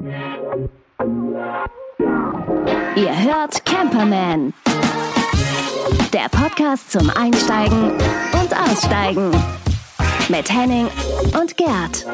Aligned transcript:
Ihr 0.00 0.12
hört 2.96 3.64
Camperman. 3.64 4.54
Der 6.12 6.28
Podcast 6.30 6.92
zum 6.92 7.10
Einsteigen 7.10 7.90
und 7.90 8.56
Aussteigen. 8.56 9.32
Mit 10.28 10.54
Henning 10.54 10.86
und 11.40 11.56
Gerd. 11.56 12.06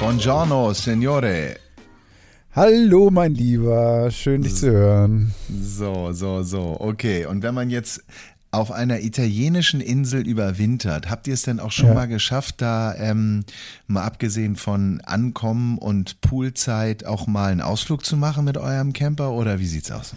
Buongiorno, 0.00 0.72
Signore. 0.72 1.56
Hallo, 2.54 3.10
mein 3.10 3.34
Lieber. 3.34 4.10
Schön, 4.10 4.40
dich 4.40 4.56
zu 4.56 4.70
hören. 4.70 5.34
So, 5.50 6.12
so, 6.12 6.42
so. 6.42 6.78
Okay. 6.80 7.26
Und 7.26 7.42
wenn 7.42 7.54
man 7.54 7.68
jetzt 7.68 8.02
auf 8.56 8.72
einer 8.72 9.00
italienischen 9.00 9.80
Insel 9.80 10.26
überwintert, 10.26 11.10
habt 11.10 11.26
ihr 11.28 11.34
es 11.34 11.42
denn 11.42 11.60
auch 11.60 11.70
schon 11.72 11.88
Ja. 11.88 11.94
mal 11.94 12.08
geschafft, 12.08 12.56
da 12.62 12.94
ähm, 12.96 13.44
mal 13.86 14.02
abgesehen 14.04 14.56
von 14.56 15.00
Ankommen 15.04 15.78
und 15.78 16.20
Poolzeit 16.22 17.04
auch 17.04 17.26
mal 17.26 17.52
einen 17.52 17.60
Ausflug 17.60 18.04
zu 18.04 18.16
machen 18.16 18.44
mit 18.44 18.56
eurem 18.56 18.92
Camper 18.92 19.32
oder 19.32 19.58
wie 19.60 19.66
sieht's 19.66 19.90
aus? 19.90 20.14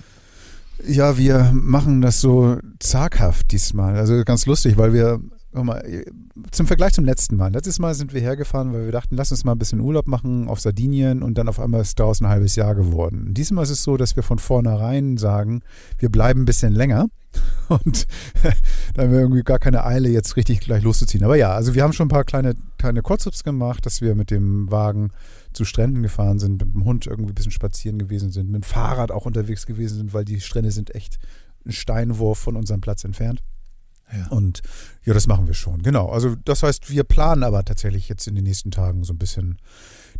Ja, 0.87 1.17
wir 1.17 1.51
machen 1.53 1.99
das 2.01 2.21
so 2.21 2.57
zaghaft 2.79 3.51
diesmal. 3.51 3.97
Also 3.97 4.23
ganz 4.23 4.45
lustig, 4.45 4.77
weil 4.77 4.93
wir, 4.93 5.19
mal, 5.51 6.03
zum 6.51 6.67
Vergleich 6.67 6.93
zum 6.93 7.05
letzten 7.05 7.35
Mal. 7.35 7.51
Letztes 7.51 7.79
Mal 7.79 7.93
sind 7.95 8.13
wir 8.13 8.21
hergefahren, 8.21 8.73
weil 8.73 8.85
wir 8.85 8.91
dachten, 8.91 9.15
lass 9.15 9.31
uns 9.31 9.43
mal 9.43 9.53
ein 9.53 9.59
bisschen 9.59 9.79
Urlaub 9.79 10.07
machen 10.07 10.47
auf 10.47 10.59
Sardinien 10.59 11.23
und 11.23 11.37
dann 11.37 11.47
auf 11.47 11.59
einmal 11.59 11.81
ist 11.81 11.99
daraus 11.99 12.21
ein 12.21 12.27
halbes 12.27 12.55
Jahr 12.55 12.75
geworden. 12.75 13.33
Diesmal 13.33 13.63
ist 13.63 13.71
es 13.71 13.83
so, 13.83 13.97
dass 13.97 14.15
wir 14.15 14.23
von 14.23 14.39
vornherein 14.39 15.17
sagen, 15.17 15.61
wir 15.97 16.09
bleiben 16.09 16.41
ein 16.41 16.45
bisschen 16.45 16.73
länger 16.73 17.07
und 17.69 18.07
da 18.93 19.03
haben 19.03 19.11
wir 19.11 19.19
irgendwie 19.19 19.43
gar 19.43 19.59
keine 19.59 19.85
Eile, 19.85 20.09
jetzt 20.09 20.35
richtig 20.35 20.59
gleich 20.61 20.83
loszuziehen. 20.83 21.23
Aber 21.23 21.35
ja, 21.35 21.53
also 21.53 21.73
wir 21.73 21.83
haben 21.83 21.93
schon 21.93 22.05
ein 22.05 22.09
paar 22.09 22.25
kleine, 22.25 22.55
kleine 22.77 23.01
Kurztrips 23.01 23.43
gemacht, 23.43 23.85
dass 23.85 24.01
wir 24.01 24.15
mit 24.15 24.31
dem 24.31 24.69
Wagen 24.71 25.11
zu 25.53 25.65
Stränden 25.65 26.03
gefahren 26.03 26.39
sind, 26.39 26.63
mit 26.63 26.73
dem 26.73 26.85
Hund 26.85 27.07
irgendwie 27.07 27.31
ein 27.31 27.35
bisschen 27.35 27.51
spazieren 27.51 27.97
gewesen 27.97 28.31
sind, 28.31 28.51
mit 28.51 28.63
dem 28.63 28.67
Fahrrad 28.67 29.11
auch 29.11 29.25
unterwegs 29.25 29.65
gewesen 29.65 29.97
sind, 29.97 30.13
weil 30.13 30.25
die 30.25 30.41
Strände 30.41 30.71
sind 30.71 30.93
echt 30.93 31.17
ein 31.65 31.71
Steinwurf 31.71 32.37
von 32.37 32.55
unserem 32.55 32.81
Platz 32.81 33.03
entfernt. 33.03 33.41
Ja. 34.15 34.27
Und 34.29 34.61
ja, 35.05 35.13
das 35.13 35.27
machen 35.27 35.47
wir 35.47 35.53
schon. 35.53 35.83
Genau. 35.83 36.09
Also 36.09 36.35
das 36.45 36.63
heißt, 36.63 36.89
wir 36.89 37.03
planen 37.03 37.43
aber 37.43 37.63
tatsächlich 37.63 38.09
jetzt 38.09 38.27
in 38.27 38.35
den 38.35 38.43
nächsten 38.43 38.71
Tagen 38.71 39.03
so 39.03 39.13
ein 39.13 39.17
bisschen 39.19 39.57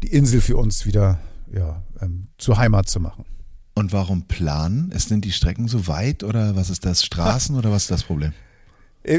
die 0.03 0.07
Insel 0.13 0.41
für 0.41 0.57
uns 0.57 0.85
wieder 0.85 1.19
ja, 1.51 1.81
ähm, 2.01 2.27
zur 2.37 2.57
Heimat 2.57 2.87
zu 2.89 2.99
machen. 2.99 3.25
Und 3.73 3.91
warum 3.93 4.23
planen? 4.27 4.91
Es 4.93 5.05
sind 5.05 5.25
die 5.25 5.31
Strecken 5.31 5.67
so 5.67 5.87
weit 5.87 6.23
oder 6.23 6.55
was 6.55 6.69
ist 6.69 6.85
das? 6.85 7.03
Straßen 7.03 7.55
oder 7.55 7.71
was 7.71 7.83
ist 7.83 7.91
das 7.91 8.03
Problem? 8.03 8.33
Äh, 9.03 9.17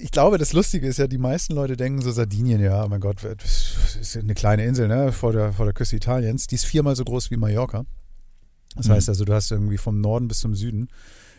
Ich 0.00 0.10
glaube, 0.10 0.38
das 0.38 0.52
Lustige 0.52 0.86
ist 0.88 0.98
ja, 0.98 1.06
die 1.06 1.18
meisten 1.18 1.54
Leute 1.54 1.76
denken 1.76 2.00
so 2.02 2.10
Sardinien, 2.10 2.60
ja, 2.60 2.84
oh 2.84 2.88
mein 2.88 3.00
Gott, 3.00 3.18
das 3.24 3.96
ist 4.00 4.16
eine 4.16 4.34
kleine 4.34 4.64
Insel, 4.64 4.88
ne, 4.88 5.12
vor 5.12 5.32
der, 5.32 5.52
vor 5.52 5.66
der 5.66 5.74
Küste 5.74 5.96
Italiens. 5.96 6.46
Die 6.46 6.54
ist 6.56 6.64
viermal 6.64 6.96
so 6.96 7.04
groß 7.04 7.30
wie 7.30 7.36
Mallorca. 7.36 7.84
Das 8.76 8.88
Mhm. 8.88 8.92
heißt 8.92 9.08
also, 9.10 9.24
du 9.24 9.32
hast 9.34 9.50
irgendwie 9.52 9.78
vom 9.78 10.00
Norden 10.00 10.26
bis 10.28 10.38
zum 10.40 10.54
Süden, 10.54 10.88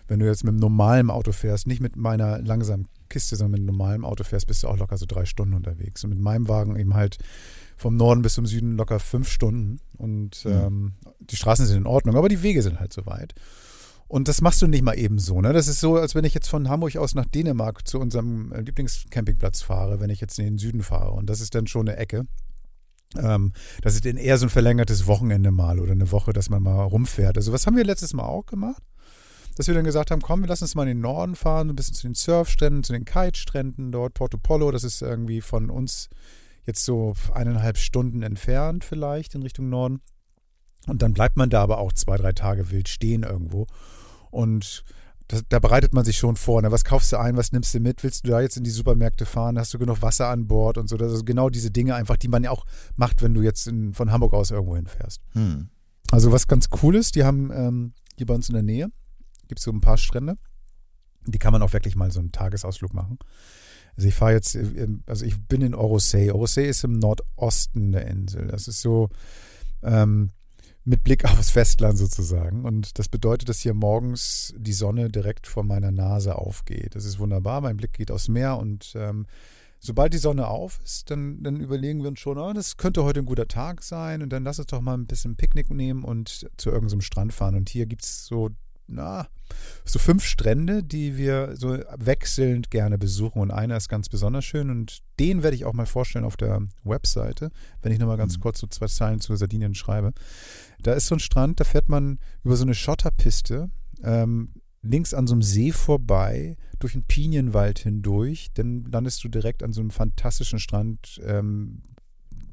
wenn 0.09 0.19
du 0.19 0.25
jetzt 0.25 0.43
mit 0.43 0.51
einem 0.51 0.59
normalen 0.59 1.09
Auto 1.09 1.31
fährst, 1.31 1.67
nicht 1.67 1.81
mit 1.81 1.95
meiner 1.95 2.39
langsamen 2.41 2.87
Kiste, 3.09 3.35
sondern 3.35 3.51
mit 3.51 3.59
einem 3.59 3.77
normalen 3.77 4.03
Auto 4.03 4.23
fährst, 4.23 4.47
bist 4.47 4.63
du 4.63 4.67
auch 4.67 4.77
locker 4.77 4.97
so 4.97 5.05
drei 5.07 5.25
Stunden 5.25 5.53
unterwegs. 5.53 6.03
Und 6.03 6.09
mit 6.09 6.19
meinem 6.19 6.47
Wagen 6.47 6.75
eben 6.75 6.93
halt 6.95 7.17
vom 7.77 7.95
Norden 7.95 8.21
bis 8.21 8.33
zum 8.33 8.45
Süden 8.45 8.75
locker 8.75 8.99
fünf 8.99 9.29
Stunden. 9.29 9.79
Und 9.97 10.43
Mhm. 10.45 10.51
ähm, 10.51 10.93
die 11.19 11.35
Straßen 11.35 11.65
sind 11.65 11.77
in 11.77 11.85
Ordnung, 11.87 12.15
aber 12.15 12.27
die 12.27 12.41
Wege 12.43 12.61
sind 12.61 12.79
halt 12.79 12.91
so 12.91 13.05
weit. 13.05 13.33
Und 14.07 14.27
das 14.27 14.41
machst 14.41 14.61
du 14.63 14.67
nicht 14.67 14.81
mal 14.83 14.97
eben 14.97 15.19
so. 15.19 15.39
Ne? 15.39 15.53
Das 15.53 15.67
ist 15.67 15.79
so, 15.79 15.95
als 15.95 16.15
wenn 16.15 16.25
ich 16.25 16.33
jetzt 16.33 16.49
von 16.49 16.67
Hamburg 16.67 16.95
aus 16.97 17.13
nach 17.13 17.25
Dänemark 17.25 17.87
zu 17.87 17.99
unserem 17.99 18.51
äh, 18.51 18.61
Lieblingscampingplatz 18.61 19.61
fahre, 19.61 19.99
wenn 19.99 20.09
ich 20.09 20.19
jetzt 20.19 20.39
in 20.39 20.45
den 20.45 20.57
Süden 20.57 20.81
fahre. 20.81 21.11
Und 21.11 21.29
das 21.29 21.41
ist 21.41 21.53
dann 21.53 21.67
schon 21.67 21.87
eine 21.87 21.97
Ecke. 21.97 22.25
Ähm, 23.17 23.53
das 23.81 23.95
ist 23.95 24.05
dann 24.05 24.17
eher 24.17 24.37
so 24.39 24.47
ein 24.47 24.49
verlängertes 24.49 25.05
Wochenende 25.07 25.51
mal 25.51 25.79
oder 25.79 25.91
eine 25.91 26.11
Woche, 26.11 26.33
dass 26.33 26.49
man 26.49 26.63
mal 26.63 26.81
rumfährt. 26.83 27.37
Also 27.37 27.53
was 27.53 27.65
haben 27.67 27.77
wir 27.77 27.83
letztes 27.83 28.13
Mal 28.13 28.23
auch 28.23 28.45
gemacht? 28.47 28.81
Dass 29.59 29.67
wir 29.67 29.75
dann 29.75 29.83
gesagt 29.83 30.09
haben, 30.09 30.21
komm, 30.21 30.39
wir 30.39 30.47
lassen 30.47 30.63
uns 30.63 30.75
mal 30.75 30.83
in 30.83 30.87
den 30.87 31.01
Norden 31.01 31.35
fahren, 31.35 31.69
ein 31.69 31.75
bisschen 31.75 31.93
zu 31.93 32.07
den 32.07 32.13
Surfstränden, 32.13 32.81
zu 32.81 32.93
den 32.93 33.03
Kite-Stränden 33.03 33.91
dort, 33.91 34.13
Porto 34.13 34.37
Polo. 34.37 34.71
Das 34.71 34.85
ist 34.85 35.01
irgendwie 35.01 35.41
von 35.41 35.69
uns 35.69 36.07
jetzt 36.65 36.85
so 36.85 37.13
eineinhalb 37.33 37.75
Stunden 37.75 38.23
entfernt 38.23 38.85
vielleicht 38.85 39.35
in 39.35 39.43
Richtung 39.43 39.67
Norden. 39.67 39.99
Und 40.87 41.01
dann 41.01 41.11
bleibt 41.11 41.35
man 41.35 41.49
da 41.49 41.61
aber 41.61 41.79
auch 41.79 41.91
zwei, 41.91 42.15
drei 42.15 42.31
Tage 42.31 42.71
wild 42.71 42.87
stehen 42.87 43.23
irgendwo. 43.23 43.67
Und 44.31 44.85
das, 45.27 45.43
da 45.49 45.59
bereitet 45.59 45.93
man 45.93 46.05
sich 46.05 46.15
schon 46.15 46.37
vor. 46.37 46.61
Ne? 46.61 46.71
Was 46.71 46.85
kaufst 46.85 47.11
du 47.11 47.19
ein, 47.19 47.35
was 47.35 47.51
nimmst 47.51 47.73
du 47.73 47.81
mit? 47.81 48.01
Willst 48.01 48.25
du 48.25 48.31
da 48.31 48.39
jetzt 48.39 48.55
in 48.55 48.63
die 48.63 48.69
Supermärkte 48.69 49.25
fahren? 49.25 49.59
Hast 49.59 49.73
du 49.73 49.77
genug 49.77 50.01
Wasser 50.01 50.29
an 50.29 50.47
Bord 50.47 50.77
und 50.77 50.87
so? 50.87 50.95
Das 50.95 51.11
ist 51.11 51.25
genau 51.25 51.49
diese 51.49 51.69
Dinge 51.69 51.95
einfach, 51.95 52.15
die 52.15 52.29
man 52.29 52.45
ja 52.45 52.51
auch 52.51 52.65
macht, 52.95 53.21
wenn 53.21 53.33
du 53.33 53.41
jetzt 53.41 53.67
in, 53.67 53.93
von 53.93 54.09
Hamburg 54.09 54.33
aus 54.33 54.51
irgendwo 54.51 54.77
hinfährst. 54.77 55.19
Hm. 55.33 55.67
Also 56.11 56.31
was 56.31 56.47
ganz 56.47 56.69
cool 56.81 56.95
ist, 56.95 57.15
die 57.15 57.25
haben 57.25 57.51
ähm, 57.53 57.91
hier 58.15 58.25
bei 58.25 58.35
uns 58.35 58.47
in 58.47 58.53
der 58.53 58.63
Nähe, 58.63 58.89
gibt 59.49 59.59
es 59.59 59.65
so 59.65 59.71
ein 59.71 59.81
paar 59.81 59.97
Strände. 59.97 60.37
Die 61.27 61.39
kann 61.39 61.51
man 61.51 61.61
auch 61.61 61.73
wirklich 61.73 61.97
mal 61.97 62.11
so 62.11 62.21
einen 62.21 62.31
Tagesausflug 62.31 62.93
machen. 62.93 63.19
Also 63.97 64.07
ich 64.07 64.15
fahre 64.15 64.31
jetzt, 64.31 64.55
äh, 64.55 64.87
also 65.07 65.25
ich 65.25 65.37
bin 65.47 65.61
in 65.61 65.75
Orosei. 65.75 66.33
Orosei 66.33 66.65
ist 66.65 66.85
im 66.85 66.93
Nordosten 66.93 67.91
der 67.91 68.07
Insel. 68.07 68.47
Das 68.47 68.69
ist 68.69 68.79
so 68.79 69.09
ähm, 69.83 70.31
mit 70.85 71.03
Blick 71.03 71.25
aufs 71.29 71.49
Festland 71.49 71.97
sozusagen. 71.97 72.63
Und 72.63 72.97
das 72.97 73.09
bedeutet, 73.09 73.49
dass 73.49 73.59
hier 73.59 73.73
morgens 73.73 74.53
die 74.57 74.73
Sonne 74.73 75.09
direkt 75.09 75.47
vor 75.47 75.63
meiner 75.63 75.91
Nase 75.91 76.35
aufgeht. 76.37 76.95
Das 76.95 77.03
ist 77.03 77.19
wunderbar. 77.19 77.59
Mein 77.59 77.75
Blick 77.75 77.93
geht 77.93 78.11
aufs 78.11 78.29
Meer 78.29 78.57
und 78.57 78.93
ähm, 78.95 79.25
sobald 79.79 80.13
die 80.13 80.17
Sonne 80.17 80.47
auf 80.47 80.79
ist, 80.83 81.09
dann, 81.09 81.41
dann 81.43 81.59
überlegen 81.59 82.01
wir 82.01 82.09
uns 82.09 82.19
schon, 82.19 82.37
oh, 82.37 82.53
das 82.53 82.77
könnte 82.77 83.03
heute 83.03 83.19
ein 83.19 83.25
guter 83.25 83.47
Tag 83.47 83.83
sein 83.83 84.21
und 84.21 84.29
dann 84.29 84.43
lass 84.43 84.59
uns 84.59 84.67
doch 84.67 84.81
mal 84.81 84.93
ein 84.93 85.07
bisschen 85.07 85.35
Picknick 85.35 85.69
nehmen 85.69 86.03
und 86.03 86.49
zu 86.57 86.69
irgendeinem 86.69 87.01
Strand 87.01 87.33
fahren. 87.33 87.55
Und 87.55 87.69
hier 87.69 87.85
gibt 87.85 88.03
es 88.03 88.25
so, 88.25 88.49
na, 88.89 89.27
so 89.85 89.99
fünf 89.99 90.23
Strände, 90.25 90.83
die 90.83 91.17
wir 91.17 91.55
so 91.55 91.77
wechselnd 91.97 92.69
gerne 92.71 92.97
besuchen. 92.97 93.41
Und 93.41 93.51
einer 93.51 93.77
ist 93.77 93.89
ganz 93.89 94.09
besonders 94.09 94.45
schön 94.45 94.69
und 94.69 94.99
den 95.19 95.43
werde 95.43 95.55
ich 95.55 95.65
auch 95.65 95.73
mal 95.73 95.85
vorstellen 95.85 96.25
auf 96.25 96.37
der 96.37 96.61
Webseite, 96.83 97.51
wenn 97.81 97.91
ich 97.91 97.99
nochmal 97.99 98.17
ganz 98.17 98.37
Mhm. 98.37 98.41
kurz 98.41 98.59
so 98.59 98.67
zwei 98.67 98.87
Zeilen 98.87 99.21
zu 99.21 99.35
Sardinien 99.35 99.75
schreibe. 99.75 100.13
Da 100.81 100.93
ist 100.93 101.07
so 101.07 101.15
ein 101.15 101.19
Strand, 101.19 101.59
da 101.59 101.63
fährt 101.63 101.89
man 101.89 102.19
über 102.43 102.55
so 102.55 102.63
eine 102.63 102.75
Schotterpiste 102.75 103.69
ähm, 104.03 104.53
links 104.81 105.13
an 105.13 105.27
so 105.27 105.33
einem 105.33 105.41
See 105.41 105.71
vorbei, 105.71 106.55
durch 106.79 106.93
einen 106.93 107.03
Pinienwald 107.03 107.79
hindurch, 107.79 108.49
dann 108.53 108.85
landest 108.85 109.23
du 109.23 109.27
direkt 109.27 109.61
an 109.63 109.73
so 109.73 109.81
einem 109.81 109.91
fantastischen 109.91 110.59
Strand. 110.59 111.19
Ähm, 111.25 111.81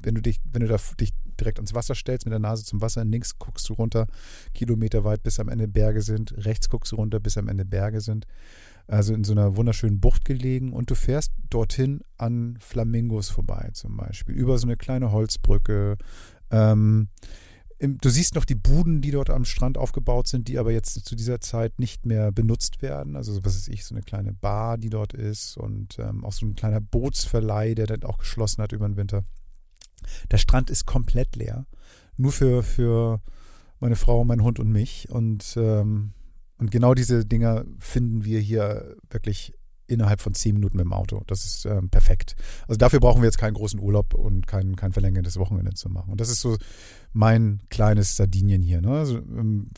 wenn 0.01 0.15
du 0.15 0.21
dich, 0.21 0.39
wenn 0.51 0.61
du 0.61 0.67
da 0.67 0.77
dich 0.99 1.11
direkt 1.39 1.59
ans 1.59 1.73
Wasser 1.73 1.95
stellst, 1.95 2.25
mit 2.25 2.31
der 2.31 2.39
Nase 2.39 2.63
zum 2.63 2.81
Wasser, 2.81 3.05
links 3.05 3.37
guckst 3.37 3.69
du 3.69 3.73
runter, 3.73 4.07
kilometerweit, 4.53 5.23
bis 5.23 5.39
am 5.39 5.49
Ende 5.49 5.67
Berge 5.67 6.01
sind, 6.01 6.33
rechts 6.45 6.69
guckst 6.69 6.91
du 6.91 6.95
runter, 6.95 7.19
bis 7.19 7.37
am 7.37 7.47
Ende 7.47 7.65
Berge 7.65 8.01
sind. 8.01 8.25
Also 8.87 9.13
in 9.13 9.23
so 9.23 9.33
einer 9.33 9.57
wunderschönen 9.57 9.99
Bucht 9.99 10.23
gelegen 10.23 10.71
und 10.71 10.89
du 10.89 10.95
fährst 10.95 11.33
dorthin 11.49 12.01
an 12.17 12.57
Flamingos 12.59 13.29
vorbei 13.29 13.69
zum 13.73 13.97
Beispiel, 13.97 14.33
über 14.33 14.57
so 14.57 14.65
eine 14.65 14.77
kleine 14.77 15.11
Holzbrücke. 15.11 15.97
Ähm, 16.51 17.09
Du 17.79 18.09
siehst 18.09 18.33
noch 18.33 18.45
die 18.45 18.55
Buden, 18.55 19.01
die 19.01 19.11
dort 19.11 19.29
am 19.29 19.45
Strand 19.45 19.77
aufgebaut 19.77 20.27
sind, 20.27 20.47
die 20.47 20.57
aber 20.57 20.71
jetzt 20.71 21.05
zu 21.05 21.15
dieser 21.15 21.39
Zeit 21.41 21.77
nicht 21.77 22.07
mehr 22.07 22.31
benutzt 22.31 22.81
werden. 22.81 23.15
Also, 23.15 23.35
was 23.45 23.55
weiß 23.55 23.67
ich, 23.67 23.85
so 23.85 23.93
eine 23.93 24.01
kleine 24.01 24.33
Bar, 24.33 24.79
die 24.79 24.89
dort 24.89 25.13
ist 25.13 25.57
und 25.57 25.99
ähm, 25.99 26.25
auch 26.25 26.33
so 26.33 26.47
ein 26.47 26.55
kleiner 26.55 26.81
Bootsverleih, 26.81 27.75
der 27.75 27.85
dann 27.85 28.03
auch 28.03 28.17
geschlossen 28.17 28.63
hat 28.63 28.71
über 28.71 28.87
den 28.87 28.97
Winter. 28.97 29.25
Der 30.31 30.37
Strand 30.37 30.69
ist 30.69 30.85
komplett 30.85 31.35
leer. 31.35 31.65
Nur 32.17 32.31
für, 32.31 32.63
für 32.63 33.21
meine 33.79 33.95
Frau, 33.95 34.23
meinen 34.23 34.43
Hund 34.43 34.59
und 34.59 34.71
mich. 34.71 35.09
Und, 35.09 35.55
ähm, 35.57 36.13
und 36.57 36.71
genau 36.71 36.93
diese 36.93 37.25
Dinger 37.25 37.65
finden 37.79 38.25
wir 38.25 38.39
hier 38.39 38.95
wirklich 39.09 39.53
innerhalb 39.87 40.21
von 40.21 40.33
zehn 40.33 40.53
Minuten 40.53 40.77
mit 40.77 40.85
dem 40.85 40.93
Auto. 40.93 41.23
Das 41.27 41.45
ist 41.45 41.65
ähm, 41.65 41.89
perfekt. 41.89 42.35
Also 42.67 42.77
dafür 42.77 42.99
brauchen 42.99 43.21
wir 43.21 43.27
jetzt 43.27 43.37
keinen 43.37 43.53
großen 43.53 43.79
Urlaub 43.79 44.13
und 44.13 44.45
kein, 44.45 44.75
kein 44.75 44.91
verlängertes 44.91 45.37
Wochenende 45.37 45.73
zu 45.73 45.89
machen. 45.89 46.11
Und 46.11 46.21
das 46.21 46.29
ist 46.29 46.41
so 46.41 46.57
mein 47.13 47.61
kleines 47.69 48.15
Sardinien 48.17 48.61
hier. 48.61 48.81
Ne? 48.81 48.91
Also, 48.91 49.17
ähm, 49.17 49.69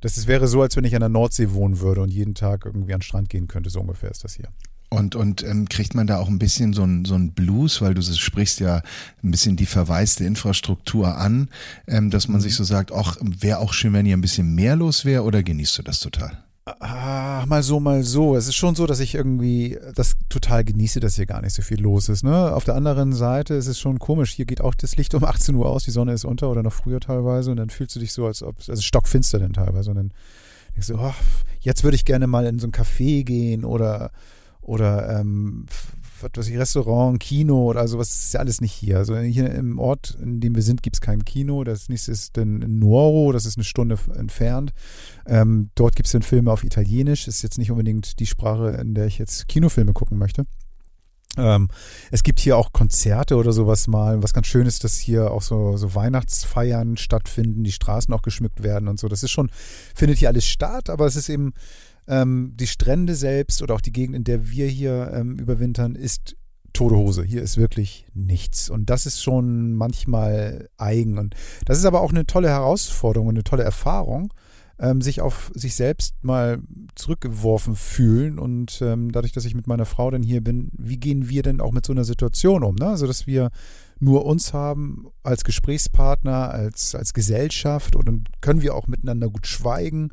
das 0.00 0.18
ist, 0.18 0.26
wäre 0.26 0.48
so, 0.48 0.62
als 0.62 0.76
wenn 0.76 0.84
ich 0.84 0.94
an 0.94 1.00
der 1.00 1.08
Nordsee 1.08 1.52
wohnen 1.52 1.80
würde 1.80 2.02
und 2.02 2.12
jeden 2.12 2.34
Tag 2.34 2.66
irgendwie 2.66 2.92
an 2.92 2.98
den 2.98 3.04
Strand 3.04 3.28
gehen 3.28 3.46
könnte. 3.46 3.70
So 3.70 3.80
ungefähr 3.80 4.10
ist 4.10 4.24
das 4.24 4.34
hier. 4.34 4.48
Und, 4.92 5.16
und 5.16 5.42
ähm, 5.42 5.70
kriegt 5.70 5.94
man 5.94 6.06
da 6.06 6.18
auch 6.18 6.28
ein 6.28 6.38
bisschen 6.38 6.74
so 6.74 6.82
ein, 6.82 7.06
so 7.06 7.14
ein 7.14 7.32
Blues, 7.32 7.80
weil 7.80 7.94
du 7.94 8.02
sprichst 8.02 8.60
ja 8.60 8.82
ein 9.24 9.30
bisschen 9.30 9.56
die 9.56 9.64
verwaiste 9.64 10.24
Infrastruktur 10.24 11.16
an, 11.16 11.48
ähm, 11.86 12.10
dass 12.10 12.28
man 12.28 12.42
sich 12.42 12.54
so 12.54 12.62
sagt, 12.62 12.92
ach, 12.92 13.16
wäre 13.22 13.60
auch 13.60 13.72
schön, 13.72 13.94
wenn 13.94 14.04
hier 14.04 14.14
ein 14.14 14.20
bisschen 14.20 14.54
mehr 14.54 14.76
los 14.76 15.06
wäre 15.06 15.22
oder 15.22 15.42
genießt 15.42 15.78
du 15.78 15.82
das 15.82 16.00
total? 16.00 16.36
Ah, 16.78 17.46
mal 17.46 17.62
so, 17.62 17.80
mal 17.80 18.02
so. 18.02 18.36
Es 18.36 18.48
ist 18.48 18.56
schon 18.56 18.74
so, 18.74 18.86
dass 18.86 19.00
ich 19.00 19.14
irgendwie 19.14 19.78
das 19.94 20.16
total 20.28 20.62
genieße, 20.62 21.00
dass 21.00 21.16
hier 21.16 21.24
gar 21.24 21.40
nicht 21.40 21.54
so 21.54 21.62
viel 21.62 21.80
los 21.80 22.10
ist. 22.10 22.22
Ne? 22.22 22.54
Auf 22.54 22.64
der 22.64 22.74
anderen 22.74 23.14
Seite 23.14 23.54
ist 23.54 23.68
es 23.68 23.80
schon 23.80 23.98
komisch. 23.98 24.34
Hier 24.34 24.44
geht 24.44 24.60
auch 24.60 24.74
das 24.74 24.96
Licht 24.96 25.14
um 25.14 25.24
18 25.24 25.54
Uhr 25.54 25.70
aus, 25.70 25.84
die 25.84 25.90
Sonne 25.90 26.12
ist 26.12 26.26
unter 26.26 26.50
oder 26.50 26.62
noch 26.62 26.74
früher 26.74 27.00
teilweise 27.00 27.50
und 27.50 27.56
dann 27.56 27.70
fühlst 27.70 27.96
du 27.96 28.00
dich 28.00 28.12
so, 28.12 28.26
als 28.26 28.42
ob 28.42 28.60
es, 28.60 28.68
also 28.68 28.82
stockfinster 28.82 29.38
dann 29.38 29.54
teilweise 29.54 29.88
und 29.88 29.96
dann 29.96 30.12
denkst 30.74 30.88
du, 30.88 30.96
oh, 30.98 31.14
jetzt 31.60 31.82
würde 31.82 31.94
ich 31.94 32.04
gerne 32.04 32.26
mal 32.26 32.44
in 32.44 32.58
so 32.58 32.66
ein 32.66 32.72
Café 32.72 33.24
gehen 33.24 33.64
oder 33.64 34.10
oder 34.62 35.20
ähm, 35.20 35.66
was 36.22 36.30
weiß 36.34 36.48
ich, 36.48 36.56
Restaurant, 36.56 37.18
Kino 37.20 37.68
oder 37.68 37.86
sowas, 37.88 38.08
das 38.08 38.24
ist 38.24 38.34
ja 38.34 38.40
alles 38.40 38.60
nicht 38.60 38.72
hier. 38.72 38.98
Also 38.98 39.16
hier 39.18 39.50
im 39.52 39.78
Ort, 39.78 40.16
in 40.22 40.40
dem 40.40 40.54
wir 40.54 40.62
sind, 40.62 40.82
gibt 40.82 40.96
es 40.96 41.00
kein 41.00 41.24
Kino. 41.24 41.64
Das 41.64 41.88
nächste 41.88 42.12
ist 42.12 42.38
in 42.38 42.78
Nuoro, 42.78 43.32
das 43.32 43.44
ist 43.44 43.56
eine 43.56 43.64
Stunde 43.64 43.98
entfernt. 44.14 44.72
Ähm, 45.26 45.70
dort 45.74 45.96
gibt 45.96 46.06
es 46.06 46.12
dann 46.12 46.22
Filme 46.22 46.52
auf 46.52 46.64
Italienisch. 46.64 47.28
Ist 47.28 47.42
jetzt 47.42 47.58
nicht 47.58 47.70
unbedingt 47.70 48.20
die 48.20 48.26
Sprache, 48.26 48.70
in 48.80 48.94
der 48.94 49.06
ich 49.06 49.18
jetzt 49.18 49.48
Kinofilme 49.48 49.92
gucken 49.92 50.18
möchte. 50.18 50.46
Ähm, 51.38 51.68
es 52.10 52.22
gibt 52.22 52.40
hier 52.40 52.56
auch 52.56 52.72
Konzerte 52.72 53.36
oder 53.36 53.52
sowas 53.52 53.88
mal. 53.88 54.22
Was 54.22 54.34
ganz 54.34 54.46
schön 54.46 54.66
ist, 54.66 54.84
dass 54.84 54.98
hier 54.98 55.30
auch 55.30 55.42
so, 55.42 55.76
so 55.76 55.94
Weihnachtsfeiern 55.94 56.96
stattfinden, 56.98 57.64
die 57.64 57.72
Straßen 57.72 58.12
auch 58.12 58.22
geschmückt 58.22 58.62
werden 58.62 58.88
und 58.88 59.00
so. 59.00 59.08
Das 59.08 59.22
ist 59.22 59.30
schon, 59.30 59.50
findet 59.94 60.18
hier 60.18 60.28
alles 60.28 60.46
statt, 60.46 60.90
aber 60.90 61.06
es 61.06 61.16
ist 61.16 61.30
eben 61.30 61.54
ähm, 62.12 62.52
die 62.56 62.66
Strände 62.66 63.14
selbst 63.14 63.62
oder 63.62 63.74
auch 63.74 63.80
die 63.80 63.92
Gegend, 63.92 64.14
in 64.14 64.24
der 64.24 64.50
wir 64.50 64.66
hier 64.66 65.10
ähm, 65.14 65.38
überwintern, 65.38 65.94
ist 65.94 66.36
tote 66.74 66.96
Hose. 66.96 67.24
Hier 67.24 67.42
ist 67.42 67.56
wirklich 67.56 68.06
nichts. 68.12 68.68
Und 68.68 68.90
das 68.90 69.06
ist 69.06 69.22
schon 69.22 69.72
manchmal 69.72 70.68
eigen. 70.76 71.18
Und 71.18 71.34
das 71.64 71.78
ist 71.78 71.86
aber 71.86 72.02
auch 72.02 72.10
eine 72.10 72.26
tolle 72.26 72.50
Herausforderung 72.50 73.28
und 73.28 73.36
eine 73.36 73.44
tolle 73.44 73.62
Erfahrung, 73.62 74.32
ähm, 74.78 75.00
sich 75.00 75.22
auf 75.22 75.50
sich 75.54 75.74
selbst 75.74 76.14
mal 76.22 76.58
zurückgeworfen 76.96 77.76
fühlen. 77.76 78.38
Und 78.38 78.82
ähm, 78.82 79.10
dadurch, 79.10 79.32
dass 79.32 79.46
ich 79.46 79.54
mit 79.54 79.66
meiner 79.66 79.86
Frau 79.86 80.10
dann 80.10 80.22
hier 80.22 80.42
bin, 80.42 80.70
wie 80.76 80.98
gehen 80.98 81.30
wir 81.30 81.42
denn 81.42 81.62
auch 81.62 81.72
mit 81.72 81.86
so 81.86 81.94
einer 81.94 82.04
Situation 82.04 82.62
um? 82.62 82.74
Ne? 82.74 82.88
Also, 82.88 83.06
dass 83.06 83.26
wir 83.26 83.50
nur 84.00 84.26
uns 84.26 84.52
haben 84.52 85.06
als 85.22 85.44
Gesprächspartner, 85.44 86.50
als, 86.50 86.94
als 86.94 87.14
Gesellschaft 87.14 87.96
und 87.96 88.06
dann 88.06 88.24
können 88.42 88.60
wir 88.60 88.74
auch 88.74 88.86
miteinander 88.86 89.30
gut 89.30 89.46
schweigen 89.46 90.10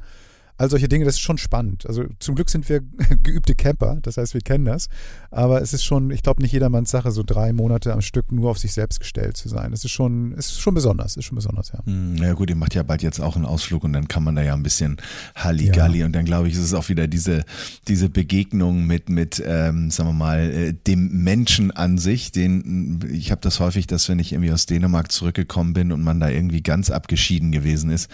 All 0.59 0.69
solche 0.69 0.89
Dinge, 0.89 1.06
das 1.06 1.13
ist 1.13 1.21
schon 1.21 1.38
spannend. 1.38 1.85
Also 1.88 2.03
zum 2.19 2.35
Glück 2.35 2.50
sind 2.50 2.67
wir 2.67 2.81
geübte 3.23 3.56
Camper, 3.56 4.00
das 4.01 4.17
heißt, 4.17 4.33
wir 4.33 4.41
kennen 4.41 4.65
das. 4.65 4.89
Aber 5.31 5.61
es 5.61 5.71
ist 5.71 5.85
schon, 5.85 6.11
ich 6.11 6.21
glaube, 6.21 6.41
nicht 6.41 6.51
jedermanns 6.51 6.91
Sache, 6.91 7.11
so 7.11 7.23
drei 7.23 7.53
Monate 7.53 7.94
am 7.94 8.01
Stück 8.01 8.33
nur 8.33 8.51
auf 8.51 8.59
sich 8.59 8.73
selbst 8.73 9.00
gestellt 9.00 9.38
zu 9.38 9.47
sein. 9.47 9.71
Es 9.71 9.85
ist 9.85 9.91
schon, 9.91 10.33
ist 10.33 10.59
schon 10.59 10.73
besonders, 10.73 11.15
ist 11.15 11.23
schon 11.23 11.38
besonders, 11.38 11.71
ja. 11.71 11.79
Hm, 11.85 12.17
ja 12.17 12.33
gut, 12.33 12.50
ihr 12.50 12.57
macht 12.57 12.75
ja 12.75 12.83
bald 12.83 13.01
jetzt 13.01 13.21
auch 13.21 13.38
einen 13.38 13.45
Ausflug 13.45 13.85
und 13.85 13.94
dann 13.94 14.09
kann 14.09 14.21
man 14.21 14.35
da 14.35 14.41
ja 14.41 14.53
ein 14.53 14.61
bisschen 14.61 14.97
Halligalli 15.33 16.00
ja. 16.00 16.06
und 16.06 16.11
dann 16.11 16.25
glaube 16.25 16.50
ich, 16.50 16.56
ist 16.56 16.59
es 16.59 16.73
auch 16.73 16.89
wieder 16.89 17.07
diese, 17.07 17.45
diese 17.88 18.09
Begegnung 18.09 18.85
mit, 18.85 19.07
mit 19.07 19.41
ähm, 19.45 19.89
sagen 19.91 20.09
wir 20.09 20.13
mal, 20.13 20.39
äh, 20.41 20.73
dem 20.73 21.23
Menschen 21.23 21.71
an 21.71 21.97
sich, 21.97 22.33
den, 22.33 23.00
ich 23.09 23.31
habe 23.31 23.39
das 23.39 23.61
häufig, 23.61 23.88
dass 23.88 24.09
wenn 24.09 24.19
ich 24.19 24.33
irgendwie 24.33 24.51
aus 24.51 24.65
Dänemark 24.65 25.09
zurückgekommen 25.09 25.71
bin 25.71 25.94
und 25.94 26.03
man 26.03 26.19
da 26.19 26.27
irgendwie 26.27 26.61
ganz 26.61 26.89
abgeschieden 26.89 27.53
gewesen 27.53 27.91
ist, 27.91 28.11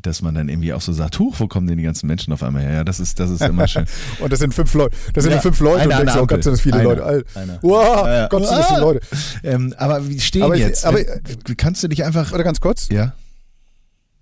dass 0.00 0.22
man 0.22 0.36
dann 0.36 0.48
irgendwie 0.48 0.72
auch 0.72 0.80
so 0.80 0.92
sagt, 0.92 1.18
huch, 1.18 1.40
wo 1.40 1.48
kommen 1.48 1.66
denn 1.66 1.78
die 1.78 1.87
ganzen 1.88 2.06
Menschen 2.06 2.32
auf 2.32 2.42
einmal 2.42 2.62
her. 2.62 2.72
Ja, 2.72 2.84
das 2.84 3.00
ist, 3.00 3.18
das 3.18 3.30
ist 3.30 3.42
immer 3.42 3.66
schön. 3.66 3.86
und 4.20 4.32
das 4.32 4.38
sind 4.38 4.54
fünf 4.54 4.72
Leute. 4.74 4.96
Das 5.14 5.24
sind 5.24 5.32
ja, 5.32 5.40
fünf 5.40 5.58
Leute 5.60 5.84
und 5.84 5.98
denkst, 5.98 6.14
oh 6.16 6.26
Gott, 6.26 6.44
sind 6.44 6.52
das 6.52 6.60
viele 6.60 6.76
einer, 6.76 6.84
Leute. 6.84 7.24
Einer. 7.34 7.58
Wow, 7.62 8.06
ja. 8.06 8.28
Gott, 8.28 8.46
sind 8.46 8.58
das 8.58 8.68
viele 8.68 8.80
Leute. 8.80 9.00
Ähm, 9.42 9.74
aber 9.76 10.08
wie 10.08 10.20
stehen 10.20 10.42
aber, 10.42 10.56
jetzt? 10.56 10.84
Aber, 10.84 11.00
kannst 11.56 11.82
du 11.82 11.88
dich 11.88 12.04
einfach. 12.04 12.32
Oder 12.32 12.44
ganz 12.44 12.60
kurz? 12.60 12.88
Ja. 12.90 13.14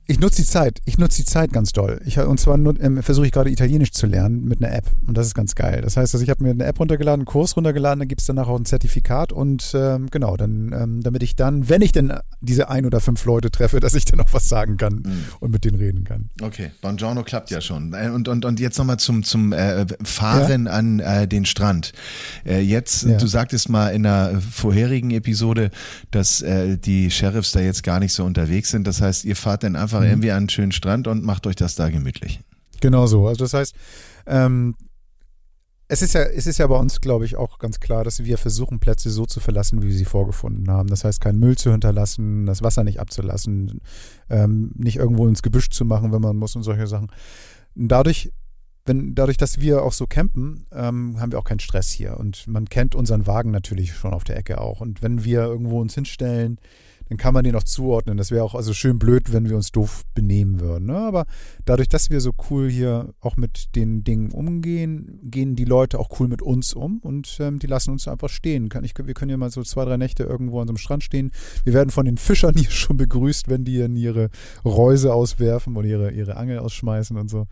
Ich 0.09 0.21
nutze 0.21 0.43
die 0.43 0.49
Zeit. 0.49 0.81
Ich 0.85 0.99
nutze 0.99 1.23
die 1.23 1.25
Zeit 1.25 1.53
ganz 1.53 1.73
doll. 1.73 2.01
Ich, 2.05 2.19
und 2.19 2.39
zwar 2.39 2.55
ähm, 2.55 3.03
versuche 3.03 3.27
ich 3.27 3.33
gerade 3.33 3.51
Italienisch 3.51 3.91
zu 3.91 4.07
lernen 4.07 4.45
mit 4.45 4.63
einer 4.63 4.73
App. 4.73 4.85
Und 5.07 5.19
das 5.19 5.27
ist 5.27 5.35
ganz 5.35 5.57
geil. 5.57 5.81
Das 5.83 5.97
heißt, 5.97 6.15
also 6.15 6.23
ich 6.23 6.31
habe 6.31 6.45
mir 6.45 6.51
eine 6.51 6.65
App 6.65 6.79
runtergeladen, 6.79 7.23
einen 7.23 7.27
Kurs 7.27 7.57
runtergeladen, 7.57 7.99
dann 7.99 8.09
gibt 8.09 8.21
es 8.21 8.27
danach 8.27 8.47
auch 8.47 8.57
ein 8.57 8.65
Zertifikat. 8.65 9.33
Und 9.33 9.73
ähm, 9.75 10.09
genau, 10.11 10.37
dann, 10.37 10.73
ähm, 10.73 11.03
damit 11.03 11.25
ich 11.25 11.35
dann, 11.35 11.69
wenn 11.69 11.83
ich 11.83 11.91
denn 11.91 12.13
diese 12.41 12.71
ein 12.71 12.87
oder 12.87 13.01
fünf 13.01 13.25
Leute 13.25 13.51
treffe, 13.51 13.81
dass 13.81 13.95
ich 13.95 14.05
dann 14.05 14.21
auch 14.21 14.33
was 14.33 14.49
sagen 14.49 14.77
kann 14.77 15.03
mhm. 15.05 15.25
und 15.41 15.51
mit 15.51 15.65
denen 15.65 15.77
reden 15.77 16.05
kann. 16.05 16.31
Okay, 16.41 16.71
Buongiorno 16.83 17.25
klappt 17.25 17.51
ja 17.51 17.61
schon. 17.61 17.93
Äh, 17.93 18.11
und, 18.11 18.29
und, 18.29 18.45
und 18.45 18.61
jetzt 18.61 18.79
nochmal 18.79 18.99
zum, 18.99 19.25
zum 19.25 19.53
äh, 19.53 19.87
Fahren 20.05 20.67
ja? 20.67 20.73
an 20.73 21.01
äh, 21.01 21.27
den 21.27 21.45
Strand. 21.45 21.93
Äh, 22.45 22.61
jetzt, 22.61 23.03
ja. 23.03 23.17
du 23.17 23.27
sagtest 23.27 23.69
mal 23.69 23.89
in 23.89 24.07
einer 24.07 24.41
vorherigen 24.41 25.11
Episode, 25.11 25.73
dass 26.13 26.43
äh, 26.43 26.79
die 26.79 27.11
Sheriffs 27.11 27.51
da 27.51 27.61
jetzt 27.61 27.83
gar 27.83 27.99
nicht 27.99 28.13
so 28.13 28.25
unterwegs 28.25 28.71
sind. 28.71 28.87
Das 28.87 29.01
heißt, 29.01 29.25
ihr 29.25 29.35
fahrt 29.35 29.65
dann 29.65 29.75
einfach 29.75 29.96
einfach 29.97 30.07
mhm. 30.07 30.13
irgendwie 30.13 30.31
an 30.31 30.39
einen 30.39 30.49
schönen 30.49 30.73
Strand 30.73 31.09
und 31.09 31.25
macht 31.25 31.47
euch 31.47 31.57
das 31.57 31.75
da 31.75 31.89
gemütlich. 31.89 32.41
Genau 32.81 33.07
so. 33.07 33.27
Also 33.27 33.45
das 33.45 33.55
heißt, 33.55 33.75
ähm, 34.27 34.75
es 35.89 36.03
ist 36.03 36.15
ja, 36.15 36.23
es 36.23 36.47
ist 36.47 36.59
ja 36.59 36.67
bei 36.67 36.77
uns, 36.77 37.01
glaube 37.01 37.25
ich, 37.25 37.37
auch 37.37 37.59
ganz 37.59 37.79
klar, 37.79 38.03
dass 38.03 38.25
wir 38.25 38.39
versuchen, 38.39 38.81
Plätze 38.81 39.11
so 39.11 39.25
zu 39.25 39.39
verlassen, 39.39 39.83
wie 39.83 39.87
wir 39.89 39.95
sie 39.95 40.05
vorgefunden 40.05 40.69
haben. 40.71 40.89
Das 40.89 41.05
heißt, 41.05 41.21
keinen 41.21 41.39
Müll 41.39 41.57
zu 41.57 41.71
hinterlassen, 41.71 42.45
das 42.47 42.63
Wasser 42.63 42.83
nicht 42.83 42.99
abzulassen, 42.99 43.81
ähm, 44.29 44.73
nicht 44.75 44.97
irgendwo 44.97 45.29
ins 45.29 45.43
Gebüsch 45.43 45.71
zu 45.71 45.85
machen, 45.85 46.13
wenn 46.13 46.21
man 46.21 46.37
muss 46.37 46.57
und 46.57 46.65
solche 46.65 46.87
Sachen. 46.87 47.09
dadurch, 47.77 48.33
wenn, 48.85 49.15
dadurch, 49.15 49.37
dass 49.37 49.61
wir 49.61 49.83
auch 49.83 49.93
so 49.93 50.07
campen, 50.07 50.67
ähm, 50.73 51.21
haben 51.21 51.33
wir 51.33 51.39
auch 51.39 51.45
keinen 51.45 51.61
Stress 51.61 51.91
hier. 51.91 52.17
Und 52.19 52.47
man 52.47 52.67
kennt 52.67 52.95
unseren 52.95 53.27
Wagen 53.27 53.51
natürlich 53.51 53.95
schon 53.95 54.13
auf 54.13 54.25
der 54.25 54.37
Ecke 54.37 54.61
auch. 54.61 54.81
Und 54.81 55.03
wenn 55.03 55.25
wir 55.25 55.43
irgendwo 55.43 55.81
uns 55.81 55.95
hinstellen, 55.95 56.59
dann 57.09 57.19
kann 57.19 57.35
man 57.35 57.45
den 57.45 57.55
auch 57.55 57.63
zuordnen. 57.63 58.17
Das 58.17 58.31
wäre 58.31 58.45
auch 58.45 58.55
also 58.55 58.73
schön 58.73 58.99
blöd, 58.99 59.33
wenn 59.33 59.49
wir 59.49 59.57
uns 59.57 59.73
doof 59.73 60.03
benehmen 60.15 60.61
würden. 60.61 60.87
Ne? 60.87 60.97
Aber 60.97 61.27
dadurch, 61.65 61.89
dass 61.89 62.11
wir 62.11 62.21
so 62.21 62.33
cool 62.51 62.71
hier 62.71 63.15
auch 63.21 63.37
mit 63.37 63.77
den 63.77 64.05
Dingen 64.05 64.31
umgehen, 64.31 65.21
gehen 65.23 65.57
die 65.57 65.65
Leute 65.65 65.99
auch 65.99 66.21
cool 66.21 66.29
mit 66.29 66.43
uns 66.43 66.75
um 66.75 66.99
und 66.99 67.37
ähm, 67.41 67.59
die 67.59 67.67
lassen 67.67 67.91
uns 67.91 68.09
einfach 68.09 68.29
stehen. 68.29 68.69
Ich, 68.83 68.95
wir 68.97 69.15
können 69.15 69.31
ja 69.31 69.37
mal 69.37 69.51
so 69.51 69.63
zwei, 69.63 69.85
drei 69.85 69.97
Nächte 69.97 70.25
irgendwo 70.25 70.61
an 70.61 70.67
so 70.67 70.73
einem 70.73 70.79
Strand 70.79 71.05
stehen. 71.05 71.31
Wir 71.65 71.73
werden 71.73 71.91
von 71.91 72.07
den 72.07 72.19
Fischern 72.19 72.55
hier 72.57 72.71
schon 72.71 72.97
begrüßt, 72.97 73.49
wenn 73.49 73.65
die 73.65 73.77
ihre 73.77 74.31
Reuse 74.65 75.13
auswerfen 75.13 75.77
oder 75.77 75.87
ihre, 75.87 76.11
ihre 76.11 76.37
Angel 76.37 76.59
ausschmeißen 76.59 77.17
und 77.17 77.29
so. 77.29 77.47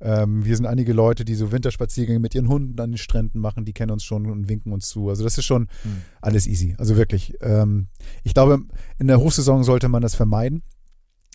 Ähm, 0.00 0.44
wir 0.44 0.56
sind 0.56 0.66
einige 0.66 0.92
Leute, 0.92 1.24
die 1.24 1.34
so 1.34 1.52
Winterspaziergänge 1.52 2.18
mit 2.18 2.34
ihren 2.34 2.48
Hunden 2.48 2.78
an 2.80 2.92
den 2.92 2.98
Stränden 2.98 3.40
machen, 3.40 3.64
die 3.64 3.72
kennen 3.72 3.92
uns 3.92 4.04
schon 4.04 4.30
und 4.30 4.48
winken 4.48 4.72
uns 4.72 4.88
zu. 4.88 5.08
Also 5.08 5.24
das 5.24 5.38
ist 5.38 5.44
schon 5.44 5.62
mhm. 5.84 6.02
alles 6.20 6.46
easy. 6.46 6.74
Also 6.78 6.96
wirklich. 6.96 7.34
Ähm, 7.40 7.88
ich 8.22 8.34
glaube, 8.34 8.60
in 8.98 9.06
der 9.06 9.20
Hochsaison 9.20 9.64
sollte 9.64 9.88
man 9.88 10.02
das 10.02 10.14
vermeiden. 10.14 10.62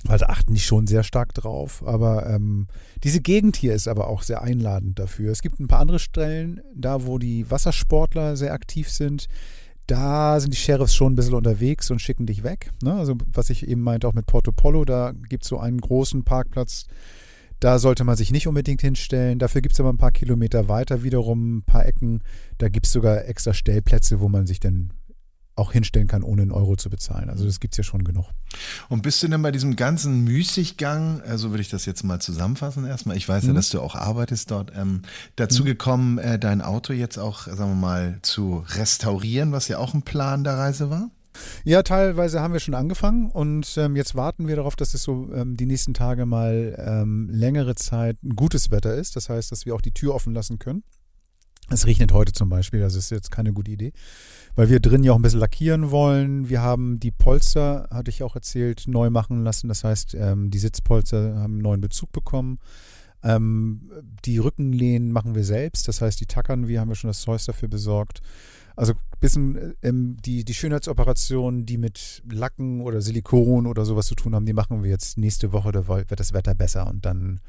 Da 0.03 0.15
achten 0.27 0.53
die 0.53 0.61
schon 0.61 0.87
sehr 0.87 1.03
stark 1.03 1.33
drauf. 1.33 1.83
Aber 1.85 2.25
ähm, 2.27 2.67
diese 3.03 3.21
Gegend 3.21 3.57
hier 3.57 3.73
ist 3.73 3.87
aber 3.87 4.07
auch 4.07 4.21
sehr 4.23 4.41
einladend 4.41 4.97
dafür. 4.97 5.31
Es 5.31 5.41
gibt 5.41 5.59
ein 5.59 5.67
paar 5.67 5.79
andere 5.79 5.99
Stellen, 5.99 6.61
da 6.73 7.05
wo 7.05 7.17
die 7.17 7.49
Wassersportler 7.51 8.37
sehr 8.37 8.53
aktiv 8.53 8.89
sind. 8.89 9.27
Da 9.87 10.39
sind 10.39 10.53
die 10.53 10.57
Sheriffs 10.57 10.93
schon 10.93 11.13
ein 11.13 11.15
bisschen 11.15 11.33
unterwegs 11.33 11.89
und 11.91 11.99
schicken 11.99 12.27
dich 12.27 12.43
weg. 12.43 12.71
Ne? 12.83 12.93
Also, 12.93 13.15
was 13.33 13.49
ich 13.49 13.67
eben 13.67 13.81
meinte, 13.81 14.07
auch 14.07 14.13
mit 14.13 14.27
Porto 14.27 14.51
Polo, 14.51 14.85
da 14.85 15.13
gibt 15.27 15.43
es 15.43 15.49
so 15.49 15.59
einen 15.59 15.81
großen 15.81 16.23
Parkplatz, 16.23 16.85
da 17.59 17.79
sollte 17.79 18.03
man 18.03 18.15
sich 18.15 18.31
nicht 18.31 18.47
unbedingt 18.47 18.81
hinstellen. 18.81 19.39
Dafür 19.39 19.61
gibt 19.61 19.73
es 19.73 19.79
aber 19.79 19.91
ein 19.91 19.97
paar 19.97 20.11
Kilometer 20.11 20.67
weiter 20.67 21.03
wiederum 21.03 21.57
ein 21.57 21.63
paar 21.63 21.85
Ecken. 21.85 22.21
Da 22.57 22.69
gibt 22.69 22.85
es 22.85 22.91
sogar 22.91 23.25
extra 23.25 23.53
Stellplätze, 23.53 24.19
wo 24.19 24.29
man 24.29 24.47
sich 24.47 24.59
dann 24.59 24.93
auch 25.59 25.73
hinstellen 25.73 26.07
kann, 26.07 26.23
ohne 26.23 26.41
einen 26.43 26.51
Euro 26.51 26.77
zu 26.77 26.89
bezahlen. 26.89 27.29
Also 27.29 27.45
das 27.45 27.59
gibt 27.59 27.73
es 27.73 27.77
ja 27.77 27.83
schon 27.83 28.03
genug. 28.03 28.25
Und 28.87 29.03
bist 29.03 29.21
du 29.21 29.27
denn 29.27 29.41
bei 29.41 29.51
diesem 29.51 29.75
ganzen 29.75 30.23
Müßiggang, 30.23 31.21
also 31.21 31.51
würde 31.51 31.61
ich 31.61 31.69
das 31.69 31.85
jetzt 31.85 32.03
mal 32.03 32.19
zusammenfassen 32.19 32.85
erstmal, 32.87 33.17
ich 33.17 33.27
weiß 33.27 33.43
mhm. 33.43 33.49
ja, 33.49 33.55
dass 33.55 33.69
du 33.69 33.81
auch 33.81 33.95
arbeitest 33.95 34.51
dort, 34.51 34.71
ähm, 34.75 35.01
dazu 35.35 35.63
mhm. 35.63 35.67
gekommen, 35.67 36.17
äh, 36.17 36.39
dein 36.39 36.61
Auto 36.61 36.93
jetzt 36.93 37.17
auch, 37.17 37.41
sagen 37.41 37.71
wir 37.71 37.75
mal, 37.75 38.19
zu 38.21 38.63
restaurieren, 38.69 39.51
was 39.51 39.67
ja 39.67 39.77
auch 39.77 39.93
ein 39.93 40.01
Plan 40.01 40.43
der 40.43 40.57
Reise 40.57 40.89
war? 40.89 41.11
Ja, 41.63 41.83
teilweise 41.83 42.41
haben 42.41 42.53
wir 42.53 42.59
schon 42.59 42.73
angefangen 42.73 43.29
und 43.31 43.75
ähm, 43.77 43.95
jetzt 43.95 44.15
warten 44.15 44.47
wir 44.47 44.55
darauf, 44.55 44.75
dass 44.75 44.93
es 44.93 45.03
so 45.03 45.29
ähm, 45.33 45.57
die 45.57 45.65
nächsten 45.65 45.93
Tage 45.93 46.25
mal 46.25 46.75
ähm, 46.77 47.29
längere 47.31 47.75
Zeit 47.75 48.17
ein 48.23 48.35
gutes 48.35 48.71
Wetter 48.71 48.95
ist. 48.95 49.15
Das 49.15 49.29
heißt, 49.29 49.51
dass 49.51 49.65
wir 49.65 49.75
auch 49.75 49.81
die 49.81 49.93
Tür 49.93 50.15
offen 50.15 50.33
lassen 50.33 50.59
können. 50.59 50.83
Es 51.71 51.85
regnet 51.85 52.11
heute 52.13 52.33
zum 52.33 52.49
Beispiel, 52.49 52.79
das 52.79 52.95
ist 52.95 53.11
jetzt 53.11 53.29
keine 53.29 53.53
gute 53.53 53.69
Idee, 53.69 53.93
weil 54.55 54.69
wir 54.69 54.79
drin 54.79 55.03
ja 55.03 55.11
auch 55.11 55.17
ein 55.17 55.21
bisschen 55.21 55.39
lackieren 55.39 55.91
wollen. 55.91 56.49
Wir 56.49 56.61
haben 56.61 56.99
die 56.99 57.11
Polster, 57.11 57.87
hatte 57.91 58.09
ich 58.09 58.23
auch 58.23 58.35
erzählt, 58.35 58.85
neu 58.87 59.11
machen 59.11 59.43
lassen. 59.43 59.67
Das 59.67 59.83
heißt, 59.83 60.15
ähm, 60.15 60.49
die 60.49 60.57
Sitzpolster 60.57 61.35
haben 61.35 61.53
einen 61.53 61.61
neuen 61.61 61.81
Bezug 61.81 62.11
bekommen. 62.11 62.59
Ähm, 63.21 63.91
die 64.25 64.37
Rückenlehnen 64.37 65.11
machen 65.11 65.35
wir 65.35 65.43
selbst, 65.43 65.87
das 65.89 66.01
heißt, 66.01 66.19
die 66.21 66.25
tackern 66.25 66.67
wir, 66.67 66.79
haben 66.79 66.89
wir 66.89 66.95
schon 66.95 67.09
das 67.09 67.21
Zeug 67.21 67.43
dafür 67.45 67.67
besorgt. 67.67 68.21
Also 68.79 68.93
bisschen 69.19 69.75
ähm, 69.83 70.15
die, 70.23 70.45
die 70.45 70.53
Schönheitsoperationen, 70.53 71.65
die 71.65 71.77
mit 71.77 72.23
Lacken 72.31 72.79
oder 72.79 73.01
Silikon 73.01 73.67
oder 73.67 73.83
sowas 73.83 74.05
zu 74.05 74.15
tun 74.15 74.33
haben, 74.33 74.45
die 74.45 74.53
machen 74.53 74.83
wir 74.83 74.89
jetzt 74.89 75.17
nächste 75.17 75.51
Woche, 75.51 75.73
da 75.73 75.85
wird 75.89 76.17
das 76.17 76.31
Wetter 76.31 76.55
besser 76.55 76.87
und 76.87 77.05
dann 77.05 77.41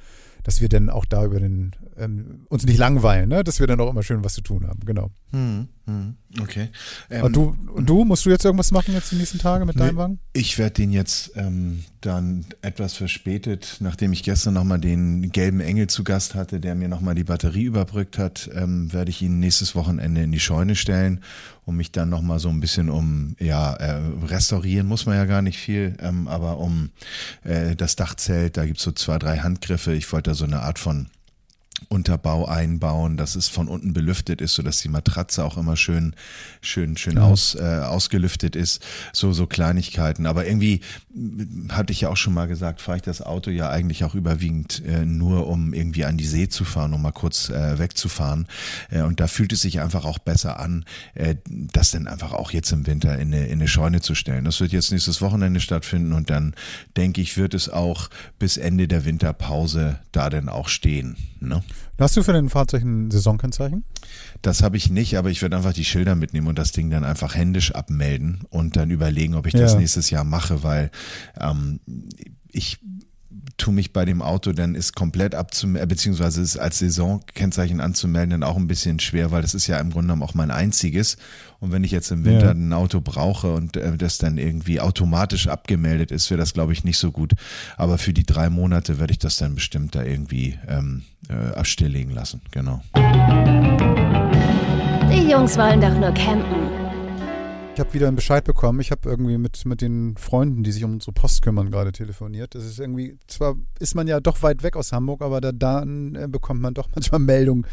dass 0.43 0.61
wir 0.61 0.69
dann 0.69 0.89
auch 0.89 1.05
da 1.05 1.25
über 1.25 1.39
den, 1.39 1.73
ähm, 1.99 2.47
uns 2.49 2.65
nicht 2.65 2.79
langweilen, 2.79 3.29
ne? 3.29 3.45
dass 3.45 3.61
wir 3.61 3.67
dann 3.67 3.81
auch 3.81 3.91
immer 3.91 4.03
schön 4.03 4.25
was 4.25 4.35
zu 4.35 4.41
tun 4.41 4.67
haben, 4.67 4.81
genau. 4.85 5.11
Hm, 5.33 5.69
hm, 5.87 6.17
okay. 6.41 6.71
Ähm, 7.11 7.25
und 7.25 7.37
du, 7.37 7.57
und 7.75 7.89
du, 7.89 8.05
musst 8.05 8.25
du 8.25 8.31
jetzt 8.31 8.45
irgendwas 8.45 8.71
machen 8.73 8.95
jetzt 8.95 9.13
die 9.13 9.17
nächsten 9.17 9.39
Tage 9.39 9.65
mit 9.67 9.79
deinem 9.79 9.97
Wagen? 9.97 10.19
Ich 10.33 10.59
werde 10.59 10.75
den 10.75 10.93
jetzt 10.93 11.33
ähm, 11.37 11.85
dann 12.01 12.45
etwas 12.63 12.95
verspätet, 12.95 13.77
nachdem 13.81 14.13
ich 14.13 14.23
gestern 14.23 14.55
nochmal 14.55 14.79
den 14.79 15.33
gelben 15.33 15.61
Engel 15.61 15.89
zu 15.89 16.05
Gast 16.05 16.35
hatte, 16.35 16.61
der 16.61 16.75
mir 16.75 16.89
nochmal 16.89 17.15
die 17.15 17.25
Batterie 17.25 17.65
überbrückt 17.65 18.19
hat, 18.19 18.51
ähm, 18.55 18.93
werde 18.93 19.11
ich 19.11 19.23
ihn 19.23 19.39
nächstes 19.39 19.75
Wochenende 19.75 20.23
in 20.23 20.33
die 20.33 20.41
Scheune 20.41 20.77
stellen 20.77 21.21
um 21.71 21.77
mich 21.77 21.93
dann 21.93 22.09
nochmal 22.09 22.41
so 22.41 22.49
ein 22.49 22.61
bisschen 22.61 22.91
um, 22.91 23.37
ja, 23.39 23.73
äh, 23.75 24.01
restaurieren 24.27 24.89
muss 24.89 25.07
man 25.07 25.15
ja 25.15 25.25
gar 25.25 25.41
nicht 25.41 25.59
viel, 25.59 25.97
ähm, 26.01 26.27
aber 26.27 26.59
um 26.59 26.91
äh, 27.45 27.77
das 27.77 27.95
Dachzelt, 27.95 28.57
da 28.57 28.67
gibt's 28.67 28.83
so 28.83 28.91
zwei, 28.91 29.19
drei 29.19 29.39
Handgriffe. 29.39 29.95
Ich 29.95 30.13
wollte 30.13 30.31
da 30.31 30.35
so 30.35 30.45
eine 30.45 30.63
Art 30.63 30.81
von 30.81 31.07
Unterbau 31.89 32.47
einbauen, 32.47 33.17
dass 33.17 33.35
es 33.35 33.49
von 33.49 33.69
unten 33.69 33.93
belüftet 33.93 34.41
ist, 34.41 34.55
sodass 34.55 34.81
die 34.81 34.89
Matratze 34.89 35.45
auch 35.45 35.57
immer 35.57 35.77
schön, 35.77 36.15
schön, 36.61 36.97
schön 36.97 37.17
ja. 37.17 37.23
aus, 37.23 37.55
äh, 37.55 37.81
ausgelüftet 37.81 38.57
ist. 38.57 38.83
So, 39.13 39.33
so 39.33 39.47
Kleinigkeiten. 39.47 40.27
Aber 40.27 40.47
irgendwie 40.47 40.81
hatte 41.71 41.93
ich 41.93 42.03
ja 42.03 42.09
auch 42.09 42.17
schon 42.17 42.35
mal 42.35 42.47
gesagt, 42.47 42.81
fahre 42.81 42.99
ich 42.99 43.03
das 43.03 43.23
Auto 43.23 43.51
ja 43.51 43.71
eigentlich 43.71 44.05
auch 44.05 44.15
überwiegend 44.15 44.83
äh, 44.87 45.05
nur, 45.05 45.47
um 45.47 45.73
irgendwie 45.73 46.05
an 46.05 46.17
die 46.17 46.27
See 46.27 46.49
zu 46.49 46.65
fahren, 46.65 46.93
um 46.95 47.03
mal 47.03 47.13
kurz 47.13 47.49
äh, 47.49 47.79
wegzufahren. 47.79 48.47
Äh, 48.91 49.03
und 49.03 49.21
da 49.21 49.27
fühlt 49.27 49.53
es 49.53 49.63
sich 49.63 49.81
einfach 49.81 50.05
auch 50.05 50.19
besser 50.19 50.61
an, 50.61 50.85
äh, 51.15 51.37
das 51.47 51.91
dann 51.91 52.07
einfach 52.07 52.33
auch 52.33 52.53
jetzt 52.53 52.71
im 52.73 52.87
Winter 52.87 53.19
in 53.19 53.35
eine, 53.35 53.47
in 53.47 53.55
eine 53.55 53.69
Scheune 53.69 54.01
zu 54.01 54.15
stellen. 54.15 54.45
Das 54.45 54.61
wird 54.61 54.73
jetzt 54.73 54.93
nächstes 54.93 55.21
Wochenende 55.21 55.61
stattfinden 55.61 56.13
und 56.13 56.31
dann 56.31 56.55
denke 56.97 57.21
ich, 57.21 57.37
wird 57.37 57.55
es 57.55 57.69
auch 57.69 58.11
bis 58.39 58.57
Ende 58.57 58.87
der 58.87 59.05
Winterpause 59.05 59.99
da 60.13 60.31
dann 60.31 60.49
auch 60.49 60.69
stehen. 60.69 61.17
Ne? 61.41 61.63
Hast 61.99 62.17
du 62.17 62.23
für 62.23 62.33
den 62.33 62.49
Fahrzeug 62.49 62.83
ein 62.83 63.11
Saisonkennzeichen? 63.11 63.85
Das 64.43 64.63
habe 64.63 64.77
ich 64.77 64.91
nicht, 64.91 65.19
aber 65.19 65.31
ich 65.31 65.43
werde 65.43 65.57
einfach 65.57 65.73
die 65.73 65.85
Schilder 65.85 66.15
mitnehmen 66.15 66.49
und 66.49 66.59
das 66.59 66.73
Ding 66.73 66.91
dann 66.91 67.05
einfach 67.05 67.35
händisch 67.35 67.73
abmelden 67.73 68.43
und 68.51 68.77
dann 68.77 68.91
überlegen, 68.91 69.35
ob 69.35 69.47
ich 69.47 69.53
das 69.53 69.77
nächstes 69.77 70.11
Jahr 70.11 70.25
mache, 70.25 70.63
weil 70.63 70.91
ähm, 71.39 71.81
ich 72.49 72.79
tue 73.57 73.75
mich 73.75 73.93
bei 73.93 74.05
dem 74.05 74.23
Auto 74.23 74.53
dann 74.53 74.75
ist 74.75 74.95
komplett 74.95 75.35
abzumelden, 75.35 75.89
beziehungsweise 75.89 76.41
ist 76.41 76.57
als 76.57 76.79
Saisonkennzeichen 76.79 77.81
anzumelden 77.81 78.31
dann 78.31 78.43
auch 78.43 78.57
ein 78.57 78.67
bisschen 78.67 79.01
schwer, 79.01 79.31
weil 79.31 79.43
das 79.43 79.55
ist 79.55 79.67
ja 79.67 79.79
im 79.79 79.91
Grunde 79.91 80.09
genommen 80.09 80.23
auch 80.23 80.35
mein 80.35 80.51
einziges. 80.51 81.17
Und 81.61 81.73
wenn 81.73 81.85
ich 81.85 81.91
jetzt 81.91 82.11
im 82.11 82.25
Winter 82.25 82.47
ja. 82.47 82.53
ein 82.53 82.73
Auto 82.73 83.01
brauche 83.01 83.53
und 83.53 83.77
äh, 83.77 83.97
das 83.97 84.19
dann 84.19 84.39
irgendwie 84.39 84.81
automatisch 84.81 85.49
abgemeldet 85.49 86.11
ist, 86.11 86.31
wäre 86.31 86.41
das 86.41 86.55
glaube 86.55 86.73
ich 86.73 86.85
nicht 86.85 86.99
so 86.99 87.13
gut. 87.13 87.35
Aber 87.77 87.99
für 87.99 88.13
die 88.13 88.25
drei 88.25 88.51
Monate 88.51 88.99
werde 88.99 89.13
ich 89.13 89.19
das 89.19 89.37
dann 89.37 89.55
bestimmt 89.55 89.95
da 89.95 90.03
irgendwie 90.03 90.59
ähm, 90.69 91.03
äh, 91.29 91.65
stilllegen 91.65 92.13
lassen. 92.13 92.41
Genau. 92.51 92.83
Die 95.13 95.31
Jungs 95.31 95.57
wollen 95.57 95.81
doch 95.81 95.99
nur 95.99 96.13
campen. 96.13 96.70
Ich 97.73 97.79
habe 97.79 97.95
wieder 97.95 98.09
einen 98.09 98.17
Bescheid 98.17 98.45
bekommen. 98.45 98.81
Ich 98.81 98.91
habe 98.91 99.09
irgendwie 99.09 99.39
mit, 99.39 99.65
mit 99.65 99.81
den 99.81 100.17
Freunden, 100.17 100.65
die 100.65 100.73
sich 100.73 100.83
um 100.83 100.95
unsere 100.95 101.13
Post 101.13 101.41
kümmern, 101.43 101.71
gerade 101.71 101.93
telefoniert. 101.93 102.55
Das 102.55 102.65
ist 102.65 102.81
irgendwie, 102.81 103.17
zwar 103.29 103.55
ist 103.79 103.95
man 103.95 104.09
ja 104.09 104.19
doch 104.19 104.43
weit 104.43 104.65
weg 104.65 104.77
aus 104.77 104.93
Hamburg, 104.93 105.23
aber 105.23 105.41
da 105.41 105.53
dann 105.53 106.17
äh, 106.17 106.27
bekommt 106.29 106.61
man 106.61 106.75
doch 106.75 106.89
manchmal 106.95 107.21
Meldungen, 107.21 107.65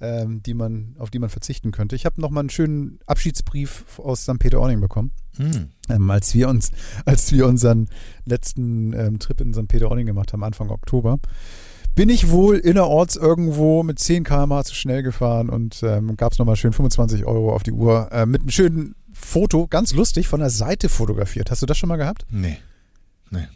ähm, 0.00 0.42
die 0.42 0.54
man, 0.54 0.94
auf 0.98 1.10
die 1.10 1.18
man 1.18 1.30
verzichten 1.30 1.72
könnte. 1.72 1.96
Ich 1.96 2.04
habe 2.04 2.20
nochmal 2.20 2.42
einen 2.42 2.50
schönen 2.50 2.98
Abschiedsbrief 3.06 3.98
aus 3.98 4.22
St. 4.22 4.38
Peter-Ording 4.38 4.80
bekommen. 4.80 5.10
Hm. 5.38 5.70
Ähm, 5.88 6.10
als 6.10 6.34
wir 6.34 6.48
uns, 6.48 6.70
als 7.06 7.32
wir 7.32 7.46
unseren 7.46 7.88
letzten 8.26 8.92
ähm, 8.92 9.18
Trip 9.18 9.40
in 9.40 9.54
St. 9.54 9.68
Peter-Ording 9.68 10.06
gemacht 10.06 10.32
haben, 10.32 10.44
Anfang 10.44 10.68
Oktober 10.68 11.18
bin 11.94 12.10
ich 12.10 12.28
wohl 12.28 12.58
innerorts 12.58 13.16
irgendwo 13.16 13.82
mit 13.82 13.98
10 13.98 14.22
km 14.22 14.62
zu 14.64 14.74
schnell 14.74 15.02
gefahren 15.02 15.48
und 15.48 15.82
ähm, 15.82 16.14
gab 16.18 16.32
es 16.32 16.38
nochmal 16.38 16.56
schön 16.56 16.74
25 16.74 17.24
Euro 17.24 17.54
auf 17.54 17.62
die 17.62 17.72
Uhr 17.72 18.12
äh, 18.12 18.26
mit 18.26 18.42
einem 18.42 18.50
schönen 18.50 18.94
Foto, 19.18 19.66
ganz 19.66 19.92
lustig, 19.94 20.28
von 20.28 20.40
der 20.40 20.50
Seite 20.50 20.88
fotografiert. 20.88 21.50
Hast 21.50 21.62
du 21.62 21.66
das 21.66 21.78
schon 21.78 21.88
mal 21.88 21.96
gehabt? 21.96 22.26
Nee. 22.30 22.58
Nee. 23.30 23.48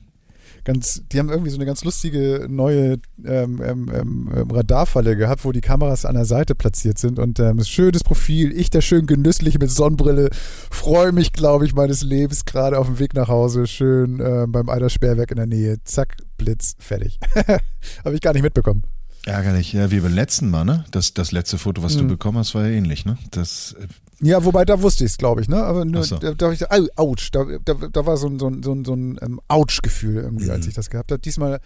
Ganz, 0.65 1.03
die 1.11 1.19
haben 1.19 1.31
irgendwie 1.31 1.51
so 1.51 1.57
eine 1.57 1.65
ganz 1.65 1.85
lustige 1.85 2.47
neue 2.49 2.99
ähm, 3.25 3.63
ähm, 3.63 3.91
ähm, 3.95 4.51
Radarfalle 4.51 5.17
gehabt, 5.17 5.45
wo 5.45 5.53
die 5.53 5.61
Kameras 5.61 6.05
an 6.05 6.15
der 6.15 6.27
Seite 6.27 6.55
platziert 6.55 6.99
sind 6.99 7.19
und 7.19 7.39
ähm, 7.41 7.63
schönes 7.63 8.05
Profil. 8.05 8.53
Ich, 8.53 8.69
der 8.69 8.81
schön 8.81 9.07
genüssliche 9.07 9.59
mit 9.59 9.71
Sonnenbrille, 9.71 10.31
freue 10.71 11.13
mich, 11.13 11.33
glaube 11.33 11.65
ich, 11.65 11.75
meines 11.75 12.03
Lebens 12.03 12.45
gerade 12.45 12.79
auf 12.79 12.87
dem 12.87 12.99
Weg 12.99 13.15
nach 13.15 13.29
Hause, 13.29 13.67
schön 13.67 14.21
äh, 14.21 14.47
beim 14.49 14.69
Eidersperrwerk 14.69 15.31
in 15.31 15.37
der 15.37 15.47
Nähe. 15.47 15.77
Zack, 15.85 16.17
Blitz, 16.37 16.75
fertig. 16.79 17.19
Habe 18.05 18.15
ich 18.15 18.21
gar 18.21 18.33
nicht 18.33 18.43
mitbekommen. 18.43 18.83
Ärgerlich, 19.27 19.73
ja, 19.73 19.91
wie 19.91 20.01
beim 20.01 20.15
letzten 20.15 20.51
Mal, 20.51 20.65
ne? 20.65 20.85
Das, 20.91 21.13
das 21.13 21.31
letzte 21.31 21.59
Foto, 21.59 21.83
was 21.83 21.95
hm. 21.95 22.03
du 22.03 22.09
bekommen 22.09 22.39
hast, 22.39 22.55
war 22.55 22.67
ja 22.67 22.71
ähnlich, 22.71 23.05
ne? 23.05 23.19
Das 23.31 23.75
äh, 23.79 23.87
ja, 24.23 24.45
wobei 24.45 24.65
da 24.65 24.83
wusste 24.83 25.05
ich 25.05 25.13
es, 25.13 25.19
glaube 25.19 25.41
ich, 25.41 25.49
ne? 25.49 25.63
Aber 25.63 25.85
nur, 25.85 26.05
so. 26.05 26.19
da, 26.19 26.35
da, 26.35 26.53
ich, 26.53 26.71
au, 26.71 26.87
ouch, 26.97 27.31
da, 27.33 27.45
da, 27.65 27.75
da 27.75 28.07
war 28.07 28.17
so 28.19 28.29
ein, 28.29 28.39
so 28.39 28.49
ein, 28.49 28.63
so 28.63 28.73
ein, 28.73 28.85
so 28.85 28.95
ein 28.95 29.19
ähm, 29.23 29.41
Ouch-Gefühl 29.49 30.17
irgendwie, 30.17 30.47
mhm. 30.47 30.51
als 30.51 30.67
ich 30.67 30.75
das 30.75 30.91
gehabt 30.91 31.11
habe. 31.11 31.21
Diesmal 31.21 31.61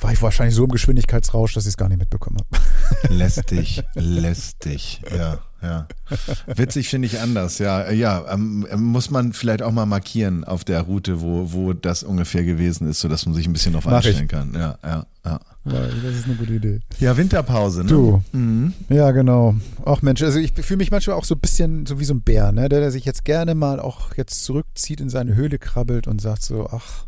war 0.00 0.12
ich 0.12 0.20
wahrscheinlich 0.22 0.54
so 0.54 0.64
im 0.64 0.70
Geschwindigkeitsrausch, 0.70 1.54
dass 1.54 1.64
ich 1.64 1.70
es 1.70 1.76
gar 1.76 1.88
nicht 1.88 1.98
mitbekommen 1.98 2.38
habe. 2.38 3.14
Lästig, 3.14 3.82
lästig, 3.94 5.02
ja, 5.14 5.38
ja. 5.64 5.88
Witzig 6.46 6.88
finde 6.88 7.06
ich 7.06 7.20
anders, 7.20 7.58
ja. 7.58 7.90
Ja, 7.90 8.24
ähm, 8.32 8.66
muss 8.76 9.10
man 9.10 9.32
vielleicht 9.32 9.62
auch 9.62 9.72
mal 9.72 9.86
markieren 9.86 10.44
auf 10.44 10.64
der 10.64 10.82
Route, 10.82 11.20
wo, 11.20 11.52
wo 11.52 11.72
das 11.72 12.02
ungefähr 12.02 12.44
gewesen 12.44 12.88
ist, 12.88 13.00
sodass 13.00 13.26
man 13.26 13.34
sich 13.34 13.46
ein 13.46 13.52
bisschen 13.52 13.72
darauf 13.72 13.86
einstellen 13.86 14.28
kann. 14.28 14.54
Ja, 14.54 14.78
ja, 14.82 15.06
ja. 15.24 15.40
Ja, 15.66 15.80
das 15.80 16.16
ist 16.16 16.26
eine 16.26 16.34
gute 16.34 16.52
Idee. 16.52 16.80
Ja, 17.00 17.16
Winterpause, 17.16 17.84
ne? 17.84 17.88
Du. 17.88 18.22
Mhm. 18.32 18.74
Ja, 18.90 19.12
genau. 19.12 19.54
Ach 19.86 20.02
Mensch, 20.02 20.22
also 20.22 20.38
ich 20.38 20.52
fühle 20.52 20.76
mich 20.76 20.90
manchmal 20.90 21.16
auch 21.16 21.24
so 21.24 21.34
ein 21.34 21.40
bisschen 21.40 21.86
so 21.86 21.98
wie 21.98 22.04
so 22.04 22.12
ein 22.12 22.20
Bär, 22.20 22.52
ne? 22.52 22.68
Der, 22.68 22.80
der 22.80 22.90
sich 22.90 23.06
jetzt 23.06 23.24
gerne 23.24 23.54
mal 23.54 23.80
auch 23.80 24.14
jetzt 24.16 24.44
zurückzieht, 24.44 25.00
in 25.00 25.08
seine 25.08 25.34
Höhle 25.34 25.58
krabbelt 25.58 26.06
und 26.06 26.20
sagt 26.20 26.42
so, 26.42 26.68
ach, 26.70 27.06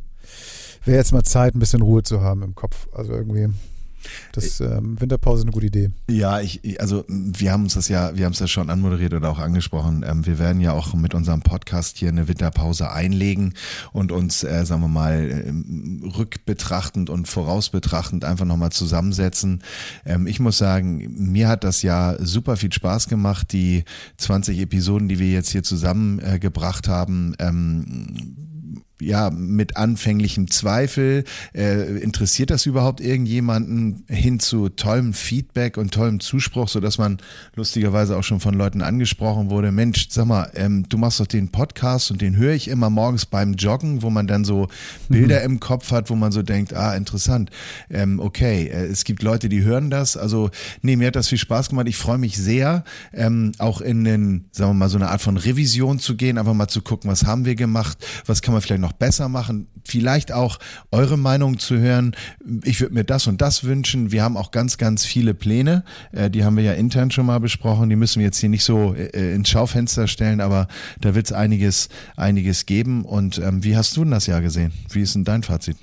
wäre 0.86 0.96
jetzt 0.96 1.12
mal 1.12 1.22
Zeit, 1.22 1.54
ein 1.54 1.58
bisschen 1.58 1.82
Ruhe 1.82 2.02
zu 2.02 2.22
haben 2.22 2.42
im 2.42 2.54
Kopf. 2.54 2.88
Also 2.94 3.12
irgendwie. 3.12 3.48
Das 4.32 4.60
ähm, 4.60 5.00
Winterpause 5.00 5.40
ist 5.40 5.44
eine 5.44 5.52
gute 5.52 5.66
Idee. 5.66 5.90
Ja, 6.08 6.40
ich, 6.40 6.80
also 6.80 7.04
wir 7.08 7.52
haben 7.52 7.64
uns 7.64 7.74
das 7.74 7.88
ja, 7.88 8.16
wir 8.16 8.24
haben 8.24 8.32
es 8.32 8.38
ja 8.38 8.46
schon 8.46 8.70
anmoderiert 8.70 9.14
oder 9.14 9.30
auch 9.30 9.38
angesprochen. 9.38 10.04
Ähm, 10.06 10.26
wir 10.26 10.38
werden 10.38 10.60
ja 10.60 10.72
auch 10.72 10.94
mit 10.94 11.14
unserem 11.14 11.40
Podcast 11.40 11.98
hier 11.98 12.08
eine 12.08 12.28
Winterpause 12.28 12.90
einlegen 12.90 13.54
und 13.92 14.12
uns, 14.12 14.44
äh, 14.44 14.64
sagen 14.64 14.82
wir 14.82 14.88
mal, 14.88 15.30
äh, 15.30 16.06
rückbetrachtend 16.16 17.10
und 17.10 17.28
vorausbetrachtend 17.28 18.24
einfach 18.24 18.46
nochmal 18.46 18.72
zusammensetzen. 18.72 19.62
Ähm, 20.04 20.26
ich 20.26 20.40
muss 20.40 20.58
sagen, 20.58 21.14
mir 21.16 21.48
hat 21.48 21.64
das 21.64 21.82
ja 21.82 22.16
super 22.18 22.56
viel 22.56 22.72
Spaß 22.72 23.08
gemacht, 23.08 23.52
die 23.52 23.84
20 24.18 24.60
Episoden, 24.60 25.08
die 25.08 25.18
wir 25.18 25.30
jetzt 25.30 25.50
hier 25.50 25.62
zusammengebracht 25.62 26.88
äh, 26.88 26.90
haben. 26.90 27.34
Ähm, 27.38 28.55
ja, 29.00 29.30
mit 29.30 29.76
anfänglichem 29.76 30.50
Zweifel, 30.50 31.24
äh, 31.54 31.98
interessiert 31.98 32.50
das 32.50 32.66
überhaupt 32.66 33.00
irgendjemanden 33.00 34.04
hin 34.08 34.40
zu 34.40 34.68
tollem 34.70 35.12
Feedback 35.12 35.76
und 35.76 35.92
tollem 35.92 36.20
Zuspruch, 36.20 36.68
so 36.68 36.80
dass 36.80 36.98
man 36.98 37.18
lustigerweise 37.54 38.16
auch 38.16 38.22
schon 38.22 38.40
von 38.40 38.54
Leuten 38.54 38.82
angesprochen 38.82 39.50
wurde, 39.50 39.70
Mensch, 39.72 40.08
sag 40.10 40.26
mal, 40.26 40.50
ähm, 40.54 40.88
du 40.88 40.98
machst 40.98 41.20
doch 41.20 41.26
den 41.26 41.50
Podcast 41.50 42.10
und 42.10 42.20
den 42.22 42.36
höre 42.36 42.54
ich 42.54 42.68
immer 42.68 42.90
morgens 42.90 43.26
beim 43.26 43.54
Joggen, 43.54 44.02
wo 44.02 44.10
man 44.10 44.26
dann 44.26 44.44
so 44.44 44.68
Bilder 45.08 45.40
mhm. 45.40 45.44
im 45.44 45.60
Kopf 45.60 45.90
hat, 45.90 46.08
wo 46.08 46.14
man 46.14 46.32
so 46.32 46.42
denkt, 46.42 46.74
ah, 46.74 46.94
interessant, 46.94 47.50
ähm, 47.90 48.18
okay, 48.20 48.66
äh, 48.66 48.86
es 48.86 49.04
gibt 49.04 49.22
Leute, 49.22 49.48
die 49.48 49.62
hören 49.62 49.90
das, 49.90 50.16
also 50.16 50.50
nee, 50.82 50.96
mir 50.96 51.08
hat 51.08 51.16
das 51.16 51.28
viel 51.28 51.38
Spaß 51.38 51.68
gemacht, 51.68 51.88
ich 51.88 51.96
freue 51.96 52.18
mich 52.18 52.36
sehr, 52.36 52.84
ähm, 53.12 53.52
auch 53.58 53.80
in 53.80 54.04
den, 54.04 54.46
sagen 54.52 54.70
wir 54.70 54.74
mal, 54.74 54.88
so 54.88 54.96
eine 54.96 55.10
Art 55.10 55.20
von 55.20 55.36
Revision 55.36 55.98
zu 55.98 56.16
gehen, 56.16 56.38
einfach 56.38 56.54
mal 56.54 56.68
zu 56.68 56.80
gucken, 56.80 57.10
was 57.10 57.24
haben 57.24 57.44
wir 57.44 57.56
gemacht, 57.56 57.98
was 58.24 58.40
kann 58.42 58.52
man 58.52 58.62
vielleicht 58.62 58.80
noch 58.80 58.85
noch 58.86 58.92
besser 58.92 59.28
machen, 59.28 59.66
vielleicht 59.84 60.32
auch 60.32 60.58
eure 60.92 61.16
Meinung 61.16 61.58
zu 61.58 61.78
hören. 61.78 62.14
Ich 62.62 62.80
würde 62.80 62.94
mir 62.94 63.04
das 63.04 63.26
und 63.26 63.40
das 63.40 63.64
wünschen. 63.64 64.12
Wir 64.12 64.22
haben 64.22 64.36
auch 64.36 64.52
ganz, 64.52 64.78
ganz 64.78 65.04
viele 65.04 65.34
Pläne. 65.34 65.84
Äh, 66.12 66.30
die 66.30 66.44
haben 66.44 66.56
wir 66.56 66.62
ja 66.62 66.72
intern 66.72 67.10
schon 67.10 67.26
mal 67.26 67.40
besprochen. 67.40 67.90
Die 67.90 67.96
müssen 67.96 68.20
wir 68.20 68.26
jetzt 68.26 68.38
hier 68.38 68.48
nicht 68.48 68.64
so 68.64 68.94
äh, 68.94 69.34
ins 69.34 69.48
Schaufenster 69.48 70.06
stellen, 70.06 70.40
aber 70.40 70.68
da 71.00 71.14
wird 71.14 71.26
es 71.26 71.32
einiges, 71.32 71.88
einiges 72.16 72.66
geben. 72.66 73.04
Und 73.04 73.38
ähm, 73.38 73.64
wie 73.64 73.76
hast 73.76 73.96
du 73.96 74.04
denn 74.04 74.12
das 74.12 74.26
Jahr 74.26 74.40
gesehen? 74.40 74.72
Wie 74.90 75.02
ist 75.02 75.14
denn 75.16 75.24
dein 75.24 75.42
Fazit? 75.42 75.76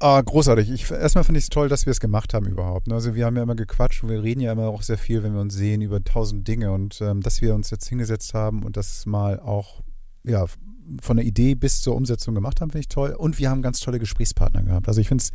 Ah, 0.00 0.20
großartig. 0.20 0.70
Ich, 0.70 0.88
erstmal 0.92 1.24
finde 1.24 1.38
ich 1.38 1.46
es 1.46 1.50
toll, 1.50 1.68
dass 1.68 1.84
wir 1.84 1.90
es 1.90 1.98
gemacht 1.98 2.32
haben 2.32 2.46
überhaupt. 2.46 2.86
Ne? 2.86 2.94
Also 2.94 3.16
wir 3.16 3.26
haben 3.26 3.34
ja 3.34 3.42
immer 3.42 3.56
gequatscht 3.56 4.04
und 4.04 4.10
wir 4.10 4.22
reden 4.22 4.40
ja 4.40 4.52
immer 4.52 4.68
auch 4.68 4.82
sehr 4.82 4.98
viel, 4.98 5.24
wenn 5.24 5.34
wir 5.34 5.40
uns 5.40 5.54
sehen, 5.54 5.80
über 5.80 6.02
tausend 6.04 6.46
Dinge. 6.46 6.70
Und 6.70 7.00
ähm, 7.00 7.20
dass 7.20 7.42
wir 7.42 7.56
uns 7.56 7.70
jetzt 7.70 7.88
hingesetzt 7.88 8.32
haben 8.34 8.62
und 8.62 8.76
das 8.76 9.06
mal 9.06 9.40
auch 9.40 9.82
ja, 10.24 10.46
von 11.00 11.16
der 11.16 11.26
Idee 11.26 11.54
bis 11.54 11.80
zur 11.80 11.94
Umsetzung 11.96 12.34
gemacht 12.34 12.60
haben, 12.60 12.70
finde 12.70 12.80
ich 12.80 12.88
toll. 12.88 13.10
Und 13.10 13.38
wir 13.38 13.50
haben 13.50 13.62
ganz 13.62 13.80
tolle 13.80 13.98
Gesprächspartner 13.98 14.62
gehabt. 14.62 14.88
Also 14.88 15.00
ich 15.00 15.08
finde 15.08 15.22
es 15.22 15.30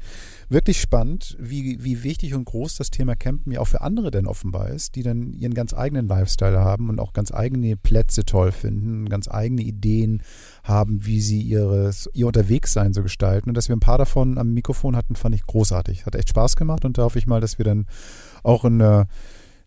wirklich 0.49 0.79
spannend, 0.79 1.35
wie, 1.39 1.83
wie 1.83 2.03
wichtig 2.03 2.33
und 2.33 2.45
groß 2.45 2.75
das 2.75 2.89
Thema 2.89 3.15
Campen 3.15 3.51
ja 3.51 3.59
auch 3.59 3.67
für 3.67 3.81
andere 3.81 4.11
denn 4.11 4.27
offenbar 4.27 4.69
ist, 4.69 4.95
die 4.95 5.03
dann 5.03 5.33
ihren 5.33 5.53
ganz 5.53 5.73
eigenen 5.73 6.07
Lifestyle 6.07 6.59
haben 6.59 6.89
und 6.89 6.99
auch 6.99 7.13
ganz 7.13 7.33
eigene 7.33 7.75
Plätze 7.75 8.25
toll 8.25 8.51
finden, 8.51 9.09
ganz 9.09 9.27
eigene 9.29 9.61
Ideen 9.61 10.21
haben, 10.63 11.05
wie 11.05 11.21
sie 11.21 11.41
ihres, 11.41 12.09
ihr 12.13 12.27
Unterwegssein 12.27 12.93
so 12.93 13.03
gestalten. 13.03 13.49
Und 13.49 13.55
dass 13.55 13.69
wir 13.69 13.75
ein 13.75 13.81
paar 13.81 13.97
davon 13.97 14.37
am 14.37 14.53
Mikrofon 14.53 14.95
hatten, 14.95 15.15
fand 15.15 15.35
ich 15.35 15.43
großartig. 15.43 16.05
Hat 16.05 16.15
echt 16.15 16.29
Spaß 16.29 16.55
gemacht 16.55 16.85
und 16.85 16.97
da 16.97 17.03
hoffe 17.03 17.19
ich 17.19 17.27
mal, 17.27 17.41
dass 17.41 17.57
wir 17.57 17.65
dann 17.65 17.85
auch 18.43 18.65
in 18.65 18.79
der 18.79 19.07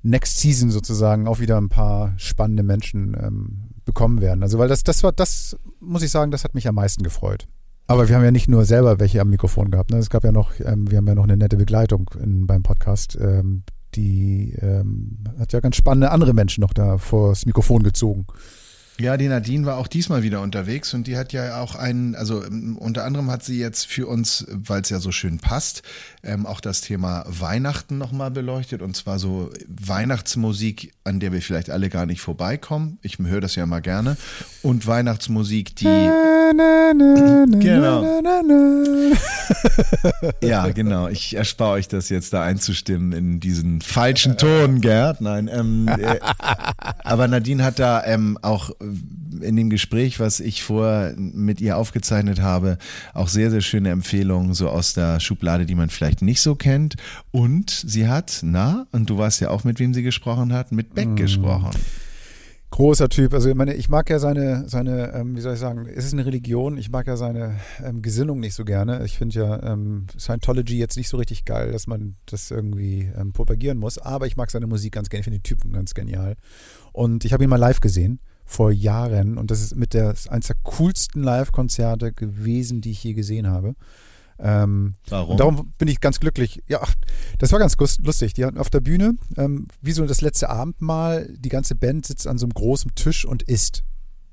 Next 0.03 0.39
Season 0.39 0.71
sozusagen 0.71 1.27
auch 1.27 1.41
wieder 1.41 1.59
ein 1.59 1.69
paar 1.69 2.15
spannende 2.17 2.63
Menschen 2.63 3.17
ähm, 3.21 3.76
bekommen 3.87 4.21
werden. 4.21 4.43
Also 4.43 4.59
weil 4.59 4.69
das, 4.69 4.85
das 4.85 5.03
war, 5.03 5.13
das 5.13 5.57
muss 5.81 6.03
ich 6.03 6.11
sagen, 6.11 6.31
das 6.31 6.45
hat 6.45 6.55
mich 6.55 6.69
am 6.69 6.75
meisten 6.75 7.03
gefreut. 7.03 7.49
Aber 7.87 8.09
wir 8.09 8.17
haben 8.17 8.25
ja 8.25 8.33
nicht 8.33 8.49
nur 8.49 8.65
selber 8.65 8.99
welche 8.99 9.21
am 9.21 9.31
Mikrofon 9.31 9.71
gehabt. 9.71 9.91
Ne? 9.91 9.99
Es 9.99 10.11
gab 10.11 10.25
ja 10.25 10.33
noch, 10.33 10.53
ähm, 10.61 10.91
wir 10.91 10.99
haben 10.99 11.07
ja 11.07 11.15
noch 11.15 11.25
eine 11.25 11.37
nette 11.37 11.57
Begleitung 11.57 12.11
in, 12.21 12.47
beim 12.47 12.63
Podcast. 12.63 13.17
Ähm, 13.19 13.63
die 13.95 14.55
ähm, 14.61 15.19
hat 15.39 15.53
ja 15.53 15.61
ganz 15.61 15.77
spannende 15.77 16.11
andere 16.11 16.35
Menschen 16.35 16.61
noch 16.61 16.75
da 16.75 16.99
vors 16.99 17.47
Mikrofon 17.47 17.83
gezogen. 17.83 18.27
Ja, 18.99 19.19
die 19.19 19.29
Nadine 19.29 19.67
war 19.67 19.77
auch 19.77 19.89
diesmal 19.89 20.23
wieder 20.23 20.41
unterwegs 20.41 20.95
und 20.95 21.07
die 21.07 21.19
hat 21.19 21.35
ja 21.35 21.61
auch 21.61 21.75
einen, 21.75 22.15
also 22.15 22.43
ähm, 22.43 22.79
unter 22.79 23.05
anderem 23.05 23.31
hat 23.31 23.45
sie 23.45 23.59
jetzt 23.59 23.87
für 23.87 24.07
uns, 24.07 24.47
weil 24.51 24.81
es 24.81 24.89
ja 24.89 25.01
so 25.01 25.13
schön 25.13 25.39
passt, 25.39 25.83
ähm, 26.23 26.47
auch 26.47 26.61
das 26.61 26.81
Thema 26.81 27.25
Weihnachten 27.29 27.99
nochmal 27.99 28.31
beleuchtet 28.31 28.81
und 28.81 28.97
zwar 28.97 29.19
so 29.19 29.51
Weihnachtsmusik, 29.69 30.93
an 31.07 31.21
der 31.21 31.33
wir 31.33 31.41
vielleicht 31.41 31.71
alle 31.71 31.89
gar 31.89 32.07
nicht 32.07 32.21
vorbeikommen. 32.21 32.99
Ich 33.03 33.19
höre 33.19 33.41
das 33.41 33.55
ja 33.55 33.65
mal 33.67 33.81
gerne. 33.81 34.17
Und 34.63 34.87
Weihnachtsmusik, 34.87 35.77
die. 35.77 35.85
genau. 37.61 38.23
ja, 40.43 40.69
genau. 40.69 41.09
Ich 41.09 41.37
erspare 41.37 41.73
euch 41.73 41.89
das 41.89 42.09
jetzt 42.09 42.33
da 42.33 42.43
einzustimmen 42.43 43.13
in 43.13 43.41
diesen 43.41 43.81
falschen 43.81 44.37
Ton, 44.37 44.81
Gerd. 44.81 45.21
Nein, 45.21 45.49
ähm, 45.53 45.89
äh, 45.89 46.19
aber 47.05 47.29
Nadine 47.29 47.63
hat 47.63 47.79
da 47.79 48.05
ähm, 48.05 48.39
auch 48.43 48.71
in 49.41 49.57
dem 49.57 49.71
Gespräch, 49.71 50.21
was 50.21 50.41
ich 50.41 50.63
vorher 50.63 51.15
mit 51.17 51.61
ihr 51.61 51.77
aufgezeichnet 51.77 52.41
habe, 52.41 52.79
auch 53.15 53.29
sehr, 53.29 53.51
sehr 53.51 53.61
schöne 53.61 53.91
Empfehlungen 53.91 54.55
so 54.55 54.69
aus 54.69 54.95
der 54.95 55.21
Schublade, 55.21 55.67
die 55.67 55.75
man 55.75 55.91
vielleicht 55.91 56.23
nicht 56.23 56.41
so 56.41 56.55
kennt. 56.55 56.97
Und 57.31 57.71
sie 57.71 58.09
hat, 58.09 58.41
na, 58.43 58.87
und 58.93 59.11
du 59.11 59.19
weißt 59.19 59.41
ja 59.41 59.51
auch, 59.51 59.65
mit 59.65 59.79
wem 59.79 59.95
sie 59.95 60.03
gesprochen 60.03 60.53
hat, 60.53 60.73
mit 60.73 60.96
Beck 60.97 61.11
mm. 61.11 61.17
gesprochen. 61.17 61.71
Großer 62.71 63.09
Typ. 63.09 63.33
Also 63.33 63.49
ich 63.49 63.55
meine, 63.55 63.75
ich 63.75 63.89
mag 63.89 64.11
ja 64.11 64.19
seine, 64.19 64.69
seine, 64.69 65.15
ähm, 65.15 65.37
wie 65.37 65.41
soll 65.41 65.55
ich 65.55 65.61
sagen, 65.61 65.87
es 65.87 66.05
ist 66.05 66.13
eine 66.13 66.27
Religion. 66.27 66.77
Ich 66.77 66.91
mag 66.91 67.07
ja 67.07 67.17
seine 67.17 67.55
ähm, 67.83 68.03
Gesinnung 68.03 68.41
nicht 68.41 68.55
so 68.55 68.65
gerne. 68.65 69.05
Ich 69.05 69.17
finde 69.17 69.39
ja 69.39 69.63
ähm, 69.63 70.09
Scientology 70.19 70.77
jetzt 70.77 70.97
nicht 70.97 71.09
so 71.09 71.17
richtig 71.17 71.45
geil, 71.45 71.71
dass 71.71 71.87
man 71.87 72.17
das 72.27 72.51
irgendwie 72.51 73.09
ähm, 73.17 73.33
propagieren 73.33 73.79
muss. 73.79 73.99
Aber 73.99 74.27
ich 74.27 74.37
mag 74.37 74.51
seine 74.51 74.67
Musik 74.67 74.95
ganz 74.95 75.09
gerne. 75.09 75.21
Ich 75.21 75.25
finde 75.25 75.39
den 75.39 75.45
Typen 75.45 75.73
ganz 75.73 75.95
genial. 75.95 76.35
Und 76.93 77.25
ich 77.25 77.33
habe 77.33 77.45
ihn 77.45 77.51
mal 77.51 77.57
live 77.57 77.81
gesehen 77.81 78.19
vor 78.45 78.71
Jahren 78.71 79.39
und 79.39 79.51
das 79.51 79.61
ist 79.61 79.75
mit 79.75 79.93
der 79.93 80.15
eins 80.29 80.47
der 80.47 80.57
coolsten 80.63 81.23
Live-Konzerte 81.23 82.13
gewesen, 82.13 82.81
die 82.81 82.93
ich 82.93 83.03
je 83.03 83.13
gesehen 83.13 83.49
habe. 83.49 83.75
Ähm, 84.39 84.95
Warum? 85.09 85.37
Darum 85.37 85.73
bin 85.79 85.89
ich 85.89 86.01
ganz 86.01 86.21
glücklich. 86.21 86.63
Ja, 86.67 86.81
das 87.39 87.53
war 87.53 87.59
ganz 87.59 87.77
lustig. 88.03 88.35
Die 88.35 88.45
hatten 88.45 88.59
auf 88.59 88.71
der 88.71 88.81
Bühne, 88.81 89.15
ähm, 89.37 89.67
wie 89.81 89.93
so 89.93 90.05
das 90.07 90.21
letzte 90.21 90.51
Abendmahl, 90.51 91.29
die 91.39 91.49
ganze 91.49 91.75
Band 91.75 92.07
sitzt 92.07 92.27
an 92.27 92.39
so 92.39 92.47
einem 92.47 92.55
großen 92.55 92.95
Tisch 92.95 93.25
und 93.25 93.43
isst. 93.43 93.85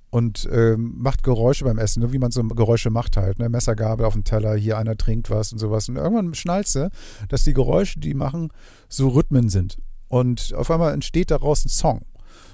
Und 0.10 0.48
ähm, 0.52 0.94
macht 0.98 1.24
Geräusche 1.24 1.66
beim 1.66 1.80
Essen, 1.80 2.04
ne, 2.04 2.14
wie 2.14 2.20
man 2.20 2.30
so 2.30 2.44
Geräusche 2.44 2.92
macht 2.92 3.18
halt. 3.18 3.40
Ne? 3.40 3.50
Messergabel 3.50 4.06
auf 4.06 4.14
dem 4.14 4.24
Teller, 4.24 4.56
hier 4.56 4.78
einer 4.78 4.96
trinkt 4.96 5.32
was 5.32 5.52
und 5.52 5.58
sowas. 5.58 5.90
Und 5.90 5.96
irgendwann 5.96 6.36
schnallst 6.36 6.78
dass 7.30 7.44
die 7.44 7.54
Geräusche, 7.54 8.00
die 8.00 8.14
machen, 8.14 8.50
so 8.90 9.08
Rhythmen 9.08 9.50
sind. 9.50 9.80
Und 10.10 10.54
auf 10.54 10.70
einmal 10.70 10.94
entsteht 10.94 11.32
daraus 11.32 11.66
ein 11.66 11.70
Song. 11.70 12.06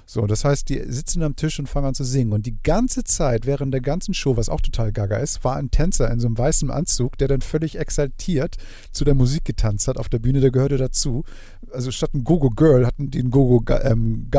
So, 0.05 0.25
das 0.25 0.43
heißt, 0.43 0.69
die 0.69 0.81
sitzen 0.87 1.21
am 1.23 1.35
Tisch 1.35 1.59
und 1.59 1.67
fangen 1.67 1.87
an 1.87 1.93
zu 1.93 2.03
singen. 2.03 2.33
Und 2.33 2.45
die 2.45 2.57
ganze 2.63 3.03
Zeit, 3.03 3.45
während 3.45 3.73
der 3.73 3.81
ganzen 3.81 4.13
Show, 4.13 4.37
was 4.37 4.49
auch 4.49 4.61
total 4.61 4.91
gaga 4.91 5.17
ist, 5.17 5.43
war 5.43 5.55
ein 5.55 5.71
Tänzer 5.71 6.09
in 6.11 6.19
so 6.19 6.27
einem 6.27 6.37
weißen 6.37 6.71
Anzug, 6.71 7.17
der 7.17 7.27
dann 7.27 7.41
völlig 7.41 7.77
exaltiert 7.77 8.57
zu 8.91 9.05
der 9.05 9.15
Musik 9.15 9.45
getanzt 9.45 9.87
hat 9.87 9.97
auf 9.97 10.09
der 10.09 10.19
Bühne, 10.19 10.39
der 10.41 10.51
gehörte 10.51 10.77
dazu. 10.77 11.23
Also 11.71 11.91
statt 11.91 12.13
ein 12.13 12.23
Gogo 12.23 12.49
Girl 12.49 12.85
hatten 12.85 13.11
die 13.11 13.19
einen 13.19 13.31
Gogo 13.31 13.63
ähm. 13.83 14.29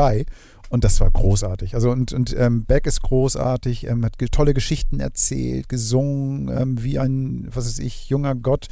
Und 0.71 0.85
das 0.85 1.01
war 1.01 1.11
großartig. 1.11 1.75
Also 1.75 1.91
und, 1.91 2.13
und 2.13 2.33
ähm, 2.37 2.63
Beck 2.63 2.87
ist 2.87 3.01
großartig, 3.01 3.87
ähm, 3.87 4.05
hat 4.05 4.13
tolle 4.31 4.53
Geschichten 4.53 5.01
erzählt, 5.01 5.67
gesungen, 5.67 6.47
ähm, 6.47 6.81
wie 6.81 6.97
ein, 6.97 7.49
was 7.53 7.65
weiß 7.65 7.79
ich, 7.79 8.07
junger 8.07 8.35
Gott. 8.35 8.67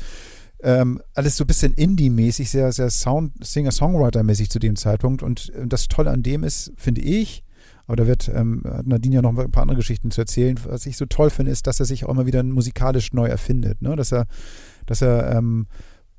Ähm, 0.61 1.01
alles 1.13 1.37
so 1.37 1.45
ein 1.45 1.47
bisschen 1.47 1.73
Indie-mäßig, 1.73 2.49
sehr, 2.49 2.71
sehr 2.71 2.89
Sound, 2.89 3.33
Singer-Songwriter-mäßig 3.45 4.49
zu 4.49 4.59
dem 4.59 4.75
Zeitpunkt. 4.75 5.23
Und 5.23 5.53
äh, 5.55 5.67
das 5.67 5.87
Tolle 5.87 6.11
an 6.11 6.23
dem 6.23 6.43
ist, 6.43 6.73
finde 6.75 7.01
ich, 7.01 7.43
aber 7.89 7.95
da 7.95 8.05
wird 8.05 8.29
ähm, 8.29 8.61
Nadine 8.83 9.15
ja 9.15 9.21
noch 9.23 9.35
ein 9.35 9.51
paar 9.51 9.63
andere 9.63 9.77
Geschichten 9.77 10.11
zu 10.11 10.21
erzählen. 10.21 10.59
Was 10.65 10.85
ich 10.85 10.95
so 10.95 11.07
toll 11.07 11.31
finde, 11.31 11.51
ist, 11.51 11.65
dass 11.65 11.79
er 11.79 11.87
sich 11.87 12.05
auch 12.05 12.09
immer 12.09 12.27
wieder 12.27 12.43
musikalisch 12.43 13.13
neu 13.13 13.25
erfindet. 13.25 13.81
Ne? 13.81 13.95
Dass 13.95 14.11
er, 14.11 14.27
dass 14.85 15.01
er 15.01 15.35
ähm, 15.35 15.65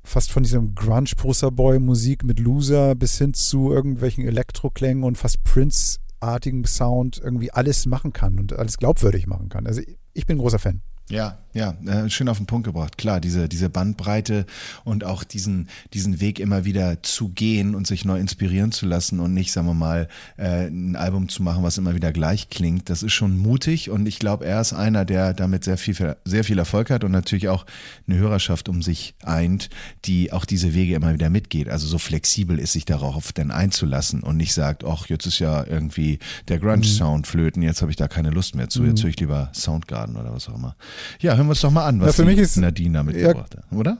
fast 0.03 0.33
von 0.33 0.43
diesem 0.43 0.75
Grunge-Poster-Boy-Musik 0.75 2.25
mit 2.25 2.39
Loser 2.39 2.93
bis 2.95 3.17
hin 3.17 3.33
zu 3.33 3.71
irgendwelchen 3.71 4.27
Elektroklängen 4.27 5.05
und 5.05 5.17
fast 5.17 5.45
Prince-artigen 5.45 6.65
Sound 6.65 7.21
irgendwie 7.23 7.51
alles 7.51 7.85
machen 7.85 8.11
kann 8.11 8.37
und 8.37 8.51
alles 8.51 8.77
glaubwürdig 8.77 9.27
machen 9.27 9.47
kann. 9.47 9.65
Also 9.65 9.81
ich 10.13 10.25
bin 10.25 10.37
ein 10.37 10.41
großer 10.41 10.59
Fan. 10.59 10.81
Ja, 11.09 11.40
ja, 11.53 11.75
äh, 11.85 12.09
schön 12.09 12.29
auf 12.29 12.37
den 12.37 12.45
Punkt 12.45 12.65
gebracht. 12.65 12.97
Klar, 12.97 13.19
diese, 13.19 13.49
diese 13.49 13.69
Bandbreite 13.69 14.45
und 14.83 15.03
auch 15.03 15.23
diesen, 15.23 15.67
diesen 15.93 16.21
Weg 16.21 16.39
immer 16.39 16.63
wieder 16.65 17.03
zu 17.03 17.29
gehen 17.29 17.75
und 17.75 17.87
sich 17.87 18.05
neu 18.05 18.19
inspirieren 18.19 18.71
zu 18.71 18.85
lassen 18.85 19.19
und 19.19 19.33
nicht, 19.33 19.51
sagen 19.51 19.67
wir 19.67 19.73
mal, 19.73 20.07
äh, 20.37 20.67
ein 20.67 20.95
Album 20.95 21.27
zu 21.29 21.43
machen, 21.43 21.63
was 21.63 21.77
immer 21.77 21.93
wieder 21.93 22.13
gleich 22.13 22.49
klingt. 22.49 22.89
Das 22.89 23.03
ist 23.03 23.13
schon 23.13 23.37
mutig 23.37 23.89
und 23.89 24.05
ich 24.05 24.19
glaube, 24.19 24.45
er 24.45 24.61
ist 24.61 24.73
einer, 24.73 25.03
der 25.03 25.33
damit 25.33 25.63
sehr 25.65 25.77
viel, 25.77 26.15
sehr 26.23 26.43
viel 26.43 26.57
Erfolg 26.57 26.89
hat 26.89 27.03
und 27.03 27.11
natürlich 27.11 27.49
auch 27.49 27.65
eine 28.07 28.17
Hörerschaft 28.17 28.69
um 28.69 28.81
sich 28.81 29.15
eint, 29.23 29.69
die 30.05 30.31
auch 30.31 30.45
diese 30.45 30.73
Wege 30.73 30.95
immer 30.95 31.13
wieder 31.13 31.29
mitgeht. 31.29 31.67
Also 31.67 31.87
so 31.87 31.97
flexibel 31.97 32.59
ist, 32.59 32.73
sich 32.73 32.85
darauf 32.85 33.33
dann 33.33 33.51
einzulassen 33.51 34.23
und 34.23 34.37
nicht 34.37 34.53
sagt, 34.53 34.85
ach, 34.85 35.07
jetzt 35.07 35.25
ist 35.25 35.39
ja 35.39 35.65
irgendwie 35.65 36.19
der 36.47 36.59
Grunge-Sound 36.59 37.27
flöten, 37.27 37.61
jetzt 37.61 37.81
habe 37.81 37.91
ich 37.91 37.97
da 37.97 38.07
keine 38.07 38.29
Lust 38.29 38.55
mehr 38.55 38.69
zu, 38.69 38.85
jetzt 38.85 38.99
mhm. 38.99 39.03
höre 39.03 39.09
ich 39.09 39.19
lieber 39.19 39.49
Soundgarden 39.53 40.15
oder 40.15 40.33
was 40.33 40.47
auch 40.47 40.55
immer. 40.55 40.75
Ja, 41.19 41.40
hören 41.41 41.47
wir 41.47 41.51
uns 41.51 41.61
doch 41.61 41.71
mal 41.71 41.85
an, 41.85 41.99
was 41.99 42.17
ja, 42.17 42.23
für 42.23 42.25
mich 42.29 42.37
ist, 42.37 42.57
Nadine 42.57 42.99
da 42.99 43.03
mitgebracht 43.03 43.55
hat, 43.55 43.77
oder? 43.77 43.97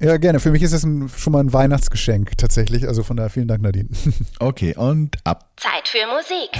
Ja, 0.00 0.16
gerne. 0.16 0.40
Für 0.40 0.50
mich 0.50 0.62
ist 0.62 0.72
es 0.72 0.82
ein, 0.82 1.10
schon 1.14 1.32
mal 1.32 1.40
ein 1.40 1.52
Weihnachtsgeschenk 1.52 2.36
tatsächlich. 2.36 2.88
Also 2.88 3.02
von 3.02 3.16
daher 3.16 3.30
vielen 3.30 3.48
Dank, 3.48 3.62
Nadine. 3.62 3.88
Okay, 4.40 4.74
und 4.74 5.16
ab. 5.24 5.50
Zeit 5.56 5.86
für 5.86 6.06
Musik. 6.06 6.50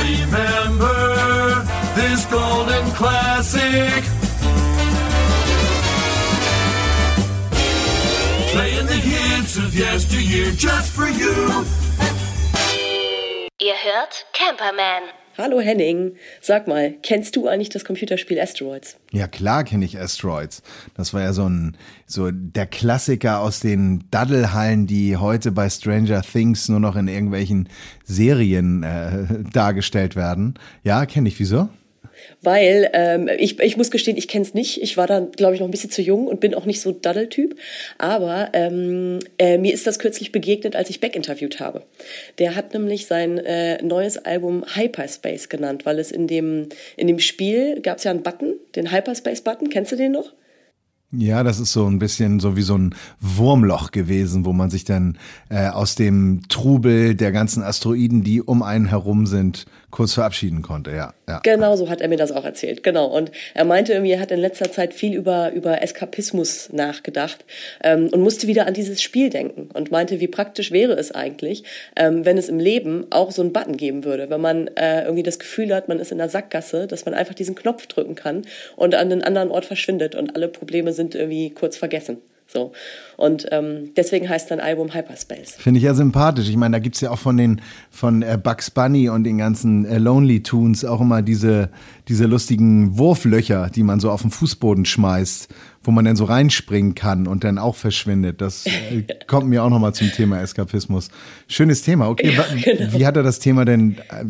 Remember 0.00 1.64
this 1.94 2.28
golden 2.30 2.92
classic. 2.94 4.04
Playing 8.52 8.86
the 8.86 8.94
hits 8.94 9.58
of 9.58 9.74
yesteryear 9.74 10.52
just 10.52 10.92
for 10.92 11.08
you. 11.08 11.64
Ihr 13.58 13.74
hört 13.74 14.26
Camperman. 14.32 15.25
Hallo 15.38 15.60
Henning, 15.60 16.14
sag 16.40 16.66
mal, 16.66 16.94
kennst 17.02 17.36
du 17.36 17.46
eigentlich 17.46 17.68
das 17.68 17.84
Computerspiel 17.84 18.40
Asteroids? 18.40 18.96
Ja, 19.12 19.26
klar 19.26 19.64
kenne 19.64 19.84
ich 19.84 20.00
Asteroids. 20.00 20.62
Das 20.96 21.12
war 21.12 21.20
ja 21.20 21.34
so 21.34 21.46
ein 21.46 21.76
so 22.06 22.30
der 22.30 22.64
Klassiker 22.64 23.40
aus 23.40 23.60
den 23.60 24.04
Daddelhallen, 24.10 24.86
die 24.86 25.18
heute 25.18 25.52
bei 25.52 25.68
Stranger 25.68 26.22
Things 26.22 26.70
nur 26.70 26.80
noch 26.80 26.96
in 26.96 27.06
irgendwelchen 27.06 27.68
Serien 28.04 28.82
äh, 28.82 29.26
dargestellt 29.52 30.16
werden. 30.16 30.54
Ja, 30.84 31.04
kenne 31.04 31.28
ich. 31.28 31.38
Wieso? 31.38 31.68
Weil 32.42 32.90
ähm, 32.92 33.28
ich, 33.38 33.58
ich 33.60 33.76
muss 33.76 33.90
gestehen, 33.90 34.16
ich 34.16 34.28
kenne 34.28 34.44
es 34.44 34.54
nicht. 34.54 34.82
Ich 34.82 34.96
war 34.96 35.06
dann, 35.06 35.32
glaube 35.32 35.54
ich, 35.54 35.60
noch 35.60 35.68
ein 35.68 35.70
bisschen 35.70 35.90
zu 35.90 36.02
jung 36.02 36.26
und 36.26 36.40
bin 36.40 36.54
auch 36.54 36.64
nicht 36.64 36.80
so 36.80 36.92
Daddeltyp. 36.92 37.56
Aber 37.98 38.50
ähm, 38.52 39.20
äh, 39.38 39.58
mir 39.58 39.72
ist 39.72 39.86
das 39.86 39.98
kürzlich 39.98 40.32
begegnet, 40.32 40.76
als 40.76 40.90
ich 40.90 41.00
Beck 41.00 41.16
interviewt 41.16 41.60
habe. 41.60 41.82
Der 42.38 42.54
hat 42.54 42.72
nämlich 42.74 43.06
sein 43.06 43.38
äh, 43.38 43.82
neues 43.82 44.18
Album 44.18 44.64
Hyperspace 44.74 45.48
genannt, 45.48 45.86
weil 45.86 45.98
es 45.98 46.10
in 46.12 46.26
dem, 46.26 46.68
in 46.96 47.06
dem 47.06 47.18
Spiel 47.18 47.80
gab 47.80 47.98
es 47.98 48.04
ja 48.04 48.10
einen 48.10 48.22
Button, 48.22 48.54
den 48.74 48.92
Hyperspace-Button. 48.92 49.70
Kennst 49.70 49.92
du 49.92 49.96
den 49.96 50.12
noch? 50.12 50.32
Ja, 51.12 51.44
das 51.44 51.60
ist 51.60 51.72
so 51.72 51.86
ein 51.86 52.00
bisschen 52.00 52.40
so 52.40 52.56
wie 52.56 52.62
so 52.62 52.76
ein 52.76 52.94
Wurmloch 53.20 53.92
gewesen, 53.92 54.44
wo 54.44 54.52
man 54.52 54.70
sich 54.70 54.84
dann 54.84 55.18
äh, 55.48 55.68
aus 55.68 55.94
dem 55.94 56.42
Trubel 56.48 57.14
der 57.14 57.30
ganzen 57.30 57.62
Asteroiden, 57.62 58.24
die 58.24 58.42
um 58.42 58.62
einen 58.62 58.86
herum 58.86 59.24
sind, 59.26 59.66
kurz 59.96 60.12
verabschieden 60.12 60.60
konnte, 60.60 60.90
ja, 60.90 61.14
ja. 61.26 61.40
Genau, 61.42 61.74
so 61.74 61.88
hat 61.88 62.02
er 62.02 62.08
mir 62.08 62.18
das 62.18 62.30
auch 62.30 62.44
erzählt, 62.44 62.82
genau. 62.82 63.06
Und 63.06 63.32
er 63.54 63.64
meinte 63.64 63.94
irgendwie, 63.94 64.12
er 64.12 64.20
hat 64.20 64.30
in 64.30 64.40
letzter 64.40 64.70
Zeit 64.70 64.92
viel 64.92 65.14
über, 65.14 65.52
über 65.52 65.80
Eskapismus 65.80 66.68
nachgedacht 66.70 67.46
ähm, 67.82 68.10
und 68.12 68.20
musste 68.20 68.46
wieder 68.46 68.66
an 68.66 68.74
dieses 68.74 69.00
Spiel 69.00 69.30
denken 69.30 69.70
und 69.72 69.90
meinte, 69.90 70.20
wie 70.20 70.28
praktisch 70.28 70.70
wäre 70.70 70.92
es 70.92 71.12
eigentlich, 71.12 71.64
ähm, 71.96 72.26
wenn 72.26 72.36
es 72.36 72.50
im 72.50 72.58
Leben 72.58 73.06
auch 73.08 73.30
so 73.30 73.40
einen 73.40 73.54
Button 73.54 73.78
geben 73.78 74.04
würde, 74.04 74.28
wenn 74.28 74.42
man 74.42 74.66
äh, 74.76 75.04
irgendwie 75.04 75.22
das 75.22 75.38
Gefühl 75.38 75.74
hat, 75.74 75.88
man 75.88 75.98
ist 75.98 76.12
in 76.12 76.18
der 76.18 76.28
Sackgasse, 76.28 76.86
dass 76.86 77.06
man 77.06 77.14
einfach 77.14 77.34
diesen 77.34 77.54
Knopf 77.54 77.86
drücken 77.86 78.16
kann 78.16 78.42
und 78.76 78.94
an 78.94 79.10
einen 79.10 79.22
anderen 79.22 79.50
Ort 79.50 79.64
verschwindet 79.64 80.14
und 80.14 80.36
alle 80.36 80.48
Probleme 80.48 80.92
sind 80.92 81.14
irgendwie 81.14 81.48
kurz 81.48 81.78
vergessen. 81.78 82.18
So. 82.46 82.72
Und 83.16 83.46
ähm, 83.50 83.92
deswegen 83.96 84.28
heißt 84.28 84.50
dann 84.50 84.60
Album 84.60 84.94
Hyperspace. 84.94 85.56
Finde 85.58 85.78
ich 85.78 85.84
ja 85.84 85.94
sympathisch. 85.94 86.48
Ich 86.48 86.56
meine, 86.56 86.76
da 86.76 86.78
gibt 86.78 86.94
es 86.94 87.00
ja 87.00 87.10
auch 87.10 87.18
von 87.18 87.36
den 87.36 87.60
von 87.90 88.22
äh, 88.22 88.38
Bugs 88.42 88.70
Bunny 88.70 89.08
und 89.08 89.24
den 89.24 89.38
ganzen 89.38 89.84
äh, 89.84 89.98
Lonely 89.98 90.42
Tunes 90.42 90.84
auch 90.84 91.00
immer 91.00 91.22
diese, 91.22 91.70
diese 92.08 92.26
lustigen 92.26 92.98
Wurflöcher, 92.98 93.70
die 93.74 93.82
man 93.82 94.00
so 94.00 94.10
auf 94.10 94.22
den 94.22 94.30
Fußboden 94.30 94.84
schmeißt, 94.84 95.48
wo 95.82 95.90
man 95.92 96.04
dann 96.04 96.16
so 96.16 96.24
reinspringen 96.24 96.94
kann 96.96 97.26
und 97.28 97.44
dann 97.44 97.58
auch 97.58 97.76
verschwindet. 97.76 98.40
Das 98.40 98.66
äh, 98.66 99.02
kommt 99.26 99.48
mir 99.48 99.62
auch 99.62 99.70
nochmal 99.70 99.94
zum 99.94 100.10
Thema 100.12 100.40
Eskapismus. 100.40 101.10
Schönes 101.46 101.82
Thema. 101.82 102.08
Okay, 102.08 102.34
Ja, 102.36 102.44
genau. 102.62 102.92
wie 102.92 103.06
hat 103.06 103.16
er 103.16 103.22
das 103.22 103.38
Thema 103.38 103.64
denn 103.64 103.96
äh, 104.10 104.24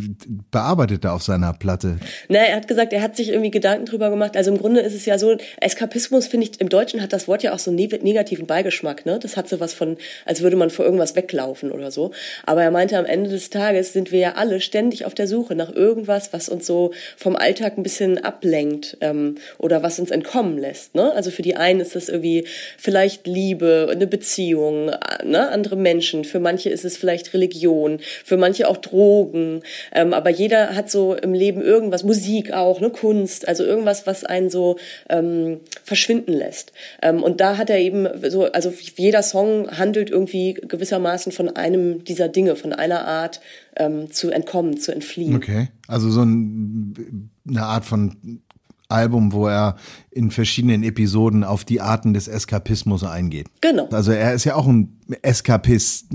bearbeitet 0.51 1.05
da 1.05 1.13
auf 1.15 1.23
seiner 1.23 1.53
Platte? 1.55 1.99
Na, 2.29 2.39
er 2.39 2.57
hat 2.57 2.69
gesagt, 2.69 2.93
er 2.93 3.01
hat 3.03 3.17
sich 3.17 3.31
irgendwie 3.31 3.51
Gedanken 3.51 3.87
drüber 3.87 4.11
gemacht. 4.11 4.37
Also 4.37 4.51
im 4.53 4.59
Grunde 4.59 4.81
ist 4.81 4.95
es 4.95 5.07
ja 5.07 5.19
so, 5.19 5.37
Eskapismus 5.61 6.27
finde 6.27 6.47
ich, 6.47 6.61
im 6.61 6.69
Deutschen 6.69 7.01
hat 7.03 7.13
das 7.13 7.27
Wort 7.29 7.43
ja 7.43 7.55
auch 7.55 7.59
so 7.59 7.71
einen 7.71 7.77
ne- 7.79 8.01
negativen 8.03 8.47
Beigeschmack, 8.47 9.07
ne? 9.07 9.19
Das 9.19 9.37
hat 9.37 9.49
so 9.49 9.59
was 9.61 9.73
von, 9.75 9.97
als 10.25 10.43
würde 10.43 10.57
man 10.57 10.71
vor 10.71 10.85
irgendwas 10.85 11.17
weglaufen 11.17 11.71
oder 11.71 11.91
so. 11.91 12.13
Aber 12.45 12.63
er 12.63 12.71
meinte, 12.71 12.99
am 12.99 13.07
Ende 13.07 13.31
des 13.31 13.51
Tages 13.51 13.93
sind 13.95 14.13
wir 14.13 14.19
ja 14.19 14.33
alle 14.33 14.61
ständig 14.61 15.05
auf 15.07 15.15
der 15.15 15.27
Suche 15.27 15.55
nach 15.55 15.71
irgendwas, 15.71 16.33
was 16.33 16.49
uns 16.49 16.67
so 16.67 16.93
vom 17.17 17.35
Alltag 17.37 17.66
ein 17.77 17.83
bisschen 17.83 18.19
ablenkt 18.23 18.97
ähm, 19.01 19.37
oder 19.59 19.83
was 19.83 19.99
uns 19.99 20.11
entkommen 20.11 20.59
lässt, 20.59 20.95
ne? 20.95 21.13
Also 21.13 21.31
für 21.31 21.43
die 21.43 21.57
einen 21.57 21.81
ist 21.81 21.97
das 21.97 22.09
irgendwie 22.09 22.47
vielleicht 22.79 23.27
Liebe, 23.27 23.89
eine 23.91 24.07
Beziehung, 24.07 24.89
äh, 24.89 25.25
ne? 25.25 25.49
Andere 25.49 25.77
Menschen. 25.77 26.25
Für 26.25 26.41
manche 26.41 26.71
ist 26.71 26.85
es 26.85 26.97
vielleicht 26.97 27.35
Religion, 27.35 27.99
für 28.25 28.37
manche 28.37 28.69
auch 28.69 28.77
Drogen. 28.77 29.63
Ähm, 29.93 30.13
aber 30.13 30.31
jeder 30.31 30.75
hat 30.75 30.91
so 30.91 31.15
im 31.15 31.35
Leben 31.35 31.63
irgendwas, 31.63 32.05
Musik 32.05 32.53
auch, 32.53 32.81
ne, 32.81 32.91
Kunst, 32.91 33.49
also 33.49 33.65
irgendwas, 33.65 34.07
was 34.07 34.25
einen 34.25 34.51
so 34.51 34.77
ähm, 35.09 35.61
verschwinden 35.85 36.33
lässt. 36.33 36.73
Ähm, 37.03 37.23
und 37.23 37.41
da 37.41 37.57
hat 37.57 37.71
er 37.71 37.79
eben 37.79 38.09
so, 38.31 38.45
also 38.45 38.73
jeder 38.97 39.23
Song 39.23 39.71
handelt 39.77 40.11
irgendwie 40.11 40.55
gewissermaßen 40.55 41.33
von 41.33 41.49
einem 41.57 42.05
dieser 42.05 42.29
Dinge, 42.29 42.57
von 42.57 42.73
einer 42.73 43.07
Art 43.07 43.41
ähm, 43.77 44.11
zu 44.11 44.31
entkommen, 44.31 44.79
zu 44.79 44.93
entfliehen. 44.93 45.37
Okay. 45.37 45.69
Also 45.87 46.11
so 46.11 46.23
ein, 46.23 47.31
eine 47.49 47.65
Art 47.65 47.85
von 47.85 48.41
Album, 48.89 49.33
wo 49.33 49.49
er 49.49 49.77
in 50.17 50.31
verschiedenen 50.31 50.83
Episoden 50.83 51.45
auf 51.45 51.65
die 51.65 51.81
Arten 51.81 52.15
des 52.15 52.27
Eskapismus 52.27 53.05
eingeht. 53.05 53.47
Genau. 53.61 53.87
Also 53.93 54.13
er 54.13 54.33
ist 54.35 54.45
ja 54.45 54.55
auch 54.57 54.67
ein 54.67 54.93
Eskapist, 55.23 56.07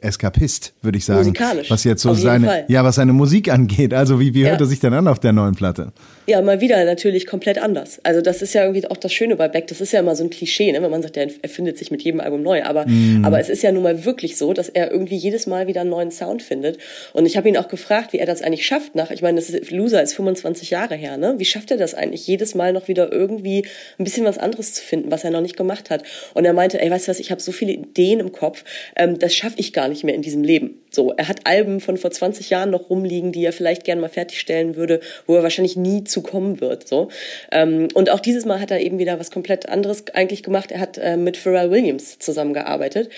Eskapist, 0.00 0.74
würde 0.82 0.98
ich 0.98 1.04
sagen. 1.04 1.20
Musikalisch, 1.20 1.70
Was 1.70 1.84
jetzt 1.84 2.02
so 2.02 2.12
seine, 2.14 2.46
Fall. 2.46 2.64
ja, 2.68 2.84
was 2.84 2.96
seine 2.96 3.12
Musik 3.12 3.50
angeht. 3.50 3.94
Also 3.94 4.20
wie, 4.20 4.34
wie 4.34 4.42
hört 4.44 4.60
Ja. 4.60 4.66
er 4.66 4.68
sich 4.68 4.80
denn 4.80 4.92
an 4.92 5.08
auf 5.08 5.18
der 5.20 5.32
neuen 5.32 5.54
Platte? 5.54 5.92
Ja, 6.26 6.42
mal 6.42 6.60
wieder 6.60 6.84
natürlich 6.84 7.26
komplett 7.26 7.58
anders. 7.58 8.00
Also 8.04 8.20
das 8.20 8.42
ist 8.42 8.52
ja 8.54 8.62
irgendwie 8.64 8.86
auch 8.90 8.96
das 8.96 9.12
Schöne 9.12 9.36
bei 9.36 9.48
Beck. 9.48 9.66
Das 9.68 9.80
ist 9.80 9.92
ja 9.92 10.00
immer 10.00 10.14
so 10.14 10.24
ein 10.24 10.30
Klischee, 10.30 10.72
ne? 10.72 10.82
wenn 10.82 10.90
man 10.90 11.00
sagt, 11.02 11.16
er 11.16 11.28
erfindet 11.42 11.78
sich 11.78 11.90
mit 11.90 12.02
jedem 12.02 12.20
Album 12.20 12.42
neu. 12.42 12.62
Aber, 12.64 12.86
aber 13.22 13.40
es 13.40 13.48
ist 13.48 13.62
ja 13.62 13.72
nun 13.72 13.82
mal 13.82 14.04
wirklich 14.04 14.36
so, 14.36 14.52
dass 14.52 14.68
er 14.68 14.90
irgendwie 14.90 15.16
jedes 15.16 15.46
Mal 15.46 15.66
wieder 15.66 15.80
einen 15.82 15.90
neuen 15.90 16.10
Sound 16.10 16.42
findet. 16.42 16.78
Und 17.14 17.24
ich 17.24 17.36
habe 17.36 17.48
ihn 17.48 17.56
auch 17.56 17.68
gefragt, 17.68 18.12
wie 18.12 18.18
er 18.18 18.26
das 18.26 18.42
eigentlich 18.42 18.66
schafft. 18.66 18.94
Nach, 18.94 19.10
ich 19.10 19.22
meine, 19.22 19.36
das 19.40 19.48
ist, 19.48 19.70
Loser 19.70 20.02
ist 20.02 20.14
25 20.14 20.70
Jahre 20.70 20.96
her. 20.96 21.16
Ne? 21.16 21.36
Wie 21.38 21.44
schafft 21.44 21.70
er 21.70 21.76
das 21.78 21.94
eigentlich, 21.94 22.26
jedes 22.26 22.54
Mal 22.54 22.72
noch 22.72 22.88
wieder 22.88 23.10
irgendwie 23.12 23.27
ein 23.36 24.04
bisschen 24.04 24.24
was 24.24 24.38
anderes 24.38 24.74
zu 24.74 24.82
finden, 24.82 25.10
was 25.10 25.24
er 25.24 25.30
noch 25.30 25.40
nicht 25.40 25.56
gemacht 25.56 25.90
hat? 25.90 26.02
Und 26.34 26.44
er 26.44 26.52
meinte, 26.52 26.80
ey, 26.80 26.90
weißt 26.90 27.08
du 27.08 27.10
was, 27.10 27.20
ich 27.20 27.30
habe 27.30 27.40
so 27.40 27.52
viele 27.52 27.72
Ideen 27.72 28.20
im 28.20 28.32
Kopf, 28.32 28.64
ähm, 28.96 29.18
das 29.18 29.34
schaffe 29.34 29.58
ich 29.58 29.72
gar 29.72 29.88
nicht 29.88 30.04
mehr 30.04 30.14
in 30.14 30.22
diesem 30.22 30.42
Leben. 30.42 30.80
So, 30.90 31.12
er 31.12 31.28
hat 31.28 31.40
Alben 31.44 31.80
von 31.80 31.96
vor 31.96 32.10
20 32.10 32.50
Jahren 32.50 32.70
noch 32.70 32.90
rumliegen, 32.90 33.32
die 33.32 33.44
er 33.44 33.52
vielleicht 33.52 33.84
gerne 33.84 34.00
mal 34.00 34.08
fertigstellen 34.08 34.76
würde, 34.76 35.00
wo 35.26 35.36
er 35.36 35.42
wahrscheinlich 35.42 35.76
nie 35.76 36.04
zu 36.04 36.22
kommen 36.22 36.60
wird. 36.60 36.88
So. 36.88 37.08
Ähm, 37.52 37.88
und 37.94 38.10
auch 38.10 38.20
dieses 38.20 38.44
Mal 38.44 38.60
hat 38.60 38.70
er 38.70 38.80
eben 38.80 38.98
wieder 38.98 39.18
was 39.18 39.30
komplett 39.30 39.68
anderes 39.68 40.04
eigentlich 40.14 40.42
gemacht. 40.42 40.72
Er 40.72 40.80
hat 40.80 40.98
äh, 40.98 41.16
mit 41.16 41.36
Pharrell 41.36 41.70
Williams 41.70 42.18
zusammengearbeitet. 42.18 43.10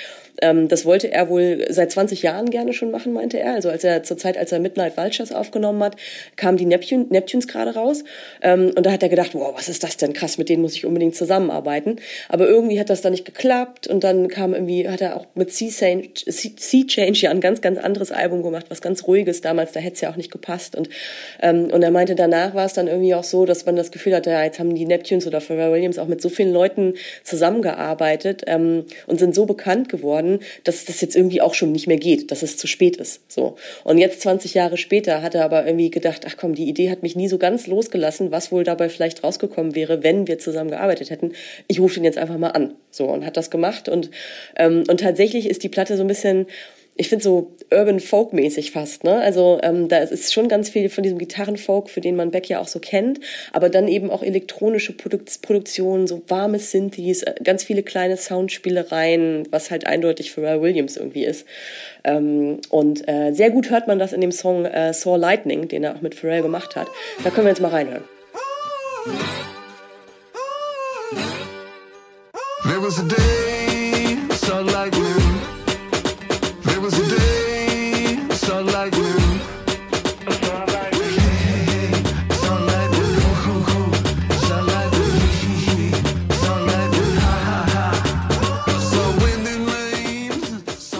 Ähm, 0.43 0.69
das 0.69 0.85
wollte 0.85 1.13
er 1.13 1.29
wohl 1.29 1.67
seit 1.71 1.93
20 1.93 2.23
Jahren 2.23 2.51
gerne 2.51 2.73
schon 2.73 2.91
machen, 2.91 3.13
meinte 3.13 3.39
er. 3.39 3.55
Also 3.55 3.69
als 3.69 3.85
er 3.85 4.03
zur 4.03 4.17
Zeit, 4.17 4.37
als 4.37 4.53
er 4.53 4.61
Midnight 4.61 4.97
Vultures 4.97 5.33
aufgenommen 5.33 5.83
hat, 5.83 5.97
kamen 6.37 6.57
die 6.57 6.67
Neptune, 6.67 7.07
Neptunes 7.11 7.49
gerade 7.49 7.75
raus. 7.75 8.05
Ähm, 8.43 8.73
und 8.75 8.85
da 8.87 8.93
hat 8.93 9.03
er 9.03 9.09
gedacht, 9.09 9.35
wow, 9.35 9.53
was 9.55 9.69
ist 9.69 9.83
das 9.83 9.97
denn 9.97 10.13
krass, 10.13 10.39
mit 10.39 10.49
denen 10.49 10.63
muss 10.63 10.75
ich 10.75 10.87
unbedingt 10.87 11.15
zusammenarbeiten. 11.15 11.97
Aber 12.29 12.49
irgendwie 12.49 12.81
hat 12.81 12.91
das 12.91 13.03
dann 13.03 13.13
nicht 13.13 13.25
geklappt 13.25 13.87
und 13.87 14.05
dann 14.05 14.29
kam 14.29 14.55
irgendwie, 14.55 14.89
hat 14.89 15.01
er 15.01 15.17
auch 15.17 15.27
mit 15.35 15.53
Sea 15.53 15.71
Change, 15.71 16.09
sea 16.27 16.85
Change 16.87 17.21
ja 17.21 17.31
ein 17.31 17.41
ganz, 17.41 17.60
ganz 17.63 17.79
anderes 17.79 18.13
Album 18.13 18.43
gemacht, 18.43 18.67
was 18.69 18.81
ganz 18.81 19.07
ruhiges 19.07 19.41
damals, 19.41 19.73
da 19.73 19.81
hätte 19.81 19.95
es 19.95 20.01
ja 20.01 20.11
auch 20.11 20.17
nicht 20.17 20.31
gepasst. 20.31 20.77
Und, 20.77 20.89
ähm, 21.41 21.71
und 21.71 21.83
er 21.83 21.91
meinte, 21.91 22.15
danach 22.15 22.55
war 22.55 22.67
es 22.67 22.73
dann 22.73 22.89
irgendwie 22.89 23.15
auch 23.15 23.25
so, 23.25 23.47
dass 23.47 23.67
man 23.67 23.77
das 23.77 23.91
Gefühl 23.91 24.15
hatte, 24.15 24.31
ja, 24.31 24.45
jetzt 24.45 24.59
haben 24.59 24.75
die 24.75 24.87
Neptunes 24.87 25.27
oder 25.27 25.41
Pharrell 25.41 25.73
Williams 25.73 25.99
auch 25.99 26.07
mit 26.07 26.21
so 26.21 26.29
vielen 26.29 26.53
Leuten 26.53 26.95
zusammengearbeitet 27.25 28.43
ähm, 28.47 28.85
und 29.07 29.19
sind 29.19 29.35
so 29.35 29.47
bekannt 29.47 29.89
geworden, 29.89 30.41
dass 30.65 30.85
das 30.85 31.01
jetzt 31.01 31.17
irgendwie 31.17 31.41
auch 31.41 31.55
schon 31.55 31.73
nicht 31.73 31.87
mehr 31.87 31.99
geht, 31.99 32.31
dass 32.31 32.43
es 32.43 32.57
zu 32.57 32.67
spät 32.67 32.97
ist. 32.97 33.21
So. 33.31 33.57
Und 33.85 33.99
jetzt 33.99 34.21
20 34.23 34.55
Jahre 34.55 34.77
später 34.77 35.23
hat 35.23 35.35
er 35.35 35.45
aber 35.45 35.67
irgendwie 35.67 35.91
gedacht, 35.91 36.25
ach 36.27 36.37
komm, 36.37 36.55
die 36.55 36.69
Idee 36.69 36.91
hat 36.91 37.03
mich 37.03 37.17
nie 37.17 37.29
so 37.29 37.39
ganz 37.39 37.67
losgelassen, 37.67 38.31
was 38.31 38.53
wohl 38.53 38.65
dabei 38.65 38.89
vielleicht 38.89 39.25
rausgekommen 39.25 39.75
wäre, 39.75 40.03
wenn 40.03 40.27
wir 40.27 40.39
zusammen 40.39 40.71
gearbeitet 40.71 41.11
hätten. 41.11 41.33
Ich 41.69 41.81
rufe 41.81 41.99
ihn 41.99 42.05
jetzt 42.05 42.19
einfach 42.19 42.39
mal 42.39 42.51
an. 42.51 42.75
So, 42.91 43.07
und 43.07 43.25
hat 43.25 43.37
das 43.37 43.51
gemacht. 43.51 43.89
Und, 43.89 44.11
ähm, 44.57 44.85
und 44.89 45.01
tatsächlich 45.01 45.49
ist 45.49 45.63
die 45.63 45.69
Platte 45.69 45.97
so 45.97 46.03
ein 46.03 46.09
bisschen, 46.09 46.47
ich 46.97 47.09
finde 47.09 47.23
so 47.23 47.53
Urban 47.73 48.01
Folk 48.01 48.33
mäßig 48.33 48.73
fast, 48.73 49.05
ne? 49.05 49.21
Also 49.21 49.59
ähm, 49.63 49.89
da 49.89 49.99
ist 49.99 50.33
schon 50.33 50.49
ganz 50.49 50.69
viel 50.71 50.89
von 50.91 51.03
diesem 51.03 51.19
Gitarrenfolk, 51.19 51.89
für 51.89 52.01
den 52.01 52.17
man 52.17 52.31
Beck 52.31 52.49
ja 52.49 52.61
auch 52.61 52.69
so 52.69 52.79
kennt, 52.79 53.21
aber 53.53 53.69
dann 53.69 53.89
eben 53.89 54.11
auch 54.11 54.23
elektronische 54.23 54.93
Produk 54.93 55.23
Produktionen, 55.43 56.07
so 56.07 56.23
warme 56.29 56.59
Synthes, 56.59 57.23
äh, 57.23 57.35
ganz 57.43 57.65
viele 57.65 57.83
kleine 57.83 58.17
Soundspielereien, 58.17 59.49
was 59.51 59.71
halt 59.71 59.87
eindeutig 59.87 60.33
Pharrell 60.33 60.61
Williams 60.61 60.97
irgendwie 60.97 61.25
ist. 61.25 61.47
Ähm, 62.05 62.59
und 62.71 63.09
äh, 63.09 63.33
sehr 63.33 63.51
gut 63.51 63.71
hört 63.71 63.87
man 63.87 63.99
das 63.99 64.13
in 64.13 64.21
dem 64.21 64.33
Song 64.33 64.65
äh, 64.65 64.93
Saw 64.93 65.17
Lightning, 65.17 65.69
den 65.69 65.85
er 65.85 65.97
auch 65.97 66.03
mit 66.03 66.15
Pharrell 66.15 66.43
gemacht 66.43 66.77
hat. 66.77 66.89
Da 67.25 67.31
können 67.31 67.47
wir 67.47 67.51
jetzt 67.51 67.63
mal 67.63 67.69
reinhören. 67.69 68.05
There 72.65 72.81
was 72.81 73.01
a 73.01 73.03
day, 73.03 73.40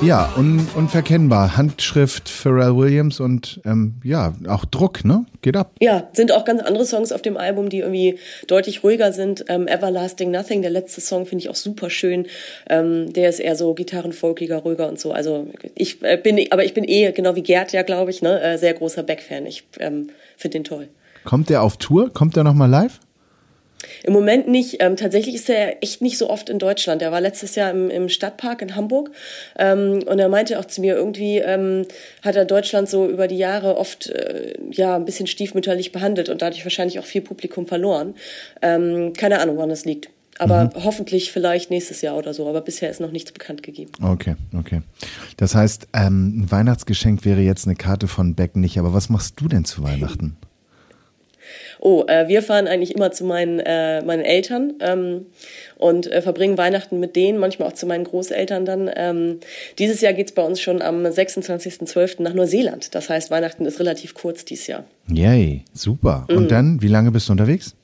Ja, 0.03 0.33
un, 0.39 0.67
unverkennbar. 0.77 1.59
Handschrift 1.59 2.31
Pharrell 2.31 2.75
Williams 2.75 3.21
und 3.21 3.61
ähm, 3.67 3.97
ja, 4.03 4.33
auch 4.49 4.65
Druck, 4.65 5.05
ne? 5.05 5.27
Geht 5.43 5.57
ab. 5.57 5.73
Ja, 5.79 6.09
sind 6.15 6.33
auch 6.33 6.47
ganz 6.47 6.63
andere 6.63 6.87
Songs 6.87 7.13
auf 7.13 7.21
dem 7.21 7.37
Album, 7.37 7.69
die 7.69 7.81
irgendwie 7.81 8.19
deutlich 8.47 8.83
ruhiger 8.83 9.13
sind. 9.13 9.45
Ähm, 9.49 9.69
Everlasting 9.69 10.31
Nothing, 10.31 10.63
der 10.63 10.71
letzte 10.71 11.03
Song, 11.03 11.27
finde 11.27 11.45
ich 11.45 11.51
auch 11.51 11.55
super 11.55 11.91
schön. 11.91 12.27
Ähm, 12.71 13.13
der 13.13 13.29
ist 13.29 13.41
eher 13.41 13.57
so 13.57 13.75
gitarrenfolkiger, 13.75 14.57
ruhiger 14.59 14.89
und 14.89 14.99
so. 14.99 15.13
Also 15.13 15.49
ich 15.75 16.03
äh, 16.03 16.17
bin, 16.17 16.47
aber 16.51 16.65
ich 16.65 16.73
bin 16.73 16.85
eh, 16.85 17.13
genau 17.13 17.37
wie 17.37 17.43
Gerd 17.43 17.73
ja, 17.73 17.83
glaube 17.83 18.11
ich, 18.11 18.23
ne, 18.23 18.41
äh, 18.41 18.57
sehr 18.57 18.73
großer 18.73 19.03
Beck-Fan. 19.03 19.45
Ich 19.45 19.65
ähm, 19.81 20.09
finde 20.39 20.59
den 20.59 20.65
toll. 20.65 20.89
Kommt 21.25 21.51
der 21.51 21.63
auf 21.63 21.77
Tour? 21.77 22.11
Kommt 22.11 22.37
der 22.37 22.45
nochmal 22.45 22.71
live? 22.71 23.01
Im 24.03 24.13
Moment 24.13 24.49
nicht. 24.49 24.77
Ähm, 24.81 24.97
tatsächlich 24.97 25.35
ist 25.35 25.51
er 25.51 25.83
echt 25.83 26.03
nicht 26.03 26.19
so 26.19 26.29
oft 26.31 26.49
in 26.49 26.59
Deutschland. 26.59 27.03
Er 27.03 27.13
war 27.13 27.21
letztes 27.21 27.55
Jahr 27.55 27.71
im, 27.71 27.91
im 27.91 28.09
Stadtpark 28.09 28.63
in 28.63 28.77
Hamburg 28.77 29.11
ähm, 29.59 30.03
und 30.07 30.19
er 30.19 30.29
meinte 30.29 30.59
auch 30.59 30.65
zu 30.65 30.81
mir, 30.81 30.95
irgendwie 30.95 31.39
ähm, 31.39 31.87
hat 32.23 32.37
er 32.37 32.45
Deutschland 32.45 32.89
so 32.89 33.09
über 33.09 33.29
die 33.29 33.39
Jahre 33.39 33.77
oft 33.77 34.09
äh, 34.09 34.55
ja 34.71 34.97
ein 34.97 35.05
bisschen 35.05 35.27
stiefmütterlich 35.27 35.93
behandelt 35.93 36.29
und 36.29 36.43
dadurch 36.43 36.65
wahrscheinlich 36.65 36.99
auch 36.99 37.05
viel 37.05 37.23
Publikum 37.23 37.67
verloren. 37.67 38.15
Ähm, 38.63 39.13
keine 39.15 39.41
Ahnung, 39.41 39.59
wann 39.59 39.69
das 39.69 39.85
liegt. 39.85 40.11
Aber 40.41 40.71
hoffentlich 40.75 41.33
vielleicht 41.33 41.71
nächstes 41.71 42.01
Jahr 42.01 42.17
oder 42.17 42.33
so. 42.33 42.49
Aber 42.49 42.63
bisher 42.63 42.89
ist 42.89 42.99
noch 42.99 43.13
nichts 43.13 43.31
bekannt 43.31 43.63
gegeben. 43.63 43.93
Okay, 44.03 44.37
okay. 44.59 44.81
Das 45.37 45.55
heißt, 45.55 45.89
ähm, 45.93 46.41
ein 46.41 46.51
Weihnachtsgeschenk 46.51 47.27
wäre 47.27 47.41
jetzt 47.41 47.67
eine 47.67 47.77
Karte 47.77 48.09
von 48.09 48.35
Beck 48.35 48.57
nicht, 48.57 48.79
aber 48.79 48.95
was 48.95 49.11
machst 49.11 49.39
du 49.39 49.49
denn 49.49 49.67
zu 49.67 49.83
Weihnachten? 49.83 50.39
Oh, 51.83 52.05
äh, 52.07 52.29
wir 52.29 52.43
fahren 52.43 52.69
eigentlich 52.69 52.95
immer 52.95 53.11
zu 53.11 53.25
meinen, 53.25 53.59
äh, 53.59 54.03
meinen 54.03 54.23
Eltern 54.23 54.75
ähm, 54.81 55.27
und 55.79 56.13
äh, 56.13 56.21
verbringen 56.21 56.59
Weihnachten 56.59 57.01
mit 57.01 57.17
denen, 57.17 57.39
manchmal 57.39 57.69
auch 57.69 57.73
zu 57.73 57.87
meinen 57.87 58.05
Großeltern 58.05 58.67
dann. 58.67 58.91
Ähm, 58.95 59.41
dieses 59.79 60.03
Jahr 60.03 60.13
geht's 60.13 60.33
bei 60.33 60.43
uns 60.43 60.61
schon 60.61 60.83
am 60.83 61.07
26.12. 61.07 62.21
nach 62.21 62.35
Neuseeland. 62.35 62.95
Das 62.95 63.09
heißt, 63.09 63.31
Weihnachten 63.31 63.65
ist 63.65 63.81
relativ 63.81 64.13
kurz 64.13 64.45
dieses 64.45 64.67
Jahr. 64.67 64.85
Yay, 65.09 65.65
super. 65.73 66.27
Mhm. 66.29 66.37
Und 66.37 66.51
dann, 66.51 66.83
wie 66.83 66.89
lange 66.89 67.13
bist 67.13 67.29
du 67.29 67.33
unterwegs? 67.33 67.75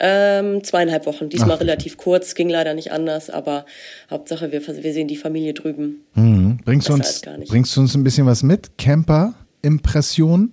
Ähm, 0.00 0.64
zweieinhalb 0.64 1.04
Wochen, 1.04 1.28
diesmal 1.28 1.56
Ach, 1.56 1.60
relativ 1.60 1.98
kurz, 1.98 2.34
ging 2.34 2.48
leider 2.48 2.72
nicht 2.72 2.92
anders, 2.92 3.28
aber 3.30 3.66
Hauptsache 4.10 4.50
wir, 4.50 4.66
wir 4.66 4.92
sehen 4.94 5.08
die 5.08 5.16
Familie 5.16 5.52
drüben. 5.52 6.04
Mhm. 6.14 6.58
Bringst, 6.64 6.88
du 6.88 6.94
uns, 6.94 7.20
bringst 7.48 7.76
du 7.76 7.80
uns 7.80 7.94
ein 7.94 8.04
bisschen 8.04 8.24
was 8.24 8.42
mit? 8.42 8.78
Camper-Impression? 8.78 10.52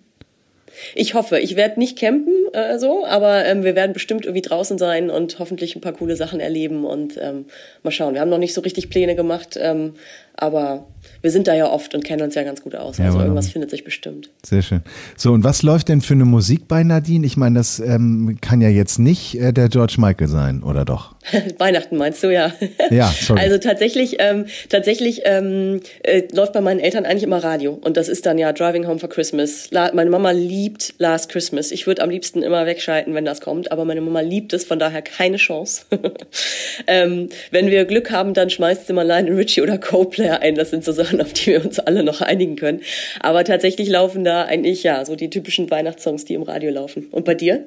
Ich 0.93 1.13
hoffe, 1.13 1.39
ich 1.39 1.55
werde 1.55 1.79
nicht 1.79 1.97
campen 1.97 2.44
äh, 2.55 2.79
so, 2.79 3.05
aber 3.05 3.45
ähm, 3.45 3.63
wir 3.63 3.75
werden 3.75 3.93
bestimmt 3.93 4.25
irgendwie 4.25 4.41
draußen 4.41 4.77
sein 4.77 5.09
und 5.09 5.39
hoffentlich 5.39 5.75
ein 5.75 5.81
paar 5.81 5.93
coole 5.93 6.15
Sachen 6.15 6.39
erleben 6.39 6.85
und 6.85 7.17
ähm, 7.21 7.45
mal 7.83 7.91
schauen. 7.91 8.13
Wir 8.13 8.21
haben 8.21 8.29
noch 8.29 8.37
nicht 8.37 8.53
so 8.53 8.61
richtig 8.61 8.89
Pläne 8.89 9.15
gemacht, 9.15 9.57
ähm, 9.61 9.93
Aber 10.37 10.85
wir 11.21 11.31
sind 11.31 11.47
da 11.47 11.53
ja 11.55 11.69
oft 11.71 11.95
und 11.95 12.03
kennen 12.03 12.21
uns 12.23 12.35
ja 12.35 12.43
ganz 12.43 12.61
gut 12.61 12.75
aus. 12.75 12.97
Ja, 12.97 13.05
Also 13.05 13.13
wunderbar. 13.19 13.25
irgendwas 13.27 13.49
findet 13.51 13.69
sich 13.69 13.85
bestimmt. 13.85 14.31
Sehr 14.45 14.61
schön. 14.61 14.81
So, 15.15 15.31
und 15.31 15.45
was 15.45 15.63
läuft 15.63 15.87
denn 15.87 16.01
für 16.01 16.13
eine 16.13 16.25
Musik 16.25 16.67
bei 16.67 16.83
Nadine? 16.83 17.25
Ich 17.25 17.37
meine, 17.37 17.59
das 17.59 17.79
ähm, 17.79 18.37
kann 18.41 18.59
ja 18.59 18.67
jetzt 18.67 18.99
nicht 18.99 19.39
äh, 19.39 19.53
der 19.53 19.69
George 19.69 19.95
Michael 19.97 20.27
sein, 20.27 20.61
oder 20.61 20.83
doch? 20.83 21.15
Weihnachten 21.57 21.95
meinst 21.95 22.21
du, 22.21 22.33
ja. 22.33 22.51
Ja, 22.91 23.07
sorry. 23.17 23.39
Also 23.39 23.57
tatsächlich, 23.59 24.17
ähm, 24.19 24.45
tatsächlich 24.69 25.21
ähm, 25.23 25.79
äh, 26.03 26.23
läuft 26.33 26.51
bei 26.51 26.59
meinen 26.61 26.81
Eltern 26.81 27.05
eigentlich 27.05 27.23
immer 27.23 27.41
Radio. 27.41 27.79
Und 27.81 27.95
das 27.95 28.09
ist 28.09 28.25
dann 28.25 28.37
ja 28.37 28.51
Driving 28.51 28.85
Home 28.87 28.99
for 28.99 29.07
Christmas. 29.09 29.69
La 29.71 29.91
meine 29.93 30.09
Mama 30.09 30.31
liebt 30.31 30.95
Last 30.97 31.29
Christmas. 31.29 31.71
Ich 31.71 31.87
würde 31.87 32.01
am 32.03 32.09
liebsten 32.09 32.43
immer 32.45 32.65
wegschalten, 32.65 33.13
wenn 33.13 33.25
das 33.25 33.41
kommt, 33.41 33.71
aber 33.71 33.85
meine 33.85 34.01
Mama 34.01 34.21
liebt 34.21 34.53
es, 34.53 34.63
von 34.63 34.79
daher 34.79 35.01
keine 35.01 35.37
Chance. 35.37 35.85
ähm, 36.87 37.29
wenn 37.51 37.67
wir 37.67 37.85
Glück 37.85 38.11
haben, 38.11 38.33
dann 38.33 38.49
schmeißt 38.49 38.87
sie 38.87 38.93
mal 38.93 39.05
Lionel 39.05 39.35
Richie 39.35 39.61
oder 39.61 39.77
Co-Player 39.77 40.41
ein. 40.41 40.55
Das 40.55 40.69
sind 40.69 40.83
so 40.83 40.91
Sachen, 40.91 41.21
auf 41.21 41.33
die 41.33 41.47
wir 41.47 41.65
uns 41.65 41.79
alle 41.79 42.03
noch 42.03 42.21
einigen 42.21 42.55
können. 42.55 42.81
Aber 43.19 43.43
tatsächlich 43.43 43.89
laufen 43.89 44.23
da 44.23 44.43
eigentlich 44.45 44.83
ja 44.83 45.03
so 45.05 45.15
die 45.15 45.29
typischen 45.29 45.69
Weihnachtssongs, 45.69 46.25
die 46.25 46.35
im 46.35 46.43
Radio 46.43 46.71
laufen. 46.71 47.07
Und 47.11 47.25
bei 47.25 47.35
dir? 47.35 47.65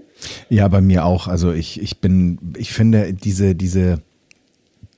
Ja, 0.49 0.69
bei 0.69 0.81
mir 0.81 1.05
auch. 1.05 1.29
Also 1.29 1.53
ich, 1.53 1.81
ich 1.83 1.99
bin, 1.99 2.39
ich 2.57 2.73
finde 2.73 3.13
diese, 3.13 3.55
diese 3.55 4.01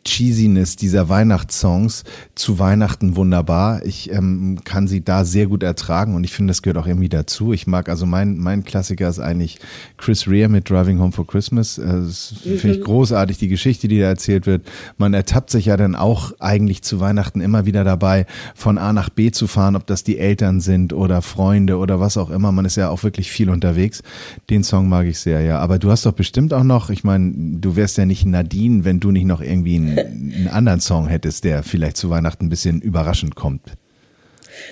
Cheesiness 0.05 0.77
dieser 0.77 1.09
Weihnachtssongs 1.09 2.05
zu 2.35 2.59
Weihnachten 2.59 3.17
wunderbar. 3.17 3.85
Ich 3.85 4.11
ähm, 4.13 4.59
kann 4.65 4.89
sie 4.89 5.05
da 5.05 5.25
sehr 5.25 5.47
gut 5.47 5.63
ertragen 5.63 6.15
und 6.15 6.25
ich 6.25 6.33
finde, 6.33 6.51
das 6.51 6.63
gehört 6.63 6.79
auch 6.79 6.87
irgendwie 6.87 7.09
dazu. 7.09 7.53
Ich 7.53 7.67
mag, 7.67 7.89
also 7.89 8.07
mein, 8.07 8.39
mein 8.39 8.65
Klassiker 8.65 9.09
ist 9.09 9.19
eigentlich 9.19 9.59
Chris 9.99 10.27
Rea 10.27 10.49
mit 10.49 10.71
Driving 10.71 11.01
Home 11.01 11.13
for 11.13 11.27
Christmas. 11.27 11.79
Äh, 11.79 11.85
Das 11.87 12.35
finde 12.43 12.77
ich 12.77 12.81
großartig, 12.83 13.39
die 13.39 13.49
Geschichte, 13.49 13.89
die 13.89 13.99
da 13.99 14.07
erzählt 14.07 14.47
wird. 14.47 14.67
Man 14.97 15.13
ertappt 15.15 15.51
sich 15.51 15.67
ja 15.67 15.77
dann 15.77 15.95
auch 15.95 16.33
eigentlich 16.41 16.83
zu 16.83 17.01
Weihnachten 17.01 17.41
immer 17.41 17.67
wieder 17.67 17.85
dabei, 17.85 18.27
von 18.55 18.79
A 18.79 18.93
nach 18.93 19.11
B 19.11 19.31
zu 19.31 19.47
fahren, 19.47 19.77
ob 19.77 19.87
das 19.87 20.05
die 20.05 20.19
Eltern 20.19 20.61
sind 20.61 20.93
oder 20.93 21.23
Freunde 21.23 21.77
oder 21.77 22.01
was 22.01 22.17
auch 22.17 22.31
immer. 22.31 22.53
Man 22.53 22.65
ist 22.65 22.77
ja 22.77 22.89
auch 22.89 23.03
wirklich 23.03 23.31
viel 23.31 23.51
unterwegs. 23.51 24.03
Den 24.49 24.65
Song 24.65 24.89
mag 24.89 25.07
ich 25.07 25.19
sehr, 25.19 25.43
ja. 25.43 25.59
Aber 25.59 25.79
du 25.79 25.91
hast 25.91 26.07
doch 26.07 26.13
bestimmt 26.13 26.55
auch 26.55 26.65
noch, 26.65 26.91
ich 26.91 27.05
meine, 27.05 27.33
du 27.61 27.77
wärst 27.77 27.99
ja 27.99 28.07
nicht 28.07 28.25
Nadine, 28.25 28.85
wenn 28.85 29.01
du 29.01 29.11
nicht 29.11 29.27
noch 29.27 29.41
irgendwie 29.41 29.77
einen, 29.77 29.90
einen 29.99 30.49
anderen 30.49 30.81
Song 30.81 31.09
hättest, 31.09 31.45
der 31.45 31.63
vielleicht 31.63 31.97
zu 31.97 32.11
Weihnachten 32.11 32.47
ein 32.47 32.49
bisschen 32.49 32.81
überraschend 32.81 33.35
kommt. 33.35 33.77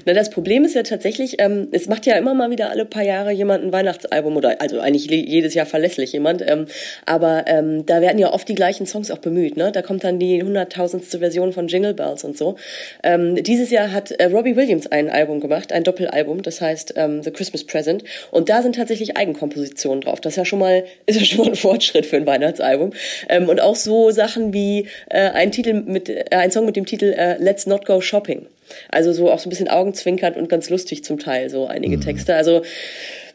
Na, 0.04 0.12
das 0.12 0.30
Problem 0.30 0.64
ist 0.64 0.74
ja 0.74 0.82
tatsächlich, 0.82 1.40
ähm, 1.40 1.68
es 1.72 1.88
macht 1.88 2.06
ja 2.06 2.16
immer 2.16 2.34
mal 2.34 2.50
wieder 2.50 2.70
alle 2.70 2.84
paar 2.84 3.02
Jahre 3.02 3.32
jemand 3.32 3.64
ein 3.64 3.72
Weihnachtsalbum 3.72 4.36
oder 4.36 4.60
also 4.60 4.80
eigentlich 4.80 5.06
jedes 5.06 5.54
Jahr 5.54 5.66
verlässlich 5.66 6.12
jemand. 6.12 6.42
Ähm, 6.46 6.66
aber 7.06 7.44
ähm, 7.46 7.86
da 7.86 8.00
werden 8.00 8.18
ja 8.18 8.32
oft 8.32 8.48
die 8.48 8.54
gleichen 8.54 8.86
Songs 8.86 9.10
auch 9.10 9.18
bemüht. 9.18 9.56
Ne? 9.56 9.72
Da 9.72 9.82
kommt 9.82 10.04
dann 10.04 10.18
die 10.18 10.42
hunderttausendste 10.42 11.18
Version 11.18 11.52
von 11.52 11.68
Jingle 11.68 11.94
Bells 11.94 12.24
und 12.24 12.36
so. 12.36 12.56
Ähm, 13.02 13.42
dieses 13.42 13.70
Jahr 13.70 13.92
hat 13.92 14.10
äh, 14.12 14.26
Robbie 14.26 14.56
Williams 14.56 14.86
ein 14.86 15.10
Album 15.10 15.40
gemacht, 15.40 15.72
ein 15.72 15.84
Doppelalbum, 15.84 16.42
das 16.42 16.60
heißt 16.60 16.94
ähm, 16.96 17.22
The 17.22 17.30
Christmas 17.30 17.64
Present. 17.64 18.04
Und 18.30 18.48
da 18.48 18.62
sind 18.62 18.76
tatsächlich 18.76 19.16
Eigenkompositionen 19.16 20.02
drauf. 20.02 20.20
Das 20.20 20.34
ist 20.34 20.36
ja 20.36 20.44
schon 20.44 20.58
mal, 20.58 20.84
ist 21.06 21.18
ja 21.18 21.24
schon 21.24 21.44
mal 21.44 21.48
ein 21.48 21.56
Fortschritt 21.56 22.06
für 22.06 22.16
ein 22.16 22.26
Weihnachtsalbum. 22.26 22.92
Ähm, 23.28 23.48
und 23.48 23.60
auch 23.60 23.76
so 23.76 24.10
Sachen 24.10 24.52
wie 24.52 24.88
äh, 25.10 25.30
ein 25.30 25.52
Titel 25.52 25.74
mit, 25.74 26.08
äh, 26.08 26.24
ein 26.30 26.50
Song 26.50 26.66
mit 26.66 26.76
dem 26.76 26.86
Titel 26.86 27.14
äh, 27.16 27.36
Let's 27.38 27.66
Not 27.66 27.86
Go 27.86 28.00
Shopping. 28.00 28.46
Also 28.90 29.12
so 29.12 29.30
auch 29.30 29.38
so 29.38 29.48
ein 29.48 29.50
bisschen 29.50 29.68
augenzwinkernd 29.68 30.36
und 30.36 30.48
ganz 30.48 30.70
lustig 30.70 31.04
zum 31.04 31.18
Teil, 31.18 31.50
so 31.50 31.66
einige 31.66 32.00
Texte. 32.00 32.34
Also 32.34 32.62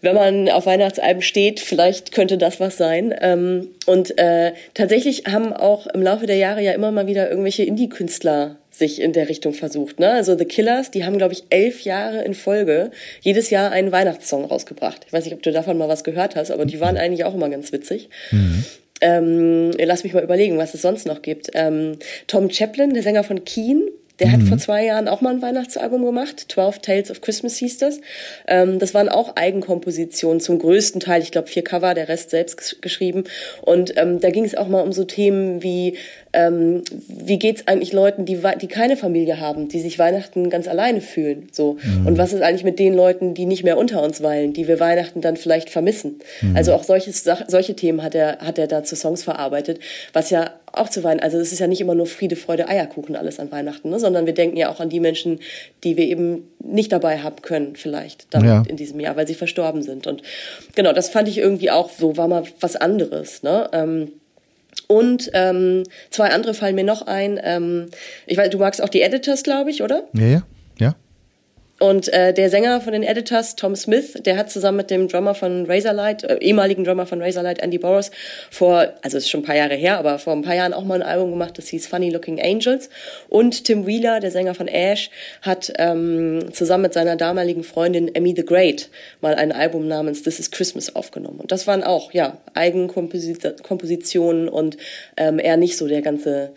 wenn 0.02 0.16
man 0.16 0.50
auf 0.50 0.66
Weihnachtsalben 0.66 1.22
steht, 1.22 1.62
vielleicht 1.62 2.12
könnte 2.12 2.38
das 2.38 2.60
was 2.60 2.78
sein. 2.78 3.16
Ähm, 3.22 3.70
und 3.86 4.18
äh, 4.20 4.52
tatsächlich 4.74 5.24
haben 5.28 5.54
auch 5.54 5.88
im 5.88 6.02
Laufe 6.02 6.26
der 6.26 6.36
Jahre 6.36 6.62
ja 6.62 6.74
immer 6.74 6.92
mal 6.92 7.08
wieder 7.08 7.30
irgendwelche 7.30 7.64
Indie-Künstler 7.64 8.58
sich 8.70 9.00
in 9.00 9.14
der 9.14 9.30
Richtung 9.30 9.54
versucht. 9.54 10.00
Ne? 10.00 10.12
Also 10.12 10.38
The 10.38 10.46
Killers, 10.46 10.92
die 10.92 11.06
haben, 11.06 11.18
glaube 11.18 11.34
ich, 11.34 11.44
elf 11.52 11.82
Jahre 11.82 12.24
in 12.24 12.34
Folge 12.34 12.92
jedes 13.22 13.50
Jahr 13.50 13.72
einen 13.72 13.92
Weihnachtssong 13.92 14.46
rausgebracht. 14.46 15.04
Ich 15.08 15.14
weiß 15.14 15.24
nicht, 15.24 15.36
ob 15.36 15.44
du 15.44 15.52
davon 15.52 15.78
mal 15.78 15.88
was 15.88 16.04
gehört 16.04 16.36
hast, 16.36 16.52
aber 16.52 16.66
die 16.66 16.80
waren 16.80 16.98
eigentlich 16.98 17.24
auch 17.24 17.36
immer 17.36 17.50
ganz 17.50 17.72
witzig. 17.72 18.10
Ähm, 19.00 19.72
lass 19.78 20.04
mich 20.04 20.14
mal 20.14 20.24
überlegen, 20.24 20.58
was 20.58 20.74
es 20.74 20.82
sonst 20.82 21.06
noch 21.06 21.22
gibt. 21.22 21.52
Ähm, 21.54 21.98
Tom 22.28 22.50
Chaplin, 22.50 22.94
der 22.94 23.04
Sänger 23.04 23.24
von 23.24 23.46
Keen, 23.46 23.88
der 24.20 24.32
hat 24.32 24.44
vor 24.44 24.58
zwei 24.60 24.86
Jahren 24.86 25.08
auch 25.08 25.22
mal 25.22 25.32
ein 25.34 25.42
Weihnachtsalbum 25.42 26.06
gemacht. 26.06 26.46
12 26.50 26.80
Tales 26.80 27.12
of 27.12 27.22
Christmas 27.22 27.56
hieß 27.58 27.80
das. 27.80 28.00
Ähm, 28.48 28.78
das 28.78 28.94
waren 28.94 29.10
auch 29.10 29.36
Eigenkompositionen 29.36 30.40
zum 30.40 30.60
größten 30.60 31.00
Teil. 31.02 31.22
Ich 31.24 31.32
glaube, 31.32 31.48
vier 31.48 31.64
Cover, 31.64 31.94
der 31.96 32.10
Rest 32.10 32.30
selbst 32.30 32.60
ges- 32.60 32.80
geschrieben. 32.80 33.24
Und 33.64 33.94
ähm, 33.98 34.20
da 34.20 34.30
ging 34.30 34.46
es 34.46 34.56
auch 34.56 34.68
mal 34.68 34.82
um 34.82 34.94
so 34.94 35.04
Themen 35.04 35.64
wie, 35.64 35.98
ähm, 36.32 36.84
wie 37.08 37.40
geht's 37.40 37.68
eigentlich 37.68 37.92
Leuten, 37.92 38.26
die, 38.26 38.40
die 38.62 38.68
keine 38.68 38.98
Familie 38.98 39.40
haben, 39.40 39.68
die 39.68 39.80
sich 39.82 39.98
Weihnachten 39.98 40.50
ganz 40.52 40.68
alleine 40.68 41.02
fühlen. 41.02 41.48
So. 41.52 41.78
Und 42.06 42.18
was 42.20 42.34
ist 42.34 42.42
eigentlich 42.44 42.64
mit 42.64 42.78
den 42.78 42.94
Leuten, 42.94 43.34
die 43.34 43.46
nicht 43.46 43.64
mehr 43.64 43.78
unter 43.78 44.04
uns 44.04 44.22
weilen, 44.22 44.54
die 44.54 44.68
wir 44.68 44.80
Weihnachten 44.80 45.22
dann 45.22 45.38
vielleicht 45.38 45.72
vermissen? 45.72 46.20
Also 46.54 46.74
auch 46.74 46.84
solches, 46.84 47.24
solche 47.48 47.76
Themen 47.76 48.04
hat 48.04 48.14
er, 48.14 48.38
hat 48.40 48.60
er 48.60 48.68
da 48.68 48.84
zu 48.84 48.96
Songs 48.96 49.24
verarbeitet, 49.24 49.80
was 50.14 50.30
ja 50.30 50.52
auch 50.74 50.90
zu 50.90 51.04
Weihnachten, 51.04 51.24
also 51.24 51.38
es 51.38 51.54
ist 51.54 51.60
ja 51.60 51.68
nicht 51.68 51.82
immer 51.82 51.96
nur 51.96 52.08
Friede, 52.08 52.36
Freude, 52.36 52.68
Eierkuchen 52.68 53.16
alles 53.16 53.40
an 53.40 53.52
Weihnachten, 53.52 53.90
ne? 53.90 54.00
sondern 54.00 54.26
wir 54.26 54.34
denken 54.34 54.58
ja 54.58 54.70
auch 54.70 54.80
an 54.80 54.90
die 54.90 55.00
Menschen, 55.00 55.40
die 55.84 55.96
wir 55.98 56.06
eben 56.06 56.52
nicht 56.60 56.92
dabei 56.92 57.20
haben 57.20 57.42
können, 57.42 57.76
vielleicht 57.76 58.34
dann 58.34 58.44
Ja. 58.46 58.64
in 58.68 58.76
diesem 58.76 59.00
Jahr, 59.00 59.16
weil 59.16 59.28
sie 59.28 59.36
verstorben 59.36 59.84
sind. 59.84 60.08
Und 60.08 60.24
genau, 60.76 60.92
das 60.92 61.10
fand 61.10 61.28
ich 61.28 61.38
irgendwie 61.38 61.70
auch 61.72 61.90
so, 61.92 62.18
war 62.18 62.28
mal 62.28 62.44
was 62.60 62.76
anderes. 62.76 63.44
Ne? 63.44 63.70
Ähm, 63.72 64.12
und 64.88 65.30
ähm, 65.34 65.84
zwei 66.10 66.30
andere 66.30 66.54
fallen 66.54 66.76
mir 66.76 66.84
noch 66.84 67.06
ein. 67.06 67.40
Ähm, 67.44 67.90
ich 68.26 68.38
weiß, 68.38 68.50
du 68.50 68.58
magst 68.58 68.82
auch 68.82 68.90
die 68.90 69.02
Editors, 69.02 69.44
glaube 69.44 69.70
ich, 69.70 69.84
oder? 69.84 70.04
Ja, 70.14 70.26
ja. 70.26 70.44
Und 71.80 72.08
äh, 72.14 72.34
der 72.34 72.50
Sänger 72.50 72.80
von 72.82 72.94
den 72.94 73.04
Editors, 73.04 73.56
Tom 73.56 73.76
Smith, 73.76 74.14
der 74.14 74.38
hat 74.38 74.50
zusammen 74.52 74.78
mit 74.78 74.92
dem 74.92 75.08
Drummer 75.08 75.36
von 75.36 75.66
Razorlight, 75.66 76.24
äh, 76.24 76.38
ehemaligen 76.38 76.84
Drummer 76.84 77.06
von 77.06 77.22
Razorlight, 77.22 77.60
Andy 77.62 77.78
Burroughs, 77.80 78.12
vor, 78.52 78.94
also 79.02 79.18
ist 79.18 79.30
schon 79.30 79.42
ein 79.42 79.46
paar 79.46 79.56
Jahre 79.58 79.74
her, 79.74 79.98
aber 79.98 80.20
vor 80.20 80.34
ein 80.34 80.44
paar 80.44 80.56
Jahren 80.56 80.72
auch 80.74 80.84
mal 80.84 81.02
ein 81.02 81.08
Album 81.08 81.32
gemacht, 81.32 81.58
das 81.58 81.68
hieß 81.68 81.88
Funny 81.88 82.12
Looking 82.12 82.40
Angels. 82.40 82.90
Und 83.28 83.66
Tim 83.66 83.88
Wheeler, 83.88 84.20
der 84.20 84.32
Sänger 84.32 84.54
von 84.54 84.68
Ash, 84.68 85.10
hat 85.42 85.74
ähm, 85.78 86.54
zusammen 86.54 86.84
mit 86.84 86.94
seiner 86.94 87.16
damaligen 87.16 87.64
Freundin 87.64 88.14
Emmy 88.14 88.34
the 88.36 88.46
Great 88.46 88.90
mal 89.20 89.34
ein 89.34 89.52
Album 89.52 89.88
namens 89.88 90.22
This 90.22 90.40
is 90.40 90.52
Christmas 90.52 90.96
aufgenommen. 90.96 91.40
Und 91.40 91.52
das 91.52 91.66
waren 91.66 91.84
auch, 91.84 92.14
ja, 92.14 92.38
Eigenkompositionen 92.54 94.48
und 94.48 94.78
ähm, 95.18 95.40
eher 95.40 95.58
nicht 95.58 95.78
so 95.78 95.88
der 95.88 96.02
ganze, 96.02 96.52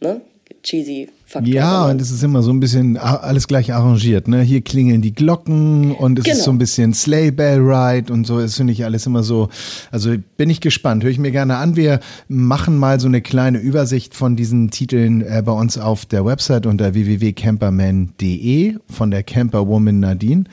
ne, 0.00 0.20
cheesy 0.62 1.08
Faktor. 1.30 1.52
Ja, 1.52 1.84
und 1.84 2.00
es 2.00 2.10
ist 2.10 2.22
immer 2.24 2.42
so 2.42 2.50
ein 2.50 2.58
bisschen 2.58 2.96
alles 2.96 3.48
gleich 3.48 3.74
arrangiert. 3.74 4.28
Ne? 4.28 4.40
Hier 4.40 4.62
klingeln 4.62 5.02
die 5.02 5.12
Glocken 5.12 5.92
und 5.92 6.18
es 6.18 6.24
ist 6.24 6.32
Genau. 6.32 6.44
so 6.44 6.50
ein 6.52 6.58
bisschen 6.58 6.94
Sleigh 6.94 7.30
Bell 7.32 7.60
Ride 7.60 8.10
und 8.10 8.26
so. 8.26 8.40
Das 8.40 8.56
finde 8.56 8.72
ich 8.72 8.82
alles 8.84 9.04
immer 9.04 9.22
so. 9.22 9.50
Also 9.90 10.14
bin 10.38 10.48
ich 10.48 10.62
gespannt. 10.62 11.04
Höre 11.04 11.10
ich 11.10 11.18
mir 11.18 11.30
gerne 11.30 11.58
an. 11.58 11.76
Wir 11.76 12.00
machen 12.28 12.78
mal 12.78 12.98
so 12.98 13.08
eine 13.08 13.20
kleine 13.20 13.58
Übersicht 13.58 14.14
von 14.14 14.36
diesen 14.36 14.70
Titeln 14.70 15.20
äh, 15.20 15.42
bei 15.44 15.52
uns 15.52 15.76
auf 15.76 16.06
der 16.06 16.24
Website 16.24 16.64
unter 16.64 16.94
www.camperman.de 16.94 18.76
von 18.88 19.10
der 19.10 19.22
Camperwoman 19.22 20.00
Nadine. 20.00 20.44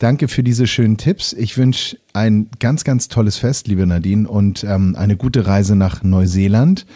Danke 0.00 0.28
für 0.28 0.42
diese 0.42 0.66
schönen 0.66 0.96
Tipps. 0.96 1.34
Ich 1.34 1.58
wünsche 1.58 1.98
ein 2.14 2.48
ganz, 2.58 2.84
ganz 2.84 3.08
tolles 3.08 3.36
Fest, 3.36 3.68
liebe 3.68 3.86
Nadine, 3.86 4.26
und 4.26 4.64
ähm, 4.64 4.96
eine 4.96 5.14
gute 5.14 5.46
Reise 5.46 5.76
nach 5.76 6.02
Neuseeland. 6.02 6.86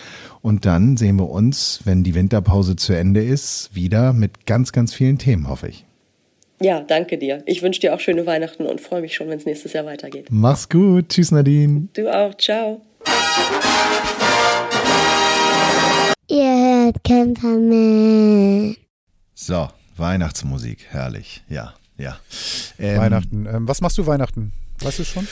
Und 0.40 0.64
dann 0.64 0.96
sehen 0.96 1.16
wir 1.16 1.28
uns, 1.28 1.80
wenn 1.84 2.02
die 2.02 2.14
Winterpause 2.14 2.76
zu 2.76 2.94
Ende 2.94 3.22
ist, 3.22 3.74
wieder 3.74 4.14
mit 4.14 4.46
ganz, 4.46 4.72
ganz 4.72 4.94
vielen 4.94 5.18
Themen, 5.18 5.48
hoffe 5.48 5.68
ich. 5.68 5.84
Ja, 6.62 6.80
danke 6.80 7.18
dir. 7.18 7.42
Ich 7.44 7.60
wünsche 7.60 7.82
dir 7.82 7.94
auch 7.94 8.00
schöne 8.00 8.24
Weihnachten 8.24 8.64
und 8.64 8.80
freue 8.80 9.02
mich 9.02 9.14
schon, 9.14 9.28
wenn 9.28 9.36
es 9.36 9.44
nächstes 9.44 9.74
Jahr 9.74 9.84
weitergeht. 9.84 10.28
Mach's 10.30 10.70
gut. 10.70 11.10
Tschüss, 11.10 11.30
Nadine. 11.30 11.88
Du 11.92 12.08
auch. 12.08 12.34
Ciao. 12.38 12.80
Ihr 16.28 16.86
hört 16.86 17.04
Camperman. 17.04 18.76
So, 19.34 19.68
Weihnachtsmusik. 19.98 20.86
Herrlich. 20.88 21.42
Ja, 21.50 21.74
ja. 21.96 22.18
Ähm, 22.78 22.98
Weihnachten. 22.98 23.46
Ähm, 23.46 23.68
was 23.68 23.80
machst 23.80 23.98
du 23.98 24.06
Weihnachten? 24.06 24.52
Weißt 24.80 24.98
du 24.98 25.04
schon? 25.04 25.26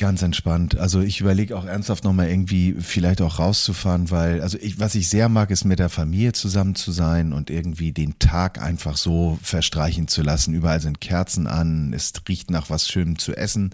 Ganz 0.00 0.22
entspannt. 0.22 0.78
Also 0.78 1.02
ich 1.02 1.20
überlege 1.20 1.54
auch 1.58 1.66
ernsthaft 1.66 2.04
nochmal 2.04 2.30
irgendwie 2.30 2.74
vielleicht 2.78 3.20
auch 3.20 3.38
rauszufahren, 3.38 4.10
weil, 4.10 4.40
also 4.40 4.56
ich, 4.58 4.80
was 4.80 4.94
ich 4.94 5.10
sehr 5.10 5.28
mag, 5.28 5.50
ist 5.50 5.66
mit 5.66 5.78
der 5.78 5.90
Familie 5.90 6.32
zusammen 6.32 6.74
zu 6.74 6.90
sein 6.90 7.34
und 7.34 7.50
irgendwie 7.50 7.92
den 7.92 8.18
Tag 8.18 8.62
einfach 8.62 8.96
so 8.96 9.38
verstreichen 9.42 10.08
zu 10.08 10.22
lassen. 10.22 10.54
Überall 10.54 10.80
sind 10.80 11.02
Kerzen 11.02 11.46
an, 11.46 11.92
es 11.92 12.14
riecht 12.26 12.50
nach 12.50 12.70
was 12.70 12.88
Schönem 12.88 13.18
zu 13.18 13.36
essen. 13.36 13.72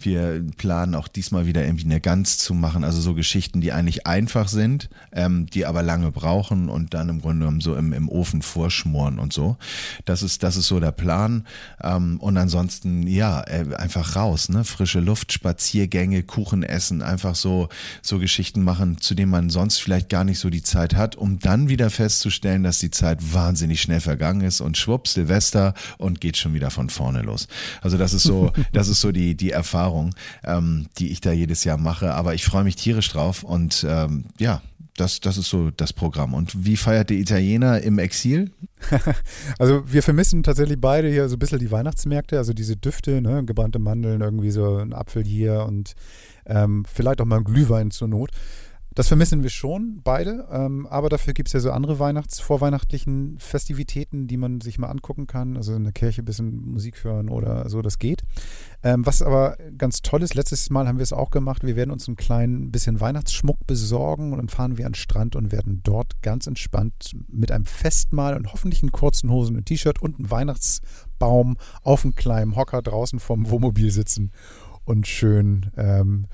Wir 0.00 0.44
planen 0.56 0.96
auch 0.96 1.06
diesmal 1.06 1.46
wieder 1.46 1.64
irgendwie 1.64 1.84
eine 1.84 2.00
Gans 2.00 2.38
zu 2.38 2.54
machen, 2.54 2.82
also 2.82 3.00
so 3.00 3.14
Geschichten, 3.14 3.60
die 3.60 3.70
eigentlich 3.70 4.04
einfach 4.04 4.48
sind, 4.48 4.90
ähm, 5.12 5.46
die 5.46 5.64
aber 5.64 5.84
lange 5.84 6.10
brauchen 6.10 6.70
und 6.70 6.92
dann 6.92 7.08
im 7.08 7.20
Grunde 7.20 7.38
genommen 7.38 7.60
so 7.60 7.76
im, 7.76 7.92
im 7.92 8.08
Ofen 8.08 8.42
vorschmoren 8.42 9.20
und 9.20 9.32
so. 9.32 9.56
Das 10.06 10.24
ist, 10.24 10.42
das 10.42 10.56
ist 10.56 10.66
so 10.66 10.80
der 10.80 10.90
Plan. 10.90 11.46
Ähm, 11.80 12.18
und 12.18 12.36
ansonsten, 12.36 13.06
ja, 13.06 13.42
äh, 13.42 13.76
einfach 13.76 14.16
raus, 14.16 14.48
ne? 14.48 14.64
Frische 14.64 14.98
Luft, 14.98 15.32
spazieren 15.32 15.67
Spaziergänge, 15.68 16.22
Kuchen 16.22 16.62
essen, 16.62 17.02
einfach 17.02 17.34
so, 17.34 17.68
so 18.00 18.18
Geschichten 18.18 18.62
machen, 18.62 18.98
zu 19.02 19.14
denen 19.14 19.30
man 19.30 19.50
sonst 19.50 19.78
vielleicht 19.82 20.08
gar 20.08 20.24
nicht 20.24 20.38
so 20.38 20.48
die 20.48 20.62
Zeit 20.62 20.94
hat, 20.94 21.14
um 21.14 21.40
dann 21.40 21.68
wieder 21.68 21.90
festzustellen, 21.90 22.62
dass 22.62 22.78
die 22.78 22.90
Zeit 22.90 23.34
wahnsinnig 23.34 23.82
schnell 23.82 24.00
vergangen 24.00 24.40
ist 24.40 24.62
und 24.62 24.78
schwupp, 24.78 25.06
Silvester 25.08 25.74
und 25.98 26.22
geht 26.22 26.38
schon 26.38 26.54
wieder 26.54 26.70
von 26.70 26.88
vorne 26.88 27.20
los. 27.20 27.48
Also 27.82 27.98
das 27.98 28.14
ist 28.14 28.22
so, 28.22 28.50
das 28.72 28.88
ist 28.88 29.02
so 29.02 29.12
die, 29.12 29.34
die 29.34 29.50
Erfahrung, 29.50 30.14
ähm, 30.42 30.86
die 30.96 31.12
ich 31.12 31.20
da 31.20 31.32
jedes 31.32 31.64
Jahr 31.64 31.76
mache. 31.76 32.14
Aber 32.14 32.32
ich 32.32 32.46
freue 32.46 32.64
mich 32.64 32.76
tierisch 32.76 33.10
drauf 33.10 33.42
und 33.42 33.84
ähm, 33.86 34.24
ja, 34.38 34.62
das, 35.00 35.20
das 35.20 35.38
ist 35.38 35.48
so 35.48 35.70
das 35.70 35.92
Programm. 35.92 36.34
Und 36.34 36.64
wie 36.64 36.76
feiert 36.76 37.10
der 37.10 37.16
Italiener 37.16 37.80
im 37.80 37.98
Exil? 37.98 38.50
Also 39.58 39.82
wir 39.90 40.02
vermissen 40.02 40.42
tatsächlich 40.42 40.80
beide 40.80 41.08
hier 41.08 41.28
so 41.28 41.36
ein 41.36 41.38
bisschen 41.38 41.58
die 41.58 41.70
Weihnachtsmärkte, 41.70 42.38
also 42.38 42.52
diese 42.52 42.76
Düfte, 42.76 43.20
ne? 43.20 43.44
gebrannte 43.44 43.78
Mandeln, 43.78 44.20
irgendwie 44.20 44.50
so 44.50 44.76
ein 44.76 44.92
Apfel 44.92 45.24
hier 45.24 45.64
und 45.66 45.94
ähm, 46.46 46.84
vielleicht 46.92 47.20
auch 47.20 47.24
mal 47.24 47.38
ein 47.38 47.44
Glühwein 47.44 47.90
zur 47.90 48.08
Not. 48.08 48.30
Das 48.94 49.08
vermissen 49.08 49.42
wir 49.42 49.50
schon, 49.50 50.00
beide. 50.02 50.48
Ähm, 50.50 50.86
aber 50.86 51.08
dafür 51.08 51.34
gibt 51.34 51.48
es 51.48 51.52
ja 51.52 51.60
so 51.60 51.70
andere 51.70 52.00
Weihnachts-, 52.00 52.40
vorweihnachtlichen 52.40 53.38
Festivitäten, 53.38 54.26
die 54.26 54.36
man 54.36 54.60
sich 54.60 54.78
mal 54.78 54.88
angucken 54.88 55.26
kann. 55.26 55.56
Also 55.56 55.74
in 55.74 55.84
der 55.84 55.92
Kirche 55.92 56.22
ein 56.22 56.24
bisschen 56.24 56.72
Musik 56.72 57.04
hören 57.04 57.28
oder 57.28 57.68
so, 57.68 57.82
das 57.82 57.98
geht. 57.98 58.22
Ähm, 58.82 59.06
was 59.06 59.22
aber 59.22 59.56
ganz 59.76 60.02
toll 60.02 60.22
ist, 60.22 60.34
letztes 60.34 60.70
Mal 60.70 60.88
haben 60.88 60.98
wir 60.98 61.02
es 61.02 61.12
auch 61.12 61.30
gemacht. 61.30 61.64
Wir 61.64 61.76
werden 61.76 61.90
uns 61.90 62.08
einen 62.08 62.16
kleinen 62.16 62.72
bisschen 62.72 63.00
Weihnachtsschmuck 63.00 63.66
besorgen 63.66 64.32
und 64.32 64.38
dann 64.38 64.48
fahren 64.48 64.78
wir 64.78 64.86
an 64.86 64.92
den 64.92 64.96
Strand 64.96 65.36
und 65.36 65.52
werden 65.52 65.80
dort 65.84 66.20
ganz 66.22 66.46
entspannt 66.46 67.12
mit 67.28 67.52
einem 67.52 67.66
Festmahl 67.66 68.36
und 68.36 68.52
hoffentlich 68.52 68.82
in 68.82 68.90
kurzen 68.90 69.30
Hosen 69.30 69.56
und 69.56 69.66
T-Shirt 69.66 70.00
und 70.00 70.18
einem 70.18 70.30
Weihnachtsbaum 70.30 71.56
auf 71.82 72.04
einem 72.04 72.14
kleinen 72.14 72.56
Hocker 72.56 72.82
draußen 72.82 73.20
vom 73.20 73.50
Wohnmobil 73.50 73.90
sitzen 73.90 74.32
und 74.84 75.06
schön 75.06 75.70
ähm, 75.76 76.26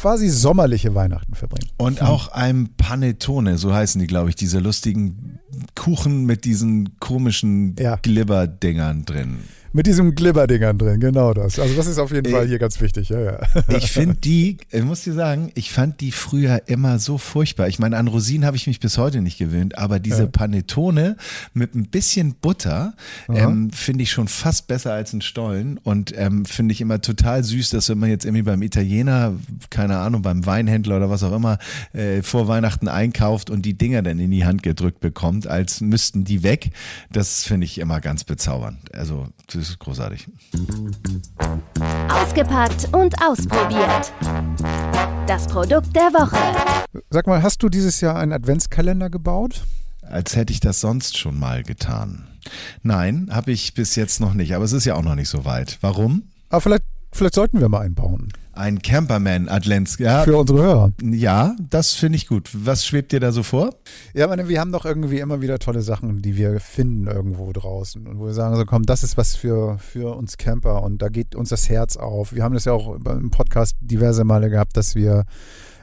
quasi 0.00 0.28
sommerliche 0.28 0.94
Weihnachten 0.94 1.34
verbringen. 1.34 1.70
Und 1.76 2.02
auch 2.02 2.28
ein 2.28 2.70
Panettone, 2.76 3.58
so 3.58 3.72
heißen 3.74 4.00
die, 4.00 4.06
glaube 4.06 4.30
ich, 4.30 4.36
diese 4.36 4.60
lustigen 4.60 5.40
Kuchen 5.74 6.24
mit 6.24 6.44
diesen 6.44 6.98
komischen 7.00 7.74
Ja. 7.78 7.96
Glibberdingern 7.96 9.04
drin. 9.04 9.38
Mit 9.72 9.86
diesen 9.86 10.14
Glibberdingern 10.14 10.78
drin, 10.78 10.98
genau 11.00 11.34
das. 11.34 11.58
Also 11.58 11.74
das 11.74 11.86
ist 11.86 11.98
auf 11.98 12.10
jeden 12.10 12.26
Äh, 12.26 12.30
Fall 12.30 12.46
hier 12.46 12.58
ganz 12.58 12.80
wichtig. 12.80 13.08
Ja, 13.10 13.20
ja. 13.20 13.38
Ich 13.76 13.92
finde 13.92 14.16
die, 14.16 14.56
ich 14.70 14.82
muss 14.82 15.02
dir 15.04 15.12
sagen, 15.12 15.52
ich 15.54 15.72
fand 15.72 16.00
die 16.00 16.10
früher 16.12 16.62
immer 16.66 16.98
so 16.98 17.18
furchtbar. 17.18 17.68
Ich 17.68 17.78
meine, 17.78 17.96
an 17.96 18.08
Rosinen 18.08 18.46
habe 18.46 18.56
ich 18.56 18.66
mich 18.66 18.80
bis 18.80 18.98
heute 18.98 19.20
nicht 19.20 19.38
gewöhnt, 19.38 19.76
aber 19.76 19.98
diese 20.00 20.26
Panettone 20.26 21.16
mit 21.54 21.74
ein 21.74 21.86
bisschen 21.86 22.34
Butter 22.40 22.94
ähm, 23.28 23.70
finde 23.72 24.02
ich 24.02 24.10
schon 24.10 24.28
fast 24.28 24.66
besser 24.68 24.92
als 24.92 25.12
ein 25.12 25.20
Stollen 25.20 25.78
und 25.78 26.12
ähm, 26.16 26.44
finde 26.44 26.72
ich 26.72 26.80
immer 26.80 27.00
total 27.00 27.44
süß, 27.44 27.70
dass 27.70 27.88
wenn 27.88 27.98
man 27.98 28.10
jetzt 28.10 28.24
irgendwie 28.24 28.42
beim 28.42 28.62
Italiener, 28.62 29.34
keine 29.70 29.98
Ahnung, 29.98 30.22
beim 30.22 30.46
Weinhändler 30.46 30.96
oder 30.96 31.10
was 31.10 31.22
auch 31.22 31.34
immer, 31.34 31.58
äh, 31.92 32.22
vor 32.22 32.48
Weihnachten 32.48 32.88
einkauft 32.88 33.50
und 33.50 33.62
die 33.62 33.74
Dinger 33.74 34.02
dann 34.02 34.18
in 34.18 34.30
die 34.30 34.44
Hand 34.44 34.62
gedrückt 34.62 35.00
bekommt, 35.00 35.46
als 35.46 35.80
müssten 35.80 36.24
die 36.24 36.42
weg. 36.42 36.70
Das 37.12 37.44
finde 37.44 37.66
ich 37.66 37.78
immer 37.78 38.00
ganz 38.00 38.24
bezaubernd. 38.24 38.78
Also, 38.94 39.26
das 39.58 39.70
ist 39.70 39.78
großartig. 39.78 40.28
Ausgepackt 42.08 42.88
und 42.92 43.14
ausprobiert. 43.22 44.12
Das 45.26 45.46
Produkt 45.46 45.94
der 45.94 46.12
Woche. 46.12 46.36
Sag 47.10 47.26
mal, 47.26 47.42
hast 47.42 47.62
du 47.62 47.68
dieses 47.68 48.00
Jahr 48.00 48.16
einen 48.16 48.32
Adventskalender 48.32 49.10
gebaut? 49.10 49.62
als 50.10 50.36
hätte 50.36 50.52
ich 50.52 50.60
das 50.60 50.80
sonst 50.80 51.18
schon 51.18 51.38
mal 51.38 51.62
getan. 51.62 52.26
Nein, 52.82 53.28
habe 53.30 53.52
ich 53.52 53.74
bis 53.74 53.94
jetzt 53.96 54.20
noch 54.20 54.34
nicht, 54.34 54.54
aber 54.54 54.64
es 54.64 54.72
ist 54.72 54.84
ja 54.84 54.94
auch 54.94 55.02
noch 55.02 55.14
nicht 55.14 55.28
so 55.28 55.44
weit. 55.44 55.78
Warum? 55.80 56.24
Aber 56.48 56.60
vielleicht, 56.60 56.84
vielleicht 57.12 57.34
sollten 57.34 57.60
wir 57.60 57.68
mal 57.68 57.80
einbauen. 57.80 58.32
Ein 58.58 58.82
Camperman 58.82 59.48
Advents, 59.48 59.98
ja, 60.00 60.24
Für 60.24 60.36
unsere 60.36 60.60
Hörer. 60.60 60.92
ja, 61.00 61.54
das 61.70 61.94
finde 61.94 62.16
ich 62.16 62.26
gut. 62.26 62.50
Was 62.52 62.84
schwebt 62.84 63.12
dir 63.12 63.20
da 63.20 63.30
so 63.30 63.44
vor? 63.44 63.70
Ja, 64.14 64.26
meine, 64.26 64.48
wir 64.48 64.58
haben 64.58 64.72
doch 64.72 64.84
irgendwie 64.84 65.20
immer 65.20 65.40
wieder 65.40 65.60
tolle 65.60 65.80
Sachen, 65.80 66.22
die 66.22 66.36
wir 66.36 66.58
finden 66.58 67.06
irgendwo 67.06 67.52
draußen. 67.52 68.04
Und 68.08 68.18
wo 68.18 68.26
wir 68.26 68.34
sagen, 68.34 68.56
so 68.56 68.64
komm, 68.64 68.82
das 68.82 69.04
ist 69.04 69.16
was 69.16 69.36
für, 69.36 69.78
für 69.78 70.16
uns 70.16 70.38
Camper 70.38 70.82
und 70.82 71.00
da 71.00 71.08
geht 71.08 71.36
uns 71.36 71.50
das 71.50 71.68
Herz 71.68 71.96
auf. 71.96 72.34
Wir 72.34 72.42
haben 72.42 72.54
das 72.54 72.64
ja 72.64 72.72
auch 72.72 72.96
im 72.96 73.30
Podcast 73.30 73.76
diverse 73.80 74.24
Male 74.24 74.50
gehabt, 74.50 74.76
dass 74.76 74.96
wir 74.96 75.24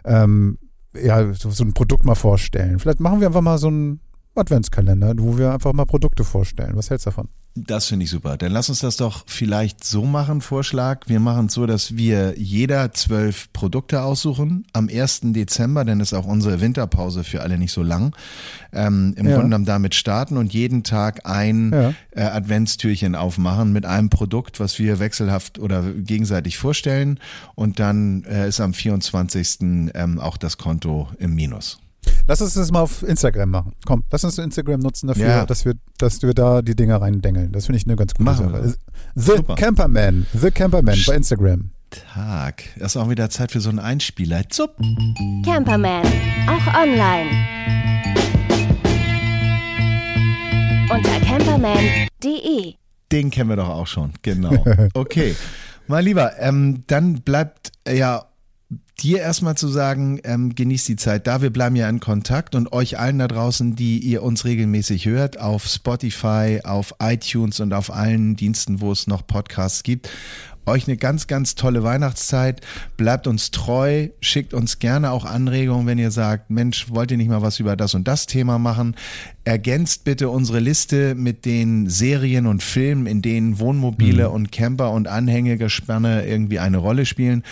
ähm, 0.03 0.57
ja, 1.01 1.33
so, 1.33 1.51
so 1.51 1.63
ein 1.63 1.73
Produkt 1.73 2.03
mal 2.03 2.15
vorstellen. 2.15 2.79
Vielleicht 2.79 2.99
machen 2.99 3.21
wir 3.21 3.27
einfach 3.27 3.39
mal 3.39 3.57
so 3.57 3.67
einen 3.67 4.01
Adventskalender, 4.35 5.13
wo 5.17 5.37
wir 5.37 5.53
einfach 5.53 5.73
mal 5.73 5.85
Produkte 5.85 6.23
vorstellen. 6.23 6.75
Was 6.75 6.89
hältst 6.89 7.05
du 7.05 7.09
davon? 7.11 7.29
Das 7.57 7.85
finde 7.85 8.03
ich 8.03 8.09
super. 8.09 8.35
Dann 8.35 8.51
lass 8.51 8.67
uns 8.67 8.79
das 8.79 8.97
doch 8.97 9.23
vielleicht 9.27 9.81
so 9.85 10.03
machen, 10.03 10.41
Vorschlag. 10.41 11.07
Wir 11.07 11.21
machen 11.21 11.45
es 11.45 11.53
so, 11.53 11.65
dass 11.65 11.95
wir 11.95 12.33
jeder 12.37 12.91
zwölf 12.91 13.51
Produkte 13.53 14.01
aussuchen 14.01 14.65
am 14.73 14.89
1. 14.89 15.21
Dezember, 15.31 15.85
denn 15.85 16.01
ist 16.01 16.13
auch 16.13 16.25
unsere 16.25 16.59
Winterpause 16.59 17.23
für 17.23 17.41
alle 17.41 17.57
nicht 17.57 17.71
so 17.71 17.81
lang. 17.81 18.13
Ähm, 18.73 19.13
Im 19.15 19.25
Ja. 19.27 19.31
Grunde 19.35 19.47
genommen 19.47 19.65
damit 19.65 19.95
starten 19.95 20.35
und 20.35 20.53
jeden 20.53 20.83
Tag 20.83 21.21
ein 21.25 21.71
Ja. 21.71 21.93
äh, 22.11 22.23
Adventstürchen 22.29 23.15
aufmachen 23.15 23.71
mit 23.71 23.85
einem 23.85 24.09
Produkt, 24.09 24.59
was 24.59 24.77
wir 24.77 24.99
wechselhaft 24.99 25.57
oder 25.57 25.81
gegenseitig 25.93 26.57
vorstellen. 26.57 27.21
Und 27.55 27.79
dann 27.79 28.25
äh, 28.25 28.49
ist 28.49 28.59
am 28.59 28.73
24. 28.73 29.59
Ähm, 29.93 30.19
auch 30.19 30.35
das 30.35 30.57
Konto 30.57 31.07
im 31.19 31.33
Minus. 31.35 31.79
Lass 32.27 32.41
uns 32.41 32.53
das 32.55 32.71
mal 32.71 32.81
auf 32.81 33.03
Instagram 33.03 33.49
machen. 33.49 33.73
Komm, 33.85 34.03
lass 34.11 34.23
uns 34.23 34.37
Instagram 34.37 34.79
nutzen 34.79 35.07
dafür, 35.07 35.27
Ja. 35.27 35.45
dass, 35.45 35.65
wir, 35.65 35.73
dass 35.97 36.21
wir 36.21 36.33
da 36.33 36.61
die 36.61 36.75
Dinger 36.75 37.01
reindengeln. 37.01 37.51
Das 37.51 37.65
finde 37.67 37.77
ich 37.77 37.85
eine 37.85 37.95
ganz 37.95 38.13
gute 38.13 38.23
Machen 38.23 38.49
Sache. 38.51 38.75
The 39.15 39.31
Super. 39.37 39.55
Camperman. 39.55 40.25
The 40.33 40.51
Camperman 40.51 40.97
bei 41.05 41.15
Instagram. 41.15 41.69
Tag. 42.13 42.63
Das 42.77 42.95
ist 42.95 42.97
auch 43.01 43.09
wieder 43.09 43.29
Zeit 43.29 43.51
für 43.51 43.61
so 43.61 43.69
einen 43.69 43.79
Einspieler. 43.79 44.49
Zup. 44.49 44.75
Camperman. 45.45 46.03
Auch 46.47 46.73
online. 46.81 47.29
Unter 50.89 51.19
camperman.de. 51.21 52.73
Den 53.11 53.29
kennen 53.31 53.49
wir 53.49 53.55
doch 53.55 53.69
auch 53.69 53.87
schon, 53.87 54.11
genau. 54.21 54.63
Okay, 54.93 55.35
mein 55.87 56.03
Lieber, 56.05 56.33
ähm, 56.39 56.83
dann 56.87 57.21
bleibt 57.21 57.71
äh, 57.87 57.97
ja 57.97 58.25
dir 58.99 59.19
erstmal 59.19 59.55
zu 59.55 59.67
sagen, 59.67 60.19
ähm, 60.23 60.55
genießt 60.55 60.87
die 60.87 60.95
Zeit 60.95 61.27
da. 61.27 61.41
Wir 61.41 61.51
bleiben 61.51 61.75
ja 61.75 61.89
in 61.89 61.99
Kontakt 61.99 62.55
und 62.55 62.73
euch 62.73 62.97
allen 62.97 63.19
da 63.19 63.27
draußen, 63.27 63.75
die 63.75 63.99
ihr 63.99 64.23
uns 64.23 64.45
regelmäßig 64.45 65.05
hört, 65.05 65.39
auf 65.39 65.65
Spotify, 65.65 66.61
auf 66.63 66.95
iTunes 66.99 67.59
und 67.59 67.73
auf 67.73 67.91
allen 67.91 68.35
Diensten, 68.35 68.81
wo 68.81 68.91
es 68.91 69.07
noch 69.07 69.27
Podcasts 69.27 69.83
gibt. 69.83 70.09
Euch 70.65 70.87
eine 70.87 70.97
ganz, 70.97 71.27
ganz 71.27 71.55
tolle 71.55 71.83
Weihnachtszeit. 71.83 72.61
Bleibt 72.97 73.27
uns 73.27 73.51
treu. 73.51 74.09
Schickt 74.19 74.53
uns 74.53 74.79
gerne 74.79 75.11
auch 75.11 75.25
Anregungen, 75.25 75.85
wenn 75.85 75.99
ihr 75.99 76.11
sagt, 76.11 76.49
Mensch, 76.49 76.87
wollt 76.89 77.11
ihr 77.11 77.17
nicht 77.17 77.29
mal 77.29 77.41
was 77.41 77.59
über 77.59 77.75
das 77.75 77.93
und 77.93 78.07
das 78.07 78.25
Thema 78.25 78.57
machen? 78.57 78.95
Ergänzt 79.43 80.05
bitte 80.05 80.29
unsere 80.29 80.59
Liste 80.59 81.13
mit 81.13 81.45
den 81.45 81.87
Serien 81.87 82.47
und 82.47 82.63
Filmen, 82.63 83.05
in 83.05 83.21
denen 83.21 83.59
Wohnmobile 83.59 84.29
und 84.31 84.51
Camper 84.51 84.91
und 84.91 85.07
Anhängegespanne 85.07 86.25
irgendwie 86.25 86.57
eine 86.57 86.77
Rolle 86.77 87.05
spielen. 87.05 87.43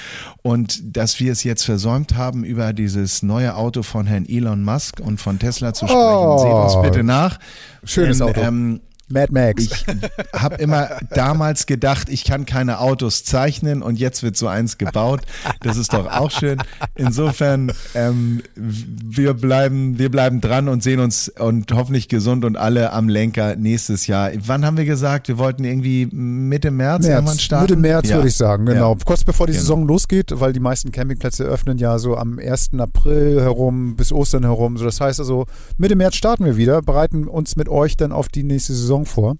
Und 0.41 0.97
dass 0.97 1.19
wir 1.19 1.31
es 1.31 1.43
jetzt 1.43 1.63
versäumt 1.63 2.15
haben, 2.15 2.43
über 2.43 2.73
dieses 2.73 3.21
neue 3.21 3.55
Auto 3.55 3.83
von 3.83 4.07
Herrn 4.07 4.25
Elon 4.27 4.63
Musk 4.63 4.99
und 4.99 5.21
von 5.21 5.37
Tesla 5.37 5.73
zu 5.73 5.85
sprechen. 5.85 6.01
Oh. 6.01 6.37
Seht 6.39 6.75
uns 6.75 6.81
bitte 6.81 7.03
nach. 7.03 7.39
Schönes 7.83 8.17
Denn, 8.17 8.27
Auto. 8.27 8.41
Ähm, 8.41 8.81
Mad 9.13 9.31
Max. 9.31 9.63
ich 9.63 9.85
habe 10.33 10.55
immer 10.55 10.89
damals 11.11 11.65
gedacht, 11.65 12.09
ich 12.09 12.23
kann 12.25 12.45
keine 12.45 12.79
Autos 12.79 13.23
zeichnen 13.23 13.81
und 13.81 13.99
jetzt 13.99 14.23
wird 14.23 14.35
so 14.35 14.47
eins 14.47 14.77
gebaut. 14.77 15.21
Das 15.61 15.77
ist 15.77 15.93
doch 15.93 16.07
auch 16.07 16.31
schön. 16.31 16.57
Insofern, 16.95 17.71
ähm, 17.95 18.41
wir 18.55 19.33
bleiben, 19.33 19.97
wir 19.99 20.09
bleiben 20.11 20.41
dran 20.41 20.67
und 20.67 20.83
sehen 20.83 20.99
uns 20.99 21.29
und 21.29 21.71
hoffentlich 21.73 22.07
gesund 22.07 22.45
und 22.45 22.57
alle 22.57 22.91
am 22.93 23.09
Lenker 23.09 23.55
nächstes 23.55 24.07
Jahr. 24.07 24.31
Wann 24.45 24.65
haben 24.65 24.77
wir 24.77 24.85
gesagt? 24.85 25.27
Wir 25.27 25.37
wollten 25.37 25.63
irgendwie 25.63 26.07
Mitte 26.11 26.71
März, 26.71 27.05
irgendwann 27.05 27.25
März, 27.25 27.41
starten. 27.41 27.63
Mitte 27.65 27.75
März 27.81 28.09
Ja. 28.09 28.15
würde 28.17 28.27
ich 28.29 28.35
sagen, 28.35 28.65
genau. 28.65 28.93
Ja. 28.93 28.99
Kurz 29.05 29.23
bevor 29.23 29.47
die 29.47 29.53
Genau. 29.53 29.61
Saison 29.61 29.87
losgeht, 29.87 30.31
weil 30.39 30.53
die 30.53 30.59
meisten 30.59 30.91
Campingplätze 30.91 31.43
öffnen 31.43 31.77
ja 31.77 31.99
so 31.99 32.17
am 32.17 32.39
1. 32.39 32.71
April 32.79 33.41
herum 33.41 33.95
bis 33.95 34.11
Ostern 34.11 34.43
herum. 34.43 34.77
So, 34.77 34.85
das 34.85 34.99
heißt 34.99 35.19
also, 35.19 35.45
Mitte 35.77 35.95
März 35.95 36.15
starten 36.15 36.45
wir 36.45 36.57
wieder, 36.57 36.81
bereiten 36.81 37.27
uns 37.27 37.55
mit 37.55 37.69
euch 37.69 37.97
dann 37.97 38.11
auf 38.11 38.27
die 38.29 38.43
nächste 38.43 38.73
Saison 38.73 39.02
vor. 39.05 39.35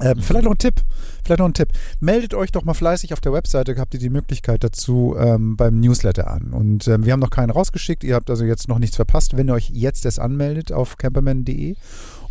Ähm, 0.00 0.18
vielleicht 0.18 0.44
noch 0.44 0.52
ein 0.52 0.58
Tipp, 0.58 0.76
vielleicht 1.24 1.38
noch 1.38 1.46
ein 1.46 1.54
Tipp. 1.54 1.68
Meldet 2.00 2.34
euch 2.34 2.50
doch 2.50 2.64
mal 2.64 2.74
fleißig 2.74 3.12
auf 3.12 3.20
der 3.20 3.32
Webseite, 3.32 3.76
habt 3.76 3.94
ihr 3.94 4.00
die 4.00 4.10
Möglichkeit 4.10 4.64
dazu 4.64 5.14
ähm, 5.18 5.56
beim 5.56 5.80
Newsletter 5.80 6.28
an. 6.28 6.52
Und 6.52 6.88
ähm, 6.88 7.04
wir 7.04 7.12
haben 7.12 7.20
noch 7.20 7.30
keinen 7.30 7.50
rausgeschickt, 7.50 8.02
ihr 8.02 8.14
habt 8.14 8.30
also 8.30 8.44
jetzt 8.44 8.68
noch 8.68 8.78
nichts 8.78 8.96
verpasst, 8.96 9.36
wenn 9.36 9.48
ihr 9.48 9.54
euch 9.54 9.70
jetzt 9.70 10.04
erst 10.04 10.18
anmeldet 10.18 10.72
auf 10.72 10.96
camperman.de. 10.96 11.76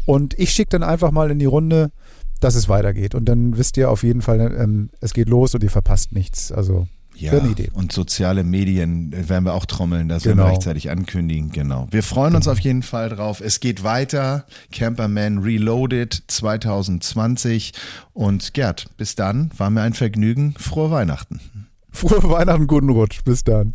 Und 0.05 0.37
ich 0.39 0.51
schicke 0.51 0.71
dann 0.71 0.83
einfach 0.83 1.11
mal 1.11 1.29
in 1.31 1.39
die 1.39 1.45
Runde, 1.45 1.91
dass 2.39 2.55
es 2.55 2.67
weitergeht. 2.67 3.15
Und 3.15 3.25
dann 3.25 3.57
wisst 3.57 3.77
ihr 3.77 3.89
auf 3.89 4.03
jeden 4.03 4.21
Fall, 4.21 4.39
ähm, 4.59 4.89
es 4.99 5.13
geht 5.13 5.29
los 5.29 5.53
und 5.53 5.63
ihr 5.63 5.69
verpasst 5.69 6.11
nichts. 6.11 6.51
Also, 6.51 6.87
Ja, 7.21 7.31
eine 7.33 7.49
Idee. 7.49 7.69
und 7.73 7.91
soziale 7.91 8.43
Medien 8.43 9.13
äh, 9.13 9.29
werden 9.29 9.45
wir 9.45 9.53
auch 9.53 9.65
trommeln, 9.65 10.09
das 10.09 10.25
werden 10.25 10.37
Genau. 10.37 10.49
wir 10.49 10.53
rechtzeitig 10.53 10.89
ankündigen, 10.89 11.51
genau. 11.51 11.87
Wir 11.91 12.03
freuen 12.03 12.35
uns 12.35 12.47
auf 12.47 12.59
jeden 12.59 12.83
Fall 12.83 13.09
drauf. 13.09 13.41
Es 13.41 13.59
geht 13.59 13.83
weiter, 13.83 14.45
Camperman 14.71 15.37
Reloaded 15.39 16.23
2020 16.27 17.73
und 18.13 18.53
Gerd, 18.53 18.87
bis 18.97 19.15
dann, 19.15 19.51
war 19.57 19.69
mir 19.69 19.81
ein 19.81 19.93
Vergnügen, 19.93 20.55
frohe 20.57 20.91
Weihnachten. 20.91 21.39
Frohe 21.91 22.23
Weihnachten, 22.29 22.67
guten 22.67 22.89
Rutsch. 22.89 23.23
Bis 23.23 23.43
dann. 23.43 23.73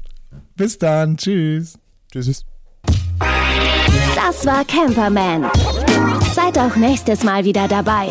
Bis 0.57 0.79
dann. 0.79 1.17
Tschüss. 1.19 1.79
Tschüss. 2.11 2.45
Das 3.19 4.47
war 4.47 4.65
Camperman. 4.65 5.45
Seid 6.35 6.59
auch 6.59 6.77
nächstes 6.77 7.23
Mal 7.25 7.45
wieder 7.45 7.68
dabei. 7.68 8.09